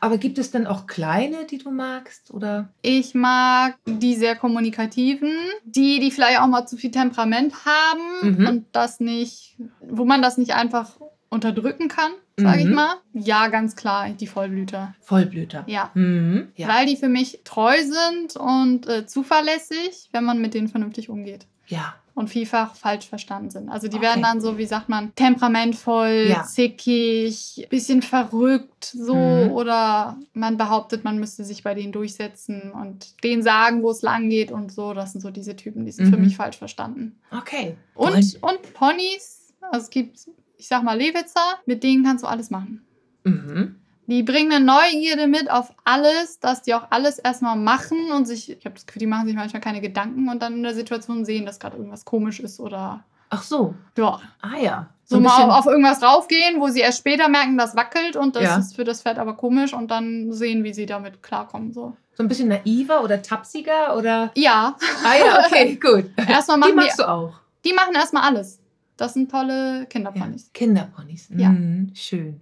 Aber 0.00 0.18
gibt 0.18 0.38
es 0.38 0.50
denn 0.50 0.66
auch 0.66 0.86
kleine, 0.86 1.44
die 1.44 1.58
du 1.58 1.70
magst? 1.70 2.30
Oder? 2.30 2.68
Ich 2.82 3.14
mag 3.14 3.76
die 3.86 4.14
sehr 4.14 4.36
kommunikativen, 4.36 5.32
die, 5.64 6.00
die 6.00 6.10
vielleicht 6.10 6.40
auch 6.40 6.46
mal 6.46 6.66
zu 6.66 6.76
viel 6.76 6.90
Temperament 6.90 7.54
haben 7.64 8.36
mhm. 8.38 8.46
und 8.46 8.66
das 8.72 9.00
nicht, 9.00 9.56
wo 9.80 10.04
man 10.04 10.22
das 10.22 10.38
nicht 10.38 10.54
einfach 10.54 10.98
unterdrücken 11.30 11.88
kann, 11.88 12.10
sage 12.40 12.64
mhm. 12.64 12.68
ich 12.68 12.74
mal. 12.74 12.94
Ja, 13.12 13.48
ganz 13.48 13.76
klar, 13.76 14.08
die 14.10 14.26
Vollblüter. 14.26 14.94
Vollblüter. 15.00 15.64
Ja. 15.66 15.90
Mhm. 15.94 16.48
ja. 16.56 16.68
Weil 16.68 16.86
die 16.86 16.96
für 16.96 17.08
mich 17.08 17.40
treu 17.44 17.76
sind 17.82 18.36
und 18.36 18.88
äh, 18.88 19.06
zuverlässig, 19.06 20.08
wenn 20.12 20.24
man 20.24 20.40
mit 20.40 20.54
denen 20.54 20.68
vernünftig 20.68 21.08
umgeht. 21.08 21.46
Ja. 21.66 21.94
Und 22.14 22.28
vielfach 22.28 22.74
falsch 22.74 23.08
verstanden 23.08 23.50
sind. 23.50 23.68
Also 23.70 23.88
die 23.88 23.96
okay. 23.96 24.06
werden 24.06 24.22
dann 24.22 24.40
so, 24.40 24.58
wie 24.58 24.66
sagt 24.66 24.88
man, 24.88 25.14
temperamentvoll, 25.14 26.26
ja. 26.28 26.42
zickig, 26.42 27.66
bisschen 27.70 28.02
verrückt, 28.02 28.84
so. 28.84 29.14
Mhm. 29.14 29.52
Oder 29.52 30.18
man 30.34 30.56
behauptet, 30.56 31.04
man 31.04 31.18
müsste 31.18 31.44
sich 31.44 31.62
bei 31.62 31.74
denen 31.74 31.92
durchsetzen 31.92 32.72
und 32.72 33.22
denen 33.24 33.42
sagen, 33.42 33.82
wo 33.82 33.90
es 33.90 34.02
lang 34.02 34.28
geht 34.28 34.50
und 34.50 34.72
so. 34.72 34.92
Das 34.92 35.12
sind 35.12 35.20
so 35.20 35.30
diese 35.30 35.56
Typen, 35.56 35.86
die 35.86 35.92
sind 35.92 36.10
für 36.10 36.16
mhm. 36.16 36.24
mich 36.24 36.36
falsch 36.36 36.58
verstanden. 36.58 37.18
Okay. 37.30 37.76
Und, 37.94 38.38
und 38.42 38.74
Ponys, 38.74 39.54
also 39.60 39.84
es 39.84 39.90
gibt 39.90 40.18
ich 40.60 40.68
sag 40.68 40.82
mal, 40.82 40.96
Lewitzer, 40.96 41.58
mit 41.66 41.82
denen 41.82 42.04
kannst 42.04 42.22
du 42.22 42.28
alles 42.28 42.50
machen. 42.50 42.84
Mhm. 43.24 43.76
Die 44.06 44.22
bringen 44.22 44.52
eine 44.52 44.64
Neugierde 44.64 45.26
mit 45.26 45.50
auf 45.50 45.72
alles, 45.84 46.38
dass 46.40 46.62
die 46.62 46.74
auch 46.74 46.88
alles 46.90 47.18
erstmal 47.18 47.56
machen 47.56 48.10
und 48.12 48.26
sich, 48.26 48.50
ich 48.50 48.64
habe 48.64 48.74
das 48.74 48.84
Gefühl, 48.84 49.00
die 49.00 49.06
machen 49.06 49.26
sich 49.26 49.36
manchmal 49.36 49.62
keine 49.62 49.80
Gedanken 49.80 50.28
und 50.28 50.42
dann 50.42 50.54
in 50.54 50.62
der 50.62 50.74
Situation 50.74 51.24
sehen, 51.24 51.46
dass 51.46 51.60
gerade 51.60 51.76
irgendwas 51.76 52.04
komisch 52.04 52.40
ist 52.40 52.60
oder. 52.60 53.04
Ach 53.30 53.42
so. 53.42 53.74
Ja. 53.96 54.20
Ah 54.42 54.58
ja. 54.60 54.88
So, 55.04 55.16
so 55.16 55.22
mal 55.22 55.44
auf, 55.44 55.60
auf, 55.60 55.66
irgendwas 55.66 56.02
raufgehen, 56.02 56.60
wo 56.60 56.68
sie 56.68 56.80
erst 56.80 56.98
später 56.98 57.28
merken, 57.28 57.56
das 57.56 57.74
wackelt 57.76 58.16
und 58.16 58.36
das 58.36 58.42
ja. 58.42 58.58
ist 58.58 58.76
für 58.76 58.84
das 58.84 59.02
Pferd 59.02 59.18
aber 59.18 59.34
komisch 59.34 59.72
und 59.72 59.90
dann 59.90 60.32
sehen, 60.32 60.62
wie 60.64 60.74
sie 60.74 60.86
damit 60.86 61.22
klarkommen. 61.22 61.72
So, 61.72 61.96
so 62.14 62.22
ein 62.22 62.28
bisschen 62.28 62.48
naiver 62.48 63.02
oder 63.02 63.22
tapsiger 63.22 63.96
oder? 63.96 64.30
Ja. 64.34 64.76
Ah 65.04 65.16
ja, 65.16 65.46
okay, 65.46 65.76
gut. 65.82 66.10
erstmal 66.28 66.58
machen 66.58 66.70
die 66.70 66.76
machst 66.76 66.98
die, 66.98 67.02
du 67.02 67.08
auch. 67.08 67.32
Die 67.64 67.72
machen 67.72 67.94
erstmal 67.94 68.24
alles. 68.24 68.59
Das 69.00 69.14
sind 69.14 69.30
tolle 69.30 69.86
Kinderponys. 69.86 70.42
Ja, 70.44 70.50
Kinderponys. 70.52 71.30
Ja. 71.34 71.48
Mhm, 71.48 71.90
schön. 71.94 72.38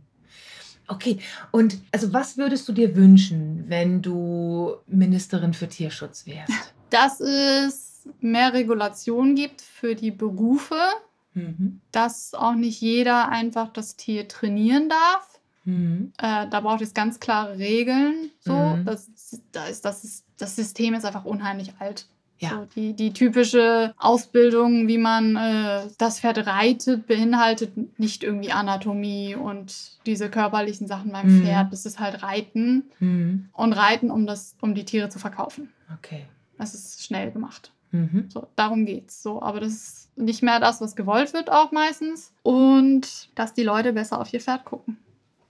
Okay, 0.89 1.21
und 1.53 1.79
also 1.93 2.13
was 2.13 2.37
würdest 2.37 2.69
du 2.69 2.73
dir 2.73 2.97
wünschen, 2.97 3.67
wenn 3.69 4.03
du 4.03 4.75
Ministerin 4.89 5.55
für 5.55 5.69
Tierschutz 5.69 6.27
wärst? 6.27 6.51
Dass 6.91 7.21
es 7.21 8.09
mehr 8.21 8.55
Regulation 8.55 9.37
gibt 9.37 9.61
für 9.61 9.95
die 9.95 10.11
Berufe, 10.11 10.81
mhm. 11.35 11.81
dass 11.93 12.33
auch 12.35 12.55
nicht 12.55 12.81
jeder 12.81 13.29
einfach 13.29 13.69
das 13.69 13.97
Tier 13.97 14.27
trainieren 14.27 14.89
darf. 14.89 15.41
Mhm. 15.65 16.13
Äh, 16.17 16.49
da 16.49 16.61
braucht 16.61 16.81
es 16.81 16.95
ganz 16.95 17.21
klare 17.21 17.59
Regeln. 17.59 18.31
So. 18.41 18.55
Mhm. 18.55 18.87
Das, 18.87 19.11
das, 19.53 19.83
das, 19.83 20.05
ist, 20.05 20.25
das 20.39 20.57
System 20.57 20.95
ist 20.95 21.05
einfach 21.05 21.27
unheimlich 21.27 21.75
alt. 21.79 22.09
Ja. 22.39 22.51
So 22.51 22.69
die, 22.77 22.93
die 22.95 23.13
typische 23.13 23.95
Ausbildung, 23.99 24.87
wie 24.87 24.99
man 24.99 25.37
äh, 25.37 25.83
das 25.99 26.21
Pferd 26.21 26.47
reitet, 26.47 27.07
beinhaltet 27.07 27.99
nicht 27.99 28.23
irgendwie 28.23 28.53
Anatomie 28.53 29.35
und 29.35 29.75
diese 30.07 30.31
körperlichen 30.31 30.87
Sachen 30.87 31.11
beim 31.11 31.39
mhm. 31.39 31.43
Pferd. 31.43 31.73
Das 31.73 31.85
ist 31.85 31.99
halt 31.99 32.23
Reiten 32.23 32.85
mhm. 33.01 33.49
und 33.53 33.73
Reiten, 33.73 34.11
um, 34.11 34.27
das, 34.27 34.57
um 34.61 34.75
die 34.75 34.85
Tiere 34.85 35.09
zu 35.09 35.19
verkaufen. 35.19 35.71
Okay. 35.99 36.27
Das 36.59 36.75
ist 36.75 37.05
schnell 37.05 37.33
gemacht. 37.33 37.73
Mhm. 37.91 38.27
So, 38.29 38.47
darum 38.55 38.87
geht's. 38.87 39.23
So, 39.23 39.43
aber 39.43 39.61
das 39.61 39.73
ist 39.73 40.19
nicht 40.19 40.43
mehr 40.43 40.61
das, 40.61 40.81
was 40.81 40.95
gewollt 40.95 41.33
wird, 41.33 41.51
auch 41.51 41.73
meistens. 41.73 42.33
Und 42.43 43.31
dass 43.35 43.55
die 43.55 43.63
Leute 43.63 43.93
besser 43.93 44.21
auf 44.21 44.33
ihr 44.33 44.41
Pferd 44.41 44.65
gucken. 44.65 44.99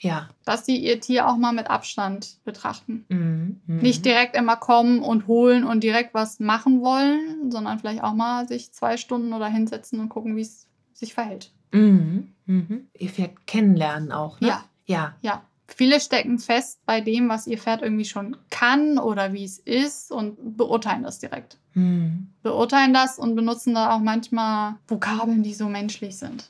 Ja. 0.01 0.29
Dass 0.45 0.65
sie 0.65 0.77
ihr 0.77 1.01
Tier 1.01 1.29
auch 1.29 1.37
mal 1.37 1.53
mit 1.53 1.69
Abstand 1.71 2.39
betrachten. 2.45 3.05
Mhm. 3.09 3.61
Mhm. 3.67 3.79
Nicht 3.79 4.05
direkt 4.05 4.37
immer 4.37 4.57
kommen 4.57 5.01
und 5.01 5.27
holen 5.27 5.65
und 5.65 5.83
direkt 5.83 6.15
was 6.15 6.41
machen 6.41 6.81
wollen, 6.83 7.51
sondern 7.51 7.79
vielleicht 7.79 8.03
auch 8.03 8.15
mal 8.15 8.47
sich 8.47 8.73
zwei 8.73 8.97
Stunden 8.97 9.33
oder 9.33 9.49
hinsetzen 9.49 10.01
und 10.01 10.09
gucken, 10.09 10.37
wie 10.37 10.43
es 10.43 10.67
sich 10.93 11.15
verhält. 11.15 11.51
Mhm. 11.73 12.33
Mhm. 12.47 12.89
Ihr 12.95 13.11
Pferd 13.11 13.47
kennenlernen 13.47 14.13
auch, 14.13 14.41
ne? 14.41 14.49
Ja. 14.49 14.65
Ja. 14.87 15.15
Ja. 15.21 15.43
Viele 15.71 16.01
stecken 16.01 16.39
fest 16.39 16.81
bei 16.87 17.03
dem, 17.03 17.29
was 17.29 17.47
ihr 17.47 17.59
Pferd 17.59 17.83
irgendwie 17.83 18.07
schon 18.07 18.39
kann 18.49 18.99
oder 18.99 19.35
wie 19.35 19.45
es 19.45 19.59
ist 19.59 20.11
und 20.11 20.57
beurteilen 20.57 21.03
das 21.03 21.19
direkt. 21.19 21.59
Hm. 21.73 22.29
Beurteilen 22.43 22.95
das 22.95 23.19
und 23.19 23.37
benutzen 23.37 23.75
da 23.75 23.95
auch 23.95 24.01
manchmal 24.01 24.77
Vokabeln, 24.89 25.43
die 25.43 25.53
so 25.53 25.69
menschlich 25.69 26.17
sind. 26.17 26.49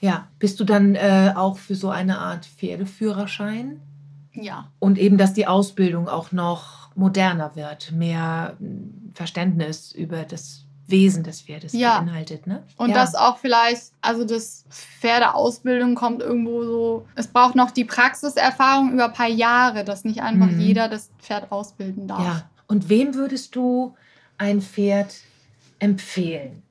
Ja. 0.00 0.28
Bist 0.38 0.58
du 0.60 0.64
dann 0.64 0.94
äh, 0.94 1.32
auch 1.36 1.58
für 1.58 1.74
so 1.74 1.90
eine 1.90 2.18
Art 2.18 2.46
Pferdeführerschein? 2.46 3.80
Ja. 4.32 4.68
Und 4.78 4.98
eben, 4.98 5.18
dass 5.18 5.34
die 5.34 5.46
Ausbildung 5.46 6.08
auch 6.08 6.32
noch 6.32 6.94
moderner 6.94 7.54
wird, 7.56 7.92
mehr 7.92 8.56
hm, 8.58 9.10
Verständnis 9.14 9.92
über 9.92 10.24
das 10.24 10.64
Wesen 10.86 11.22
des 11.22 11.42
Pferdes 11.42 11.72
Ja. 11.72 11.98
beinhaltet, 11.98 12.46
ne? 12.46 12.64
Und 12.76 12.90
ja. 12.90 12.96
das 12.96 13.14
auch 13.14 13.38
vielleicht, 13.38 13.92
also 14.00 14.24
das 14.24 14.64
Pferdeausbildung 14.70 15.94
kommt 15.94 16.20
irgendwo 16.22 16.64
so, 16.64 17.06
es 17.14 17.28
braucht 17.28 17.54
noch 17.54 17.70
die 17.70 17.84
Praxiserfahrung 17.84 18.92
über 18.92 19.06
ein 19.06 19.12
paar 19.12 19.28
Jahre, 19.28 19.84
dass 19.84 20.04
nicht 20.04 20.22
einfach 20.22 20.46
Mhm. 20.50 20.60
jeder 20.60 20.88
das 20.88 21.10
Pferd 21.18 21.50
ausbilden 21.52 22.06
darf. 22.08 22.24
Ja. 22.24 22.50
Und 22.66 22.88
wem 22.88 23.14
würdest 23.14 23.56
du 23.56 23.94
ein 24.38 24.60
Pferd 24.60 25.14
empfehlen? 25.78 26.62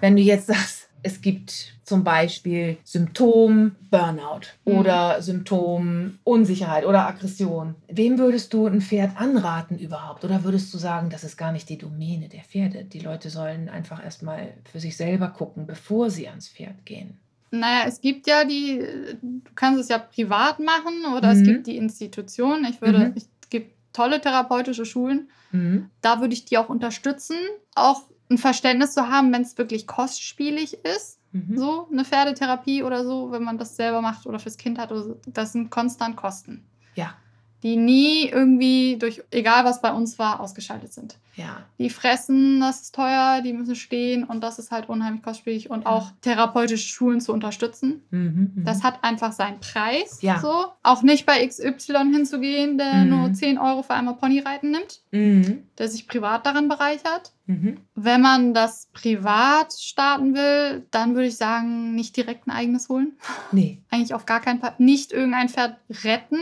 Wenn 0.00 0.16
du 0.16 0.22
jetzt 0.22 0.46
sagst, 0.46 0.77
es 1.02 1.20
gibt 1.20 1.74
zum 1.84 2.04
Beispiel 2.04 2.76
Symptom 2.84 3.76
Burnout 3.90 4.40
Mhm. 4.64 4.72
oder 4.78 5.22
Symptom 5.22 6.18
Unsicherheit 6.24 6.84
oder 6.84 7.06
Aggression. 7.06 7.74
Wem 7.88 8.18
würdest 8.18 8.52
du 8.52 8.66
ein 8.66 8.80
Pferd 8.80 9.16
anraten 9.20 9.78
überhaupt? 9.78 10.24
Oder 10.24 10.44
würdest 10.44 10.72
du 10.74 10.78
sagen, 10.78 11.10
das 11.10 11.24
ist 11.24 11.36
gar 11.36 11.52
nicht 11.52 11.68
die 11.68 11.78
Domäne 11.78 12.28
der 12.28 12.42
Pferde? 12.42 12.84
Die 12.84 13.00
Leute 13.00 13.30
sollen 13.30 13.68
einfach 13.68 14.02
erstmal 14.04 14.54
für 14.70 14.80
sich 14.80 14.96
selber 14.96 15.28
gucken, 15.28 15.66
bevor 15.66 16.10
sie 16.10 16.28
ans 16.28 16.48
Pferd 16.48 16.84
gehen. 16.84 17.18
Naja, 17.50 17.84
es 17.86 18.00
gibt 18.02 18.26
ja 18.26 18.44
die, 18.44 18.78
du 19.22 19.50
kannst 19.54 19.80
es 19.80 19.88
ja 19.88 19.98
privat 19.98 20.58
machen 20.60 21.14
oder 21.16 21.32
es 21.32 21.38
Mhm. 21.38 21.44
gibt 21.44 21.66
die 21.66 21.76
Institution. 21.78 22.66
Ich 22.68 22.82
würde, 22.82 22.98
Mhm. 23.08 23.12
es 23.16 23.28
gibt 23.48 23.74
tolle 23.94 24.20
therapeutische 24.20 24.84
Schulen. 24.84 25.30
Mhm. 25.52 25.88
Da 26.02 26.20
würde 26.20 26.34
ich 26.34 26.44
die 26.44 26.58
auch 26.58 26.68
unterstützen, 26.68 27.36
auch 27.74 28.02
ein 28.30 28.38
Verständnis 28.38 28.92
zu 28.92 29.08
haben, 29.08 29.32
wenn 29.32 29.42
es 29.42 29.56
wirklich 29.58 29.86
kostspielig 29.86 30.84
ist. 30.84 31.20
Mhm. 31.32 31.58
So 31.58 31.88
eine 31.90 32.04
Pferdetherapie 32.04 32.82
oder 32.82 33.04
so, 33.04 33.30
wenn 33.30 33.42
man 33.42 33.58
das 33.58 33.76
selber 33.76 34.00
macht 34.00 34.26
oder 34.26 34.38
fürs 34.38 34.56
Kind 34.56 34.78
hat. 34.78 34.90
Oder 34.90 35.02
so. 35.02 35.20
Das 35.26 35.52
sind 35.52 35.70
konstant 35.70 36.16
Kosten, 36.16 36.66
Ja, 36.94 37.14
die 37.62 37.76
nie 37.76 38.28
irgendwie 38.28 38.96
durch, 38.98 39.22
egal 39.30 39.64
was 39.64 39.80
bei 39.80 39.92
uns 39.92 40.18
war, 40.18 40.40
ausgeschaltet 40.40 40.92
sind. 40.92 41.16
ja. 41.34 41.58
Die 41.78 41.90
fressen, 41.90 42.58
das 42.60 42.82
ist 42.82 42.94
teuer, 42.96 43.40
die 43.42 43.52
müssen 43.52 43.76
stehen 43.76 44.24
und 44.24 44.42
das 44.42 44.58
ist 44.58 44.72
halt 44.72 44.88
unheimlich 44.88 45.22
kostspielig 45.22 45.70
und 45.70 45.82
Ja. 45.84 45.90
auch 45.90 46.10
therapeutische 46.22 46.88
Schulen 46.88 47.20
zu 47.20 47.32
unterstützen. 47.32 48.02
Mhm. 48.10 48.52
mhm. 48.56 48.64
Das 48.64 48.82
hat 48.82 49.04
einfach 49.04 49.30
seinen 49.32 49.60
Preis. 49.60 50.18
Ja. 50.20 50.40
So. 50.40 50.66
Auch 50.82 51.02
nicht 51.02 51.26
bei 51.26 51.46
XY 51.46 52.12
hinzugehen, 52.12 52.76
der 52.78 52.92
Mhm. 53.04 53.10
nur 53.10 53.32
10 53.32 53.58
Euro 53.58 53.82
für 53.84 53.94
einmal 53.94 54.14
Ponyreiten 54.16 54.72
nimmt, 54.72 55.00
Mhm. 55.12 55.62
der 55.78 55.88
sich 55.88 56.08
privat 56.08 56.44
daran 56.46 56.66
bereichert. 56.68 57.32
Mhm. 57.46 57.78
Wenn 57.94 58.20
man 58.20 58.52
das 58.54 58.88
privat 58.92 59.72
starten 59.74 60.34
will, 60.34 60.86
dann 60.90 61.14
würde 61.14 61.28
ich 61.28 61.36
sagen, 61.36 61.94
nicht 61.94 62.16
direkt 62.16 62.46
ein 62.48 62.50
eigenes 62.50 62.88
holen. 62.88 63.12
Nee. 63.52 63.78
Eigentlich 63.90 64.14
auf 64.14 64.26
gar 64.26 64.40
keinen 64.40 64.58
Fall. 64.60 64.74
Nicht 64.78 65.12
irgendein 65.12 65.48
Pferd 65.48 65.76
retten, 66.04 66.38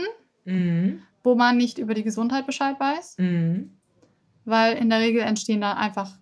Mhm. 0.47 1.03
wo 1.23 1.35
man 1.35 1.57
nicht 1.57 1.79
über 1.79 1.95
die 1.95 2.05
Gesundheit 2.05 2.47
Bescheid 2.47 2.79
weiß, 2.79 3.17
Mhm. 3.19 3.77
weil 4.45 4.77
in 4.77 4.89
der 4.91 5.01
Regel 5.01 5.23
entstehen 5.23 5.61
da 5.61 5.75
einfach 5.75 6.13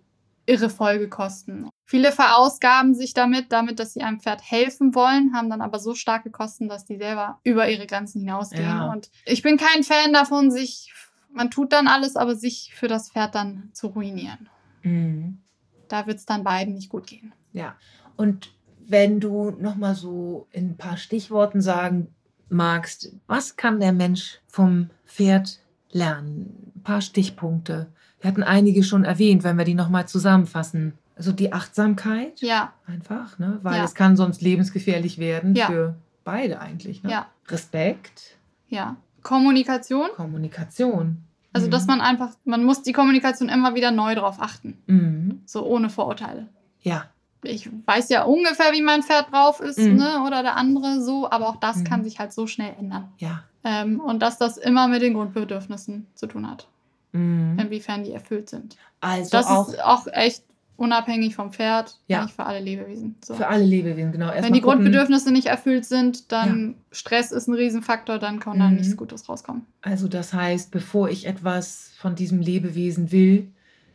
irre 0.47 0.71
Folgekosten. 0.71 1.69
Viele 1.87 2.11
verausgaben 2.13 2.95
sich 2.95 3.13
damit, 3.15 3.53
damit, 3.53 3.79
dass 3.79 3.93
sie 3.95 4.03
einem 4.03 4.21
Pferd 4.21 4.41
helfen 4.43 4.95
wollen, 4.95 5.35
haben 5.35 5.51
dann 5.51 5.61
aber 5.61 5.79
so 5.79 5.95
starke 5.95 6.31
Kosten, 6.31 6.69
dass 6.69 6.85
die 6.87 6.97
selber 6.97 7.39
über 7.45 7.69
ihre 7.69 7.87
Grenzen 7.87 8.21
hinausgehen. 8.21 8.63
Ja. 8.65 8.91
Und 8.91 9.11
ich 9.27 9.43
bin 9.43 9.57
kein 9.59 9.83
Fan 9.85 10.13
davon, 10.13 10.51
sich, 10.51 10.93
man 11.31 11.51
tut 11.51 11.73
dann 11.73 11.87
alles, 11.87 12.17
aber 12.17 12.35
sich 12.37 12.73
für 12.75 12.89
das 12.89 13.11
Pferd 13.11 13.35
dann 13.35 13.71
zu 13.73 13.89
ruinieren. 13.89 14.49
Mhm. 14.83 15.43
Da 15.89 16.07
wird 16.07 16.19
es 16.19 16.27
dann 16.27 16.45
beiden 16.45 16.75
nicht 16.75 16.89
gut 16.89 17.07
gehen. 17.07 17.35
Ja. 17.53 17.77
Und 18.17 18.53
wenn 18.87 19.21
du 19.21 19.51
noch 19.51 19.77
mal 19.77 19.95
so 19.95 20.47
in 20.51 20.71
ein 20.71 20.77
paar 20.77 20.97
Stichworten 20.97 21.61
sagen 21.61 22.14
magst, 22.49 23.13
was 23.27 23.57
kann 23.57 23.81
der 23.81 23.93
Mensch 23.93 24.41
vom 24.47 24.91
Pferd 25.07 25.61
lernen? 25.91 26.73
Ein 26.77 26.83
paar 26.83 27.01
Stichpunkte. 27.01 27.87
Wir 28.21 28.29
hatten 28.31 28.43
einige 28.43 28.83
schon 28.83 29.05
erwähnt, 29.05 29.45
wenn 29.45 29.57
wir 29.59 29.65
die 29.65 29.75
noch 29.75 29.89
mal 29.89 30.07
zusammenfassen. 30.07 30.95
Also 31.17 31.31
die 31.33 31.53
Achtsamkeit 31.53 32.41
Ja, 32.41 32.73
einfach, 32.87 33.39
ne? 33.39 33.59
weil 33.63 33.77
Ja. 33.77 33.85
es 33.85 33.95
kann 33.95 34.17
sonst 34.17 34.43
lebensgefährlich 34.43 35.19
werden 35.19 35.55
Ja. 35.55 35.67
für 35.67 35.95
beide 36.25 36.61
eigentlich. 36.61 37.03
Ne? 37.03 37.11
Ja. 37.11 37.27
Respekt, 37.49 38.37
ja. 38.69 38.97
Kommunikation. 39.23 40.09
Kommunikation. 40.17 41.19
Also, 41.53 41.69
Mhm. 41.69 41.71
dass 41.71 41.87
man 41.87 42.01
einfach, 42.01 42.31
man 42.45 42.65
muss 42.65 42.83
die 42.83 42.93
Kommunikation 42.93 43.49
immer 43.49 43.75
wieder 43.75 43.91
neu 43.93 44.15
drauf 44.17 44.37
achten. 44.41 44.77
Mhm. 44.87 45.43
So 45.47 45.65
ohne 45.65 45.89
Vorurteile. 45.89 46.49
Ja, 46.83 47.05
Ich 47.45 47.69
weiß 47.87 48.09
ja 48.11 48.25
ungefähr, 48.25 48.73
wie 48.73 48.83
mein 48.83 49.03
Pferd 49.03 49.33
drauf 49.33 49.61
ist, 49.61 49.79
Mhm. 49.79 49.97
ne? 49.97 50.23
Oder 50.27 50.43
der 50.43 50.57
andere 50.57 51.01
so, 51.01 51.31
aber 51.31 51.49
auch 51.49 51.57
das 51.57 51.79
Mhm. 51.79 51.85
kann 51.85 52.05
sich 52.05 52.19
halt 52.19 52.33
so 52.33 52.47
schnell 52.47 52.75
ändern. 52.79 53.09
ja. 53.19 53.45
Ähm, 53.67 53.99
und 53.99 54.21
dass 54.21 54.37
das 54.37 54.59
immer 54.59 54.89
mit 54.89 55.01
den 55.01 55.15
Grundbedürfnissen 55.15 56.07
zu 56.15 56.27
tun 56.27 56.51
hat, 56.51 56.69
Mhm. 57.13 57.59
inwiefern 57.59 58.05
die 58.05 58.13
erfüllt 58.13 58.51
sind. 58.51 58.77
Also 59.01 59.31
Das 59.31 59.47
auch 59.47 59.69
ist 59.69 59.83
auch 59.83 60.07
echt 60.13 60.45
unabhängig 60.77 61.35
vom 61.35 61.51
Pferd, 61.51 61.97
Ja. 62.09 62.21
eigentlich 62.21 62.35
für 62.35 62.45
alle 62.45 62.61
Lebewesen. 62.61 63.17
So. 63.25 63.33
für 63.35 63.47
alle 63.47 63.65
Lebewesen, 63.65 64.13
genau. 64.13 64.31
Erst 64.31 64.45
Wenn 64.45 64.53
die 64.53 64.61
gucken, 64.61 64.81
Grundbedürfnisse 64.81 65.31
nicht 65.33 65.47
erfüllt 65.47 65.87
sind, 65.87 66.31
dann 66.33 66.75
Stress 66.93 67.33
ist 67.33 67.47
ein 67.49 67.55
Riesenfaktor, 67.55 68.19
dann 68.19 68.39
kann 68.39 68.59
da 68.59 68.69
Mhm. 68.69 68.77
nichts 68.77 68.97
Gutes 68.99 69.27
rauskommen. 69.31 69.65
Also 69.81 70.09
das 70.09 70.35
heißt, 70.35 70.71
bevor 70.71 71.09
ich 71.09 71.27
etwas 71.27 71.91
von 71.97 72.15
diesem 72.17 72.41
Lebewesen 72.41 73.13
will, 73.13 73.51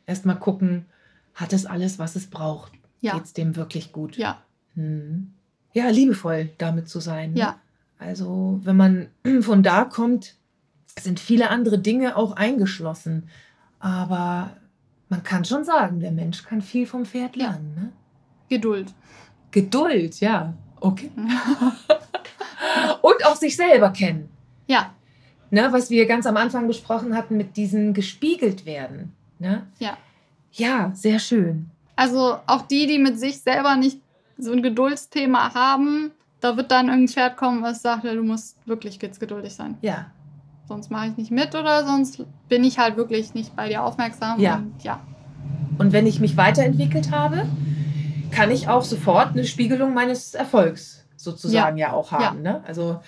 erstmal 0.07 0.39
gucken, 0.39 0.85
hat 1.35 1.53
es 1.53 1.65
alles, 1.67 1.99
was 1.99 2.15
es 2.15 2.27
braucht? 2.27 2.71
Ja, 3.01 3.13
Geht 3.13 3.25
es 3.25 3.33
dem 3.33 3.55
wirklich 3.55 3.91
gut? 3.91 4.17
ja, 4.17 4.41
Hm. 4.75 5.33
Ja, 5.73 5.89
liebevoll 5.89 6.49
damit 6.57 6.89
zu 6.89 6.99
sein. 6.99 7.33
ne? 7.33 7.39
ja, 7.39 7.59
Also 7.99 8.59
wenn 8.63 8.75
man 8.77 9.07
von 9.41 9.63
da 9.63 9.85
kommt, 9.85 10.35
sind 10.99 11.19
viele 11.19 11.49
andere 11.49 11.79
Dinge 11.79 12.17
auch 12.17 12.33
eingeschlossen. 12.33 13.29
Aber 13.79 14.51
man 15.09 15.23
kann 15.23 15.45
schon 15.45 15.63
sagen, 15.63 15.99
der 15.99 16.11
Mensch 16.11 16.43
kann 16.43 16.61
viel 16.61 16.85
vom 16.87 17.05
Pferd 17.05 17.35
lernen. 17.35 17.73
Ne? 17.75 17.91
Geduld. 18.49 18.93
Geduld, 19.51 20.19
ja. 20.19 20.53
Okay. 20.81 21.11
Und 23.01 23.25
auch 23.25 23.35
sich 23.35 23.55
selber 23.55 23.89
kennen. 23.91 24.29
ja, 24.67 24.93
Ne, 25.51 25.67
was 25.71 25.89
wir 25.89 26.05
ganz 26.05 26.27
am 26.27 26.37
Anfang 26.37 26.67
besprochen 26.67 27.15
hatten 27.15 27.35
mit 27.35 27.57
diesem 27.57 27.95
gespiegelt 27.95 28.67
werden. 28.67 29.13
Ne? 29.39 29.65
Ja. 29.79 29.97
Ja, 30.51 30.91
sehr 30.93 31.17
schön. 31.17 31.71
Also 31.99 32.37
auch 32.47 32.61
die, 32.61 32.87
die 32.87 32.99
mit 32.99 33.19
sich 33.19 33.41
selber 33.41 33.75
nicht 33.75 33.99
so 34.37 34.53
ein 34.53 34.63
Geduldsthema 34.63 35.53
haben, 35.53 36.11
da 36.39 36.55
wird 36.55 36.71
dann 36.71 36.87
irgendein 36.87 37.13
Pferd 37.13 37.37
kommen, 37.37 37.61
was 37.61 37.81
sagt, 37.81 38.05
ja, 38.05 38.13
du 38.13 38.23
musst 38.23 38.55
wirklich 38.65 39.01
jetzt 39.01 39.19
geduldig 39.19 39.53
sein. 39.53 39.77
Ja, 39.81 40.05
Sonst 40.69 40.91
mache 40.91 41.07
ich 41.07 41.17
nicht 41.17 41.31
mit 41.31 41.55
oder 41.55 41.83
sonst 41.83 42.23
bin 42.47 42.63
ich 42.63 42.77
halt 42.77 42.95
wirklich 42.95 43.33
nicht 43.33 43.55
bei 43.55 43.69
dir 43.69 43.83
aufmerksam. 43.83 44.39
Ja. 44.39 44.57
Und 44.57 44.83
ja, 44.83 45.01
und 45.79 45.93
wenn 45.93 46.05
ich 46.05 46.19
mich 46.19 46.37
weiterentwickelt 46.37 47.09
habe, 47.11 47.47
kann 48.29 48.51
ich 48.51 48.67
auch 48.67 48.83
sofort 48.83 49.29
eine 49.29 49.45
Spiegelung 49.45 49.95
meines 49.95 50.35
Erfolgs 50.35 51.05
sozusagen 51.15 51.77
ja, 51.77 51.93
auch 51.93 52.11
haben. 52.11 52.43
Ne? 52.43 52.61
Also 52.67 52.99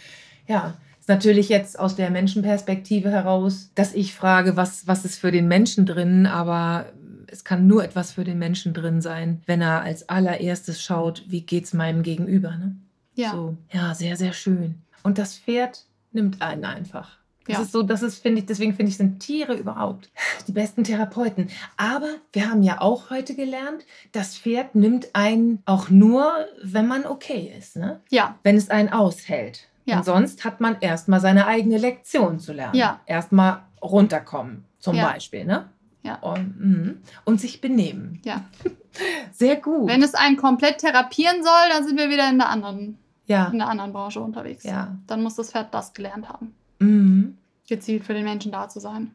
ja, 0.48 0.74
ist 1.00 1.08
natürlich 1.08 1.50
jetzt 1.50 1.78
aus 1.78 1.96
der 1.96 2.10
Menschenperspektive 2.10 3.12
heraus, 3.12 3.70
dass 3.76 3.94
ich 3.94 4.16
frage, 4.16 4.56
was, 4.58 4.88
was 4.88 5.06
ist 5.06 5.20
für 5.20 5.32
den 5.32 5.48
Menschen 5.48 5.86
drin, 5.86 6.26
aber 6.26 6.88
es 7.32 7.44
kann 7.44 7.68
nur 7.68 7.84
etwas 7.84 8.12
für 8.12 8.24
den 8.24 8.38
Menschen 8.40 8.74
drin 8.74 9.02
sein, 9.02 9.42
wenn 9.46 9.62
er 9.62 9.82
als 9.82 10.10
allererstes 10.10 10.82
schaut, 10.84 11.24
wie 11.28 11.42
geht 11.42 11.66
es 11.66 11.74
meinem 11.74 12.04
Gegenüber. 12.04 12.52
Ne? 12.58 12.76
ja, 13.16 13.32
So, 13.32 13.58
ja, 13.72 13.94
sehr, 13.96 14.16
sehr 14.18 14.34
schön. 14.34 14.76
Und 15.04 15.18
das 15.18 15.38
Pferd 15.38 15.86
nimmt 16.12 16.42
einen 16.42 16.66
einfach. 16.66 17.18
Das 17.48 17.58
Ja. 17.58 17.62
ist 17.64 17.72
so, 17.72 17.82
das 17.82 18.04
ist, 18.04 18.20
finde 18.20 18.40
ich, 18.42 18.46
deswegen 18.46 18.76
finde 18.76 18.92
ich, 18.92 18.98
sind 18.98 19.20
Tiere 19.20 19.56
überhaupt 19.56 20.12
die 20.48 20.52
besten 20.52 20.84
Therapeuten. 20.84 21.50
Aber 21.78 22.10
wir 22.34 22.50
haben 22.50 22.62
ja 22.64 22.80
auch 22.82 23.10
heute 23.10 23.34
gelernt, 23.36 23.84
das 24.12 24.38
Pferd 24.38 24.76
nimmt 24.76 25.10
einen 25.14 25.64
auch 25.66 25.90
nur, 25.90 26.32
wenn 26.62 26.88
man 26.88 27.06
okay 27.06 27.52
ist, 27.58 27.78
ne? 27.78 28.00
ja, 28.10 28.38
Wenn 28.44 28.56
es 28.58 28.70
einen 28.70 28.90
aushält. 28.90 29.68
Ja. 29.86 29.98
Und 29.98 30.06
sonst 30.06 30.46
hat 30.46 30.62
man 30.62 30.78
erstmal 30.82 31.20
seine 31.20 31.48
eigene 31.48 31.80
Lektion 31.80 32.40
zu 32.40 32.54
lernen. 32.54 32.76
Ja. 32.76 33.00
Erstmal 33.08 33.64
runterkommen, 33.82 34.66
zum 34.80 34.96
Ja. 34.96 35.08
Beispiel, 35.12 35.44
ne? 35.46 35.68
Ja. 36.04 36.16
Und, 36.16 36.60
mhm. 36.60 36.98
und 37.26 37.40
sich 37.40 37.62
benehmen. 37.62 38.22
ja. 38.24 38.46
Sehr 39.32 39.56
gut. 39.56 39.88
Wenn 39.88 40.04
es 40.04 40.16
einen 40.16 40.36
komplett 40.36 40.80
therapieren 40.80 41.44
soll, 41.44 41.70
dann 41.70 41.86
sind 41.88 41.98
wir 41.98 42.10
wieder 42.10 42.30
in 42.30 42.38
der 42.40 42.50
anderen, 42.50 42.98
ja. 43.26 43.48
in 43.48 43.60
der 43.60 43.70
anderen 43.70 43.94
Branche 43.94 44.20
unterwegs. 44.20 44.64
Ja. 44.66 44.98
Dann 45.08 45.24
muss 45.24 45.36
das 45.36 45.52
Pferd 45.52 45.74
das 45.74 45.94
gelernt 45.94 46.28
haben, 46.28 46.54
Mhm. 46.80 47.38
gezielt 47.70 48.04
für 48.04 48.14
den 48.14 48.26
Menschen 48.26 48.52
da 48.52 48.68
zu 48.68 48.80
sein. 48.82 49.12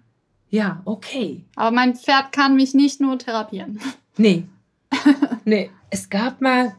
Ja, 0.49 0.81
okay. 0.87 1.45
Aber 1.57 1.73
mein 1.73 1.95
Pferd 1.95 2.33
kann 2.33 2.57
mich 2.57 2.73
nicht 2.75 3.01
nur 3.01 3.19
therapieren. 3.19 3.79
Nee. 4.19 4.45
nee. 5.45 5.71
Es 5.91 6.09
gab 6.09 6.41
mal 6.41 6.75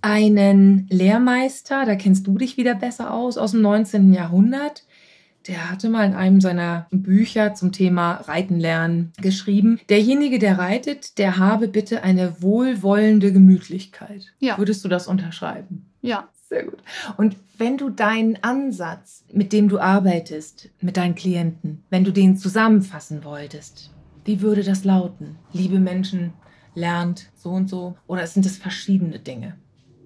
einen 0.00 0.88
Lehrmeister, 0.90 1.86
da 1.86 1.94
kennst 1.94 2.26
du 2.26 2.36
dich 2.36 2.56
wieder 2.56 2.74
besser 2.74 3.12
aus, 3.14 3.38
aus 3.38 3.52
dem 3.52 3.62
19. 3.62 4.12
Jahrhundert. 4.12 4.82
Der 5.48 5.70
hatte 5.70 5.88
mal 5.88 6.06
in 6.06 6.14
einem 6.14 6.40
seiner 6.40 6.86
Bücher 6.90 7.54
zum 7.54 7.72
Thema 7.72 8.12
Reiten 8.12 8.60
lernen 8.60 9.12
geschrieben, 9.20 9.80
derjenige, 9.88 10.38
der 10.38 10.58
reitet, 10.58 11.18
der 11.18 11.38
habe 11.38 11.68
bitte 11.68 12.04
eine 12.04 12.40
wohlwollende 12.42 13.32
Gemütlichkeit. 13.32 14.32
Ja. 14.38 14.58
Würdest 14.58 14.84
du 14.84 14.88
das 14.88 15.06
unterschreiben? 15.06 15.86
Ja. 16.00 16.28
Sehr 16.48 16.64
gut. 16.64 16.82
Und 17.16 17.36
wenn 17.56 17.78
du 17.78 17.88
deinen 17.88 18.36
Ansatz, 18.42 19.24
mit 19.32 19.54
dem 19.54 19.70
du 19.70 19.78
arbeitest, 19.78 20.68
mit 20.80 20.98
deinen 20.98 21.14
Klienten, 21.14 21.82
wenn 21.88 22.04
du 22.04 22.12
den 22.12 22.36
zusammenfassen 22.36 23.24
wolltest, 23.24 23.90
wie 24.24 24.42
würde 24.42 24.62
das 24.62 24.84
lauten? 24.84 25.38
Liebe 25.54 25.78
Menschen, 25.78 26.34
lernt 26.74 27.30
so 27.34 27.50
und 27.50 27.68
so? 27.68 27.96
Oder 28.06 28.26
sind 28.26 28.44
es 28.44 28.58
verschiedene 28.58 29.18
Dinge? 29.18 29.56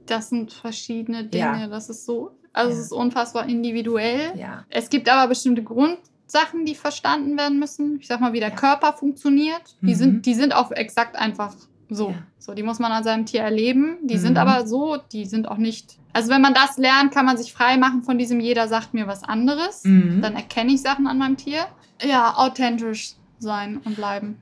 Das 0.07 0.28
sind 0.28 0.53
verschiedene 0.53 1.24
Dinge. 1.24 1.61
Ja. 1.61 1.66
Das 1.66 1.91
ist 1.91 2.07
so, 2.07 2.36
also 2.57 2.71
ja. 2.71 2.77
es 2.79 2.87
ist 2.87 2.93
unfassbar 2.93 3.49
individuell. 3.49 4.33
Ja. 4.37 4.65
Es 4.71 4.89
gibt 4.89 5.09
aber 5.09 5.29
bestimmte 5.29 5.63
Grundsachen, 5.63 6.65
die 6.65 6.75
verstanden 6.75 7.37
werden 7.37 7.59
müssen. 7.59 7.99
Ich 8.01 8.07
sag 8.07 8.21
mal, 8.21 8.33
wie 8.33 8.41
der 8.41 8.49
ja. 8.49 8.55
Körper 8.55 8.95
funktioniert. 8.95 9.77
Die, 9.83 9.93
mhm. 9.93 9.99
sind, 9.99 10.27
die 10.27 10.35
sind 10.35 10.55
auch 10.55 10.73
exakt 10.73 11.17
einfach 11.17 11.55
so. 11.91 12.15
So, 12.39 12.55
die 12.55 12.63
muss 12.63 12.79
man 12.79 12.93
an 12.93 13.05
seinem 13.05 13.27
Tier 13.27 13.43
erleben. 13.43 13.99
Die 14.03 14.15
mhm. 14.15 14.21
sind 14.21 14.39
aber 14.39 14.67
so, 14.67 14.97
die 15.13 15.27
sind 15.27 15.49
auch 15.49 15.59
nicht. 15.59 15.99
Also 16.13 16.31
wenn 16.31 16.41
man 16.41 16.55
das 16.55 16.79
lernt, 16.79 17.13
kann 17.13 17.27
man 17.27 17.37
sich 17.37 17.53
frei 17.53 17.77
machen 17.77 18.03
von 18.03 18.19
diesem, 18.19 18.41
jeder 18.41 18.69
sagt 18.69 18.95
mir 18.95 19.07
was 19.07 19.23
anderes. 19.23 19.85
Mhm. 19.85 20.23
Dann 20.23 20.35
erkenne 20.35 20.73
ich 20.73 20.81
Sachen 20.81 21.07
an 21.07 21.19
meinem 21.19 21.37
Tier. 21.37 21.67
Ja, 22.03 22.35
authentisch 22.37 23.15
sein 23.39 23.81
und 23.85 23.97
bleiben. 23.97 24.41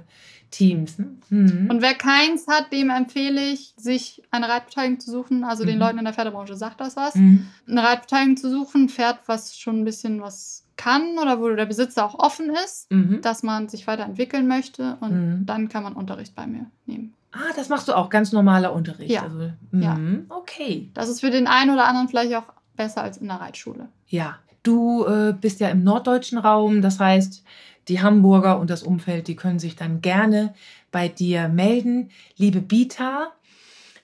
Teams. 0.51 0.99
Ne? 0.99 1.07
Mhm. 1.29 1.67
Und 1.69 1.81
wer 1.81 1.95
keins 1.95 2.47
hat, 2.47 2.71
dem 2.71 2.91
empfehle 2.91 3.41
ich, 3.41 3.73
sich 3.75 4.21
eine 4.29 4.47
Reitbeteiligung 4.47 4.99
zu 4.99 5.11
suchen. 5.11 5.43
Also 5.43 5.63
mhm. 5.63 5.67
den 5.67 5.79
Leuten 5.79 5.97
in 5.97 6.05
der 6.05 6.13
Pferdebranche 6.13 6.55
sagt 6.55 6.79
das 6.79 6.95
was. 6.95 7.15
Mhm. 7.15 7.47
Eine 7.67 7.83
Reitbeteiligung 7.83 8.37
zu 8.37 8.51
suchen, 8.51 8.83
ein 8.83 8.89
Pferd, 8.89 9.19
was 9.25 9.57
schon 9.57 9.81
ein 9.81 9.83
bisschen 9.83 10.21
was 10.21 10.63
kann 10.77 11.17
oder 11.19 11.39
wo 11.39 11.49
der 11.49 11.65
Besitzer 11.65 12.05
auch 12.05 12.19
offen 12.19 12.51
ist, 12.63 12.91
mhm. 12.91 13.21
dass 13.23 13.41
man 13.41 13.67
sich 13.67 13.87
weiterentwickeln 13.87 14.47
möchte. 14.47 14.97
Und 14.99 15.11
mhm. 15.11 15.45
dann 15.47 15.67
kann 15.69 15.83
man 15.83 15.93
Unterricht 15.93 16.35
bei 16.35 16.45
mir 16.45 16.67
nehmen. 16.85 17.15
Ah, 17.31 17.51
das 17.55 17.67
machst 17.67 17.87
du 17.87 17.93
auch, 17.93 18.11
ganz 18.11 18.31
normaler 18.31 18.73
Unterricht. 18.73 19.11
Ja. 19.11 19.23
Also, 19.23 19.51
ja. 19.71 19.95
Mhm, 19.95 20.27
okay. 20.29 20.91
Das 20.93 21.09
ist 21.09 21.19
für 21.19 21.31
den 21.31 21.47
einen 21.47 21.71
oder 21.71 21.87
anderen 21.87 22.07
vielleicht 22.07 22.35
auch 22.35 22.45
besser 22.77 23.01
als 23.01 23.17
in 23.17 23.27
der 23.27 23.37
Reitschule. 23.37 23.89
Ja. 24.07 24.37
Du 24.65 25.05
äh, 25.05 25.33
bist 25.39 25.59
ja 25.59 25.69
im 25.69 25.83
norddeutschen 25.83 26.39
Raum, 26.39 26.81
das 26.81 26.99
heißt, 26.99 27.43
die 27.87 28.01
Hamburger 28.01 28.59
und 28.59 28.71
das 28.71 28.81
Umfeld, 28.81 29.27
die 29.27 29.35
können 29.35 29.59
sich 29.59 29.75
dann 29.75 30.01
gerne 30.01 30.55
bei 30.91 31.07
dir 31.07 31.49
melden. 31.49 32.09
Liebe 32.35 32.61
Bita, 32.61 33.31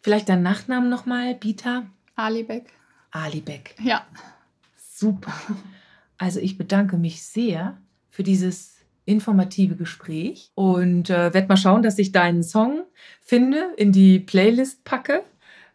vielleicht 0.02 0.30
dein 0.30 0.44
Nachnamen 0.44 0.88
nochmal, 0.88 1.34
Bita? 1.34 1.88
Alibek. 2.16 2.66
Alibek. 3.10 3.74
Ja. 3.82 4.06
Super. 4.78 5.34
Also 6.20 6.40
ich 6.40 6.60
bedanke 6.60 6.98
mich 6.98 7.24
sehr 7.24 7.80
für 8.12 8.22
dieses 8.22 8.76
informative 9.06 9.76
Gespräch 9.76 10.52
und 10.54 11.10
äh, 11.10 11.34
werde 11.34 11.48
mal 11.48 11.58
schauen, 11.58 11.82
dass 11.82 11.98
ich 11.98 12.12
deinen 12.12 12.44
Song 12.44 12.84
finde, 13.24 13.74
in 13.78 13.92
die 13.92 14.20
Playlist 14.20 14.84
packe 14.84 15.24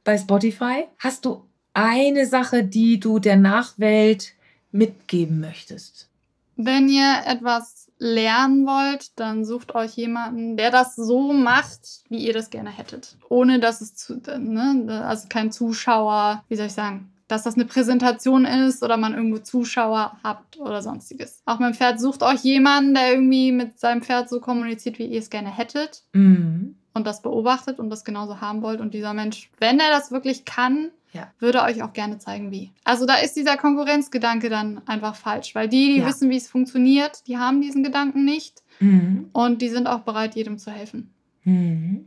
bei 0.05 0.17
Spotify. 0.17 0.85
Hast 0.99 1.25
du 1.25 1.45
eine 1.75 2.27
Sache, 2.27 2.63
die 2.63 3.01
du 3.01 3.19
der 3.19 3.37
Nachwelt 3.37 4.36
mitgeben 4.77 5.41
möchtest? 5.41 6.09
Wenn 6.57 6.89
ihr 6.89 7.23
etwas 7.27 7.91
lernen 7.99 8.67
wollt, 8.67 9.19
dann 9.19 9.45
sucht 9.45 9.75
euch 9.75 9.93
jemanden, 9.93 10.57
der 10.57 10.71
das 10.71 10.97
so 10.97 11.33
macht, 11.33 12.03
wie 12.09 12.27
ihr 12.27 12.33
das 12.33 12.51
gerne 12.51 12.71
hättet. 12.71 13.17
Ohne 13.29 13.59
dass 13.59 13.81
es 13.81 13.95
zu, 13.95 14.21
ne, 14.39 15.05
also 15.07 15.29
kein 15.29 15.53
Zuschauer, 15.53 16.45
wie 16.49 16.57
soll 16.57 16.67
ich 16.67 16.73
sagen, 16.73 17.13
dass 17.29 17.43
das 17.43 17.55
eine 17.55 17.65
Präsentation 17.65 18.45
ist 18.45 18.83
oder 18.83 18.97
man 18.97 19.15
irgendwo 19.15 19.39
Zuschauer 19.39 20.19
habt 20.23 20.59
oder 20.59 20.83
sonstiges. 20.83 21.43
Auch 21.45 21.59
dem 21.59 21.75
Pferd 21.75 22.01
sucht 22.01 22.23
euch 22.23 22.43
jemanden, 22.43 22.95
der 22.95 23.13
irgendwie 23.13 23.51
mit 23.51 23.81
seinem 23.81 24.03
Pferd 24.03 24.29
so 24.29 24.41
kommuniziert, 24.41 24.99
wie 24.99 25.07
ihr 25.07 25.19
es 25.19 25.31
gerne 25.31 25.55
hättet. 25.55 26.05
Mhm. 26.13 26.77
Und 26.97 27.07
das 27.07 27.21
beobachtet 27.21 27.79
und 27.79 27.91
das 27.91 28.05
genauso 28.05 28.41
haben 28.41 28.63
wollt. 28.63 28.81
Und 28.81 28.95
dieser 28.95 29.13
Mensch, 29.13 29.51
wenn 29.59 29.79
er 29.81 29.91
das 29.91 30.13
wirklich 30.13 30.47
kann, 30.47 30.89
ja. 31.13 31.31
würde 31.39 31.63
euch 31.63 31.83
auch 31.83 31.93
gerne 31.93 32.17
zeigen, 32.17 32.51
wie. 32.51 32.73
Also 32.85 33.05
da 33.05 33.17
ist 33.17 33.37
dieser 33.37 33.59
Konkurrenzgedanke 33.59 34.49
dann 34.49 34.81
einfach 34.87 35.15
falsch, 35.15 35.55
weil 35.55 35.69
die, 35.69 35.93
die 35.93 35.99
ja. 35.99 36.07
wissen, 36.07 36.31
wie 36.31 36.39
es 36.39 36.49
funktioniert, 36.49 37.27
die 37.27 37.37
haben 37.37 37.61
diesen 37.61 37.83
Gedanken 37.83 38.25
nicht 38.25 38.63
mhm. 38.81 39.29
und 39.35 39.61
die 39.61 39.69
sind 39.69 39.89
auch 39.89 40.01
bereit, 40.01 40.37
jedem 40.37 40.57
zu 40.57 40.71
helfen. 40.71 41.13
Mhm. 41.45 42.07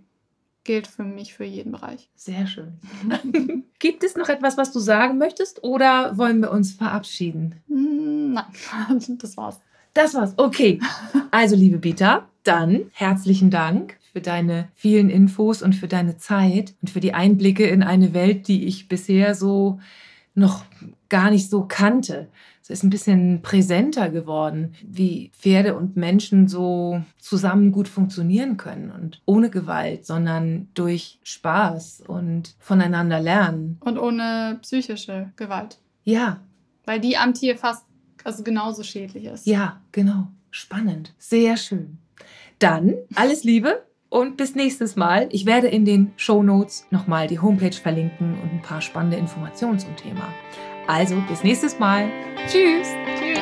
Gilt 0.64 0.88
für 0.88 1.04
mich 1.04 1.36
für 1.36 1.46
jeden 1.46 1.72
Bereich. 1.72 2.10
Sehr 2.16 2.48
schön. 2.48 2.80
Gibt 3.78 4.04
es 4.04 4.16
noch 4.16 4.30
etwas, 4.30 4.58
was 4.58 4.72
du 4.72 4.80
sagen 4.80 5.20
möchtest 5.20 5.64
oder 5.64 6.18
wollen 6.18 6.42
wir 6.42 6.50
uns 6.50 6.74
verabschieden? 6.74 7.62
Hm, 7.68 8.34
nein, 8.34 9.18
das 9.20 9.38
war's. 9.38 9.60
Das 9.94 10.16
war's. 10.16 10.34
Okay. 10.38 10.80
Also, 11.30 11.56
liebe 11.56 11.78
Bita, 11.78 12.28
dann 12.44 12.90
herzlichen 12.94 13.52
Dank 13.52 13.99
für 14.12 14.22
deine 14.22 14.70
vielen 14.74 15.10
Infos 15.10 15.62
und 15.62 15.74
für 15.74 15.88
deine 15.88 16.18
Zeit 16.18 16.76
und 16.82 16.90
für 16.90 17.00
die 17.00 17.14
Einblicke 17.14 17.68
in 17.68 17.84
eine 17.84 18.14
Welt, 18.14 18.48
die 18.48 18.66
ich 18.66 18.88
bisher 18.88 19.36
so 19.36 19.80
noch 20.36 20.64
gar 21.10 21.30
nicht 21.32 21.50
so 21.50 21.66
kannte. 21.68 22.30
Es 22.62 22.70
ist 22.70 22.84
ein 22.84 22.92
bisschen 22.92 23.42
präsenter 23.42 24.10
geworden, 24.10 24.76
wie 24.84 25.32
Pferde 25.34 25.76
und 25.76 25.98
Menschen 25.98 26.48
so 26.48 27.02
zusammen 27.18 27.72
gut 27.72 27.88
funktionieren 27.88 28.58
können 28.58 28.92
und 28.92 29.22
ohne 29.26 29.50
Gewalt, 29.50 30.06
sondern 30.06 30.68
durch 30.76 31.20
Spaß 31.24 32.04
und 32.08 32.56
voneinander 32.60 33.20
lernen. 33.20 33.80
Und 33.80 33.98
ohne 33.98 34.60
psychische 34.62 35.32
Gewalt. 35.36 35.80
Ja. 36.04 36.42
Weil 36.86 37.00
die 37.00 37.18
am 37.18 37.34
Tier 37.34 37.58
fast 37.58 37.86
also 38.24 38.44
genauso 38.44 38.84
schädlich 38.84 39.26
ist. 39.26 39.48
Ja, 39.48 39.82
genau. 39.92 40.28
Spannend. 40.52 41.14
Sehr 41.18 41.58
schön. 41.58 41.98
Dann 42.60 42.94
alles 43.16 43.44
Liebe 43.44 43.84
und 44.10 44.38
bis 44.38 44.56
nächstes 44.56 44.96
Mal. 44.96 45.30
Ich 45.32 45.46
werde 45.46 45.68
in 45.68 45.86
den 45.86 46.14
Show 46.18 46.44
Notes 46.44 46.86
nochmal 46.90 47.28
die 47.28 47.40
Homepage 47.40 47.72
verlinken 47.72 48.38
und 48.42 48.52
ein 48.52 48.62
paar 48.62 48.82
spannende 48.82 49.18
Informationen 49.18 49.80
zum 49.80 49.96
Thema. 49.96 50.28
Also 50.88 51.16
bis 51.28 51.44
nächstes 51.44 51.80
Mal. 51.80 52.10
Tschüss. 52.48 52.88
Tschüss. 53.20 53.39